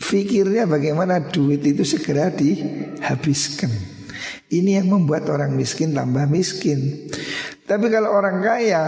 Fikirnya 0.00 0.66
bagaimana 0.66 1.22
duit 1.30 1.62
itu 1.62 1.86
segera 1.86 2.34
dihabiskan. 2.34 3.70
Ini 4.50 4.82
yang 4.82 4.90
membuat 4.90 5.30
orang 5.30 5.54
miskin 5.54 5.94
tambah 5.94 6.26
miskin. 6.26 7.06
Tapi 7.62 7.86
kalau 7.86 8.10
orang 8.10 8.42
kaya 8.42 8.84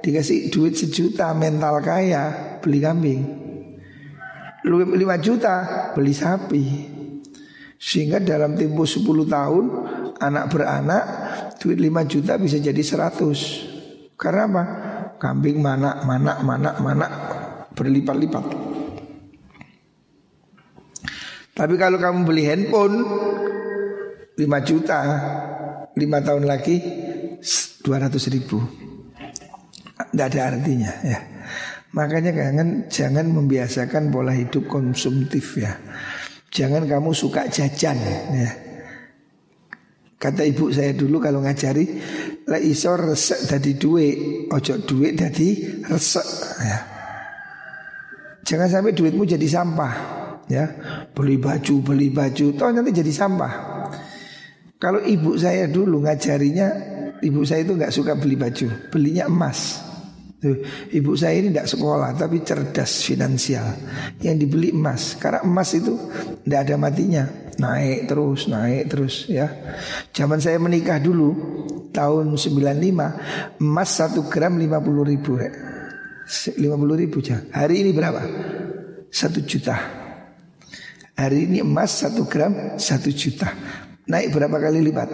Dikasih 0.00 0.48
duit 0.48 0.80
sejuta 0.80 1.30
mental 1.36 1.76
kaya 1.84 2.49
Beli 2.60 2.78
kambing. 2.80 3.22
5 4.64 5.24
juta 5.24 5.54
beli 5.96 6.12
sapi. 6.12 6.64
Sehingga 7.80 8.20
dalam 8.20 8.60
tempo 8.60 8.84
10 8.84 9.08
tahun 9.24 9.64
Anak 10.20 10.52
beranak 10.52 11.04
Duit 11.56 11.80
5 11.80 12.12
juta 12.12 12.36
bisa 12.36 12.60
jadi 12.60 12.76
100 12.76 14.20
Karena 14.20 14.44
apa? 14.44 14.64
Kambing 15.16 15.64
mana, 15.64 16.04
mana, 16.04 16.44
mana, 16.44 16.76
mana 16.76 17.06
Berlipat-lipat. 17.72 18.44
Tapi 21.56 21.74
kalau 21.80 21.96
kamu 21.96 22.28
beli 22.28 22.44
handphone 22.44 22.96
5 24.36 24.68
juta 24.68 24.98
5 25.96 25.96
tahun 25.96 26.44
lagi 26.44 26.76
200 27.84 28.34
ribu. 28.36 28.60
Tidak 30.12 30.26
ada 30.28 30.40
artinya 30.56 30.92
ya 31.04 31.29
Makanya 31.90 32.30
jangan 32.30 32.86
jangan 32.86 33.26
membiasakan 33.34 34.14
pola 34.14 34.30
hidup 34.30 34.70
konsumtif 34.70 35.58
ya. 35.58 35.74
Jangan 36.50 36.86
kamu 36.86 37.10
suka 37.10 37.50
jajan 37.50 37.98
ya. 38.30 38.50
Kata 40.20 40.46
ibu 40.46 40.70
saya 40.70 40.92
dulu 40.94 41.16
kalau 41.18 41.40
ngajari 41.40 41.86
La 42.50 42.60
iso 42.60 42.92
resek 42.92 43.48
dari 43.48 43.72
duit 43.80 44.50
Ojo 44.52 44.74
duit 44.86 45.18
dari 45.18 45.80
resek 45.82 46.26
ya. 46.62 46.78
Jangan 48.46 48.68
sampai 48.70 48.94
duitmu 48.94 49.26
jadi 49.26 49.46
sampah 49.50 49.94
ya. 50.46 50.66
Beli 51.10 51.42
baju 51.42 51.74
beli 51.82 52.14
baju 52.14 52.46
toh 52.54 52.70
nanti 52.70 52.94
jadi 52.94 53.10
sampah. 53.10 53.52
Kalau 54.78 55.02
ibu 55.02 55.34
saya 55.34 55.66
dulu 55.66 56.06
ngajarinya 56.06 56.68
ibu 57.18 57.42
saya 57.42 57.66
itu 57.66 57.74
nggak 57.74 57.92
suka 57.92 58.14
beli 58.14 58.38
baju 58.38 58.70
belinya 58.94 59.26
emas 59.26 59.89
Tuh, 60.40 60.56
ibu 60.96 61.12
saya 61.20 61.36
ini 61.36 61.52
tidak 61.52 61.68
sekolah 61.68 62.16
tapi 62.16 62.40
cerdas 62.40 63.04
finansial. 63.04 63.76
Yang 64.24 64.48
dibeli 64.48 64.72
emas. 64.72 65.12
Karena 65.20 65.44
emas 65.44 65.76
itu 65.76 65.92
tidak 66.48 66.60
ada 66.64 66.74
matinya. 66.80 67.24
Naik 67.60 68.08
terus 68.08 68.48
naik 68.48 68.88
terus 68.88 69.28
ya. 69.28 69.52
Zaman 70.16 70.40
saya 70.40 70.56
menikah 70.56 70.96
dulu 70.96 71.36
tahun 71.92 72.40
95 72.40 73.60
emas 73.60 73.90
satu 73.92 74.32
gram 74.32 74.56
50 74.56 75.12
ribu 75.12 75.36
ya. 75.36 75.52
50 76.24 76.56
ribu 77.04 77.20
aja 77.20 77.44
hari 77.52 77.84
ini 77.84 77.92
berapa? 77.92 78.22
Satu 79.12 79.44
juta. 79.44 79.76
Hari 81.20 81.52
ini 81.52 81.60
emas 81.60 82.00
satu 82.00 82.24
gram 82.24 82.80
satu 82.80 83.12
juta. 83.12 83.52
Naik 84.08 84.32
berapa 84.32 84.56
kali 84.56 84.80
lipat? 84.88 85.10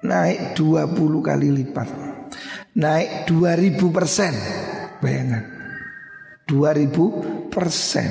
Naik 0.00 0.56
20 0.56 0.96
kali 1.20 1.48
lipat 1.52 2.17
Naik 2.76 3.24
2000 3.30 3.80
persen. 3.88 4.32
Bayangkan. 5.00 5.44
2000 6.44 7.48
persen. 7.52 8.10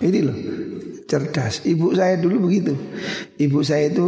Ini 0.00 0.18
loh 0.24 0.38
cerdas. 1.04 1.64
Ibu 1.68 1.92
saya 1.92 2.16
dulu 2.16 2.48
begitu. 2.48 2.72
Ibu 3.36 3.60
saya 3.60 3.92
itu 3.92 4.06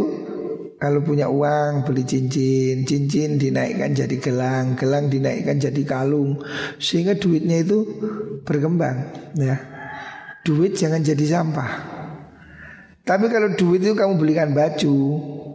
kalau 0.81 0.99
punya 0.99 1.31
uang 1.31 1.87
beli 1.87 2.03
cincin 2.03 2.83
Cincin 2.83 3.39
dinaikkan 3.39 3.95
jadi 3.95 4.19
gelang 4.19 4.75
Gelang 4.75 5.07
dinaikkan 5.07 5.61
jadi 5.61 5.81
kalung. 5.85 6.41
Sehingga 6.81 7.13
duitnya 7.19 7.61
itu 7.61 7.85
berkembang 8.41 8.97
ya. 9.37 9.57
Duit 10.43 10.75
jangan 10.75 10.99
jadi 11.05 11.25
sampah. 11.39 11.71
Tapi 13.03 13.25
kalau 13.27 13.53
duit 13.53 13.83
itu 13.83 13.93
kamu 13.93 14.15
belikan 14.15 14.55
baju 14.55 14.95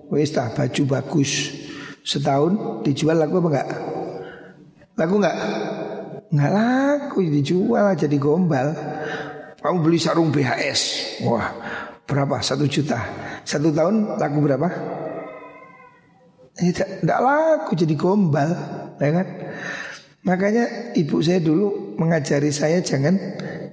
Wes 0.09 0.33
baju 0.33 0.83
bagus 0.89 1.53
Setahun 2.09 2.81
dijual 2.89 3.21
laku 3.21 3.45
apa 3.45 3.49
enggak? 3.53 3.69
Laku 4.97 5.15
enggak? 5.21 5.37
Enggak 6.33 6.53
laku 6.57 7.19
dijual 7.29 7.93
jadi 7.93 8.17
gombal 8.17 8.73
Kamu 9.61 9.85
beli 9.85 10.01
sarung 10.01 10.33
BHS 10.33 10.81
Wah 11.29 11.53
berapa? 12.09 12.41
Satu 12.41 12.65
juta 12.65 12.97
Satu 13.45 13.69
tahun 13.69 14.17
laku 14.17 14.39
berapa? 14.41 14.69
Tidak, 16.57 17.05
tidak 17.05 17.21
laku 17.21 17.77
jadi 17.77 17.93
gombal 17.93 18.51
ya 18.99 19.11
kan? 19.13 19.27
Makanya 20.27 20.93
ibu 20.99 21.23
saya 21.23 21.39
dulu 21.39 21.97
mengajari 21.97 22.51
saya 22.51 22.83
jangan 22.83 23.15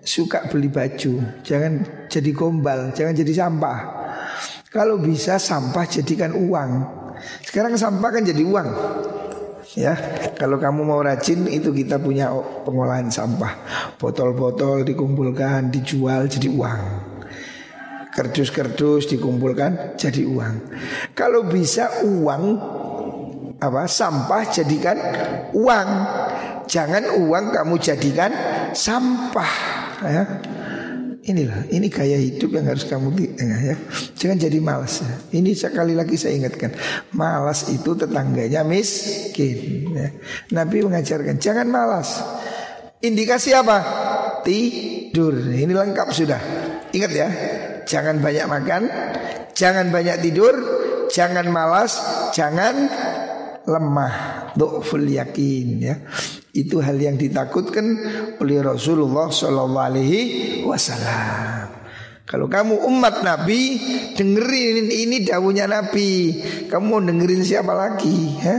suka 0.05 0.45
beli 0.47 0.69
baju, 0.69 1.41
jangan 1.41 1.81
jadi 2.07 2.31
gombal, 2.31 2.93
jangan 2.93 3.17
jadi 3.17 3.33
sampah. 3.33 3.79
Kalau 4.69 5.01
bisa 5.01 5.41
sampah 5.41 5.83
jadikan 5.89 6.31
uang. 6.37 7.03
Sekarang 7.43 7.75
sampah 7.75 8.09
kan 8.09 8.23
jadi 8.23 8.43
uang. 8.43 8.69
Ya, 9.75 9.91
kalau 10.39 10.55
kamu 10.55 10.87
mau 10.87 11.03
rajin 11.03 11.51
itu 11.51 11.75
kita 11.75 11.99
punya 11.99 12.31
pengolahan 12.63 13.11
sampah. 13.11 13.59
Botol-botol 13.99 14.87
dikumpulkan, 14.87 15.67
dijual 15.67 16.31
jadi 16.31 16.47
uang. 16.47 16.81
Kerdus-kerdus 18.15 19.11
dikumpulkan 19.11 19.99
jadi 19.99 20.23
uang. 20.23 20.55
Kalau 21.11 21.43
bisa 21.51 22.07
uang 22.07 22.43
apa 23.59 23.83
sampah 23.89 24.43
jadikan 24.47 24.97
uang. 25.51 25.89
Jangan 26.65 27.21
uang 27.21 27.45
kamu 27.53 27.75
jadikan 27.77 28.31
sampah 28.73 29.53
ya. 30.01 30.23
Inilah, 31.25 31.65
ini 31.73 31.89
gaya 31.89 32.21
hidup 32.21 32.53
yang 32.53 32.69
harus 32.69 32.85
kamu 32.85 33.09
ya, 33.33 33.73
ya. 33.73 33.75
Jangan 34.13 34.37
jadi 34.45 34.61
malas 34.61 35.01
ya. 35.01 35.09
Ini 35.33 35.57
sekali 35.57 35.97
lagi 35.97 36.21
saya 36.21 36.37
ingatkan, 36.37 36.69
malas 37.17 37.65
itu 37.73 37.97
tetangganya 37.97 38.61
miskin. 38.61 39.89
Ya. 39.89 40.13
Nabi 40.53 40.85
mengajarkan 40.85 41.41
jangan 41.41 41.65
malas. 41.65 42.21
Indikasi 43.01 43.57
apa? 43.57 43.77
Tidur. 44.45 45.33
Ini 45.49 45.73
lengkap 45.73 46.13
sudah. 46.13 46.41
Ingat 46.93 47.11
ya, 47.17 47.29
jangan 47.89 48.21
banyak 48.21 48.45
makan, 48.45 48.81
jangan 49.57 49.89
banyak 49.89 50.21
tidur, 50.21 50.53
jangan 51.09 51.49
malas, 51.49 51.97
jangan 52.37 52.85
lemah, 53.65 54.13
du'ful 54.53 55.09
yakin 55.09 55.67
ya. 55.81 55.95
Itu 56.55 56.79
hal 56.79 56.95
yang 56.95 57.19
ditakutkan 57.19 57.83
oleh 58.39 58.63
Rasulullah 58.63 59.27
Shallallahu 59.27 59.87
Alaihi 59.91 60.19
Wasallam. 60.63 61.67
Kalau 62.23 62.47
kamu 62.47 62.79
umat 62.89 63.21
Nabi 63.21 63.77
dengerin 64.15 64.87
ini 64.87 65.27
daunnya 65.27 65.67
Nabi. 65.67 66.41
Kamu 66.71 66.85
mau 66.87 67.03
dengerin 67.03 67.43
siapa 67.43 67.75
lagi? 67.75 68.39
Ha? 68.39 68.55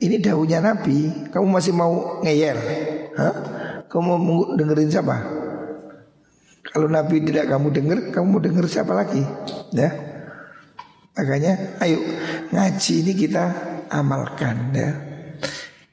Ini 0.00 0.16
daunnya 0.18 0.64
Nabi. 0.64 1.28
Kamu 1.28 1.46
masih 1.46 1.76
mau 1.76 2.24
ngeyel? 2.24 2.58
Ha? 3.20 3.28
Kamu 3.84 4.16
mau 4.16 4.56
dengerin 4.56 4.88
siapa? 4.88 5.16
Kalau 6.70 6.88
Nabi 6.88 7.20
tidak 7.20 7.52
kamu 7.52 7.68
dengar, 7.68 7.98
kamu 8.14 8.26
mau 8.26 8.40
denger 8.40 8.64
siapa 8.64 8.96
lagi? 8.96 9.22
Ya. 9.76 9.90
Makanya 11.18 11.76
ayo 11.84 12.00
ngaji 12.48 12.94
ini 13.04 13.12
kita 13.12 13.44
amalkan 13.92 14.72
ya. 14.72 15.09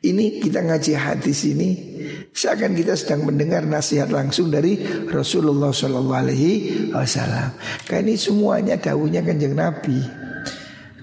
Ini 0.08 0.40
kita 0.40 0.64
ngaji 0.64 0.92
hadis 0.96 1.44
ini 1.52 1.70
seakan 2.32 2.78
kita 2.78 2.96
sedang 2.96 3.28
mendengar 3.28 3.68
nasihat 3.68 4.08
langsung 4.08 4.48
dari 4.48 4.80
Rasulullah 5.10 5.76
Shallallahu 5.76 6.22
Alaihi 6.24 6.54
Wasallam. 6.96 7.60
Karena 7.84 8.08
ini 8.08 8.16
semuanya 8.16 8.80
daunnya 8.80 9.20
kanjeng 9.20 9.52
Nabi. 9.52 10.00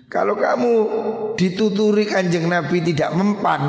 Kalau 0.09 0.39
kamu 0.39 0.73
dituturi 1.37 2.09
kanjeng 2.09 2.49
Nabi 2.49 2.81
tidak 2.81 3.13
mempan, 3.13 3.63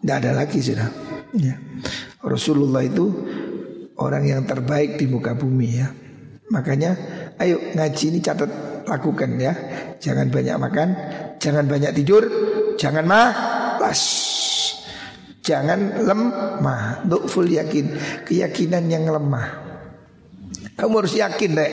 tidak 0.00 0.16
ada 0.22 0.30
lagi 0.32 0.58
sudah. 0.62 0.88
Ya. 1.36 1.58
Rasulullah 2.22 2.86
itu 2.86 3.10
orang 3.98 4.30
yang 4.30 4.46
terbaik 4.46 4.96
di 4.96 5.10
muka 5.10 5.34
bumi 5.36 5.68
ya. 5.76 5.90
Makanya 6.54 6.94
ayo 7.42 7.58
ngaji 7.74 8.04
ini 8.16 8.18
catat 8.22 8.48
lakukan 8.86 9.36
ya. 9.36 9.52
Jangan 9.98 10.30
banyak 10.30 10.56
makan, 10.62 10.88
jangan 11.42 11.66
banyak 11.66 11.90
tidur, 11.90 12.22
jangan 12.78 13.02
mah 13.02 13.51
pas 13.82 13.98
Jangan 15.42 16.06
lemah 16.06 17.02
full 17.26 17.50
yakin 17.50 17.98
Keyakinan 18.22 18.86
yang 18.86 19.10
lemah 19.10 19.72
kamu 20.72 21.04
harus 21.04 21.14
yakin 21.14 21.52
deh 21.52 21.72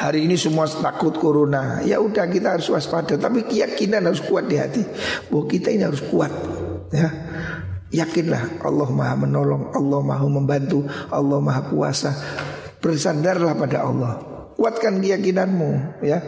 hari 0.00 0.24
ini 0.24 0.34
semua 0.34 0.64
takut 0.66 1.14
corona. 1.14 1.84
Ya 1.84 2.00
udah 2.00 2.26
kita 2.26 2.56
harus 2.56 2.66
waspada, 2.72 3.20
tapi 3.20 3.44
keyakinan 3.44 4.08
harus 4.08 4.24
kuat 4.24 4.48
di 4.48 4.56
hati. 4.56 4.82
Bahwa 5.28 5.44
kita 5.46 5.68
ini 5.68 5.84
harus 5.84 6.00
kuat, 6.02 6.32
ya. 6.90 7.06
Yakinlah 7.88 8.64
Allah 8.64 8.88
Maha 8.88 9.14
menolong, 9.14 9.72
Allah 9.72 10.00
Maha 10.00 10.26
membantu, 10.26 10.82
Allah 11.12 11.38
Maha 11.38 11.70
kuasa. 11.70 12.10
Bersandarlah 12.80 13.52
pada 13.54 13.84
Allah. 13.84 14.37
Kuatkan 14.58 14.98
keyakinanmu 14.98 16.02
ya. 16.02 16.18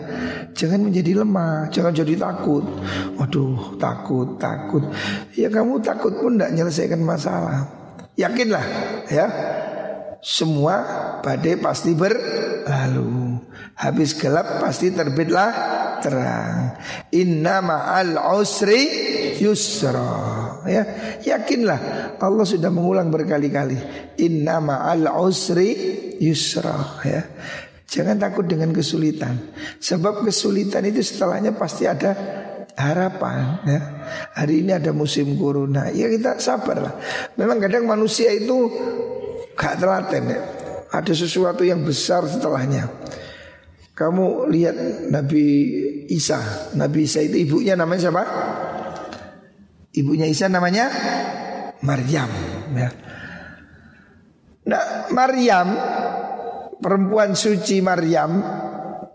Jangan 0.54 0.86
menjadi 0.86 1.26
lemah, 1.26 1.66
jangan 1.74 1.90
jadi 1.90 2.14
takut. 2.14 2.62
Waduh, 3.18 3.74
takut, 3.76 4.38
takut. 4.38 4.86
Ya 5.34 5.50
kamu 5.50 5.82
takut 5.82 6.14
pun 6.14 6.38
tidak 6.38 6.54
menyelesaikan 6.54 7.02
masalah. 7.02 7.66
Yakinlah 8.14 8.64
ya. 9.10 9.26
Semua 10.22 10.84
badai 11.26 11.58
pasti 11.58 11.96
berlalu. 11.96 13.40
Habis 13.74 14.14
gelap 14.14 14.60
pasti 14.60 14.92
terbitlah 14.92 15.50
terang. 16.04 16.76
Inna 17.16 17.64
ma'al 17.64 18.20
usri 18.36 18.84
yusra. 19.40 20.60
Ya, 20.68 20.84
yakinlah 21.24 21.80
Allah 22.20 22.44
sudah 22.44 22.68
mengulang 22.68 23.08
berkali-kali. 23.08 23.80
Inna 24.20 24.60
ma'al 24.60 25.08
usri 25.08 25.72
yusra 26.20 27.00
ya. 27.00 27.24
Jangan 27.90 28.22
takut 28.22 28.46
dengan 28.46 28.70
kesulitan. 28.70 29.50
Sebab 29.82 30.22
kesulitan 30.22 30.86
itu 30.86 31.02
setelahnya 31.02 31.58
pasti 31.58 31.90
ada 31.90 32.14
harapan 32.78 33.66
ya. 33.66 33.80
Hari 34.38 34.62
ini 34.62 34.70
ada 34.70 34.94
musim 34.94 35.34
corona. 35.34 35.90
Ya 35.90 36.06
kita 36.06 36.38
sabarlah. 36.38 36.94
Memang 37.34 37.58
kadang 37.58 37.90
manusia 37.90 38.30
itu 38.30 38.70
gak 39.58 39.82
telaten 39.82 40.22
ya. 40.30 40.40
Ada 40.94 41.18
sesuatu 41.18 41.66
yang 41.66 41.82
besar 41.82 42.30
setelahnya. 42.30 42.86
Kamu 43.98 44.46
lihat 44.46 45.10
Nabi 45.10 45.44
Isa. 46.14 46.70
Nabi 46.78 47.10
Isa 47.10 47.26
itu 47.26 47.42
ibunya 47.42 47.74
namanya 47.74 48.06
siapa? 48.06 48.24
Ibunya 49.98 50.30
Isa 50.30 50.46
namanya 50.46 50.86
Maryam 51.82 52.30
ya. 52.70 52.90
Nah, 54.70 55.10
Maryam 55.10 55.68
perempuan 56.80 57.36
suci 57.36 57.84
Maryam 57.84 58.40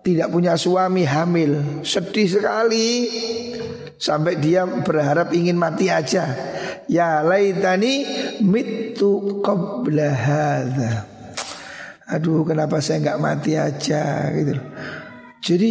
tidak 0.06 0.30
punya 0.30 0.54
suami 0.54 1.02
hamil, 1.02 1.82
sedih 1.82 2.30
sekali 2.30 3.10
sampai 3.98 4.38
dia 4.38 4.64
berharap 4.64 5.34
ingin 5.34 5.58
mati 5.58 5.90
aja. 5.90 6.30
Ya 6.86 7.26
laitani 7.26 8.06
mitu 8.46 9.42
qabla. 9.42 10.14
Aduh, 12.06 12.46
kenapa 12.46 12.78
saya 12.86 13.02
nggak 13.02 13.18
mati 13.18 13.58
aja 13.58 14.30
gitu 14.30 14.54
Jadi 15.42 15.70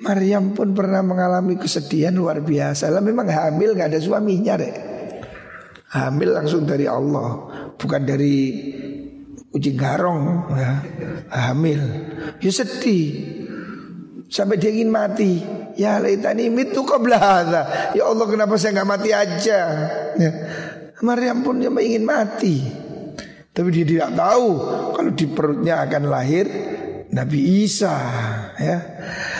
Maryam 0.00 0.56
pun 0.56 0.72
pernah 0.72 1.04
mengalami 1.04 1.60
kesedihan 1.60 2.16
luar 2.16 2.40
biasa. 2.40 2.88
Lah 2.88 3.04
memang 3.04 3.28
hamil 3.28 3.76
nggak 3.76 3.92
ada 3.92 4.00
suaminya 4.00 4.56
deh. 4.56 4.72
Hamil 5.92 6.32
langsung 6.36 6.64
dari 6.64 6.84
Allah, 6.84 7.48
bukan 7.76 8.02
dari 8.04 8.36
kucing 9.52 9.76
garong 9.78 10.50
ya, 10.52 10.72
hamil. 11.32 11.82
Ya 12.42 12.50
sedih. 12.52 13.36
Sampai 14.26 14.58
dia 14.58 14.74
ingin 14.74 14.90
mati. 14.90 15.38
Ya 15.76 16.00
laitani 16.00 16.48
mitu 16.48 16.82
qabla 16.82 17.18
hadza. 17.20 17.62
Ya 17.94 18.08
Allah 18.08 18.26
kenapa 18.26 18.56
saya 18.56 18.80
nggak 18.80 18.90
mati 18.90 19.10
aja? 19.12 19.60
Ya. 20.16 20.32
Maryam 21.04 21.44
pun 21.44 21.60
dia 21.60 21.68
ingin 21.68 22.02
mati. 22.02 22.64
Tapi 23.56 23.68
dia 23.72 23.88
tidak 23.88 24.12
tahu 24.16 24.48
kalau 24.92 25.10
di 25.16 25.26
perutnya 25.32 25.80
akan 25.84 26.02
lahir 26.12 26.44
Nabi 27.08 27.64
Isa 27.64 27.96
ya. 28.60 28.78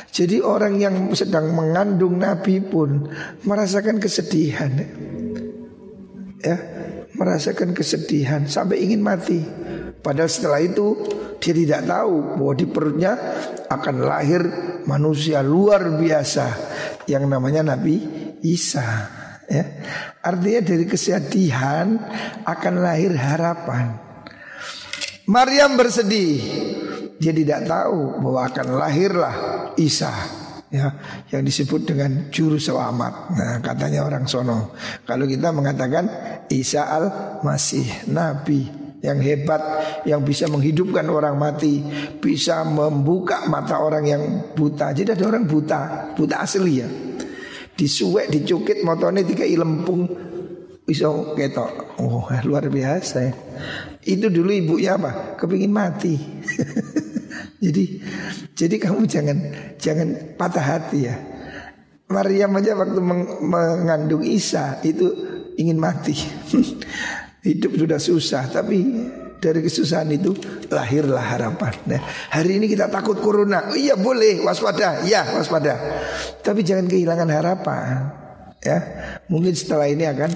Jadi 0.08 0.40
orang 0.40 0.80
yang 0.80 1.12
sedang 1.12 1.52
mengandung 1.52 2.16
Nabi 2.16 2.64
pun 2.64 3.12
merasakan 3.44 4.00
kesedihan. 4.00 4.72
Ya, 6.40 6.56
merasakan 7.12 7.76
kesedihan 7.76 8.48
sampai 8.48 8.80
ingin 8.80 9.04
mati. 9.04 9.44
Padahal 10.06 10.30
setelah 10.30 10.62
itu 10.62 10.94
dia 11.42 11.50
tidak 11.50 11.82
tahu 11.82 12.38
bahwa 12.38 12.54
di 12.54 12.66
perutnya 12.70 13.12
akan 13.66 13.96
lahir 14.06 14.42
manusia 14.86 15.42
luar 15.42 15.98
biasa 15.98 16.46
yang 17.10 17.26
namanya 17.26 17.74
Nabi 17.74 18.06
Isa. 18.46 18.86
Ya. 19.50 19.66
Artinya 20.22 20.62
dari 20.62 20.86
kesedihan 20.86 21.98
akan 22.46 22.74
lahir 22.78 23.18
harapan. 23.18 23.98
Maryam 25.26 25.74
bersedih 25.74 26.38
dia 27.18 27.34
tidak 27.34 27.66
tahu 27.66 28.22
bahwa 28.22 28.40
akan 28.46 28.66
lahirlah 28.78 29.34
Isa 29.74 30.14
ya 30.70 30.94
yang 31.34 31.42
disebut 31.42 31.82
dengan 31.82 32.30
juru 32.30 32.62
selamat. 32.62 33.12
Nah, 33.34 33.58
katanya 33.58 34.06
orang 34.06 34.30
sono. 34.30 34.70
Kalau 35.02 35.26
kita 35.26 35.50
mengatakan 35.50 36.06
Isa 36.46 36.86
al-Masih, 36.86 38.06
nabi 38.06 38.85
yang 39.06 39.22
hebat 39.22 39.62
yang 40.02 40.26
bisa 40.26 40.50
menghidupkan 40.50 41.06
orang 41.06 41.38
mati, 41.38 41.78
bisa 42.18 42.66
membuka 42.66 43.46
mata 43.46 43.78
orang 43.78 44.04
yang 44.04 44.22
buta. 44.58 44.90
Jadi 44.90 45.14
ada 45.14 45.24
orang 45.30 45.46
buta, 45.46 46.12
buta 46.18 46.42
asli 46.42 46.82
ya. 46.82 46.88
Disuwek, 47.76 48.32
dicukit 48.32 48.82
motornya 48.82 49.22
tiga 49.22 49.46
lempung 49.46 50.10
bisa 50.86 51.10
ketok. 51.34 51.98
Oh, 52.02 52.26
luar 52.46 52.66
biasa 52.66 53.16
ya. 53.22 53.32
Itu 54.06 54.30
dulu 54.30 54.50
ibunya 54.54 54.94
apa? 54.94 55.34
Kepingin 55.34 55.74
mati. 55.74 56.14
jadi 57.64 57.84
jadi 58.54 58.74
kamu 58.78 59.06
jangan 59.10 59.38
jangan 59.82 60.08
patah 60.38 60.62
hati 60.62 60.98
ya. 61.10 61.14
Maryam 62.06 62.54
aja 62.54 62.78
waktu 62.78 63.02
mengandung 63.42 64.22
Isa 64.22 64.78
itu 64.86 65.10
ingin 65.58 65.74
mati. 65.74 66.14
Hidup 67.46 67.78
sudah 67.78 68.00
susah 68.02 68.50
tapi 68.50 68.82
dari 69.38 69.60
kesusahan 69.62 70.10
itu 70.10 70.34
lahirlah 70.72 71.22
harapan. 71.22 71.74
Nah, 71.86 72.00
hari 72.32 72.58
ini 72.58 72.66
kita 72.66 72.90
takut 72.90 73.20
corona. 73.20 73.70
Oh, 73.70 73.78
iya 73.78 73.94
boleh 73.94 74.42
waspada, 74.42 75.04
ya 75.06 75.22
waspada. 75.36 75.76
Tapi 76.42 76.66
jangan 76.66 76.90
kehilangan 76.90 77.28
harapan. 77.30 77.86
Ya, 78.66 78.82
mungkin 79.30 79.54
setelah 79.54 79.86
ini 79.86 80.10
akan 80.10 80.32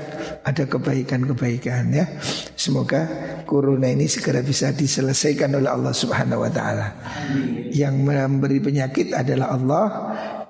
ada 0.46 0.62
kebaikan-kebaikan 0.70 1.90
ya. 1.90 2.06
Semoga 2.54 3.11
corona 3.42 3.90
ini 3.90 4.06
segera 4.06 4.38
bisa 4.44 4.70
diselesaikan 4.70 5.50
oleh 5.58 5.66
Allah 5.66 5.90
Subhanahu 5.90 6.46
wa 6.46 6.50
taala. 6.52 6.94
Yang 7.74 7.94
memberi 8.06 8.62
penyakit 8.62 9.18
adalah 9.18 9.50
Allah, 9.58 9.86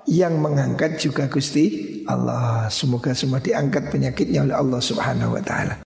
yang 0.05 0.37
mengangkat 0.37 1.01
juga 1.01 1.25
Gusti 1.25 2.03
Allah. 2.05 2.69
Semoga 2.69 3.17
semua 3.17 3.41
diangkat 3.41 3.89
penyakitnya 3.89 4.45
oleh 4.45 4.55
Allah 4.61 4.81
Subhanahu 4.83 5.33
wa 5.33 5.41
taala. 5.41 5.75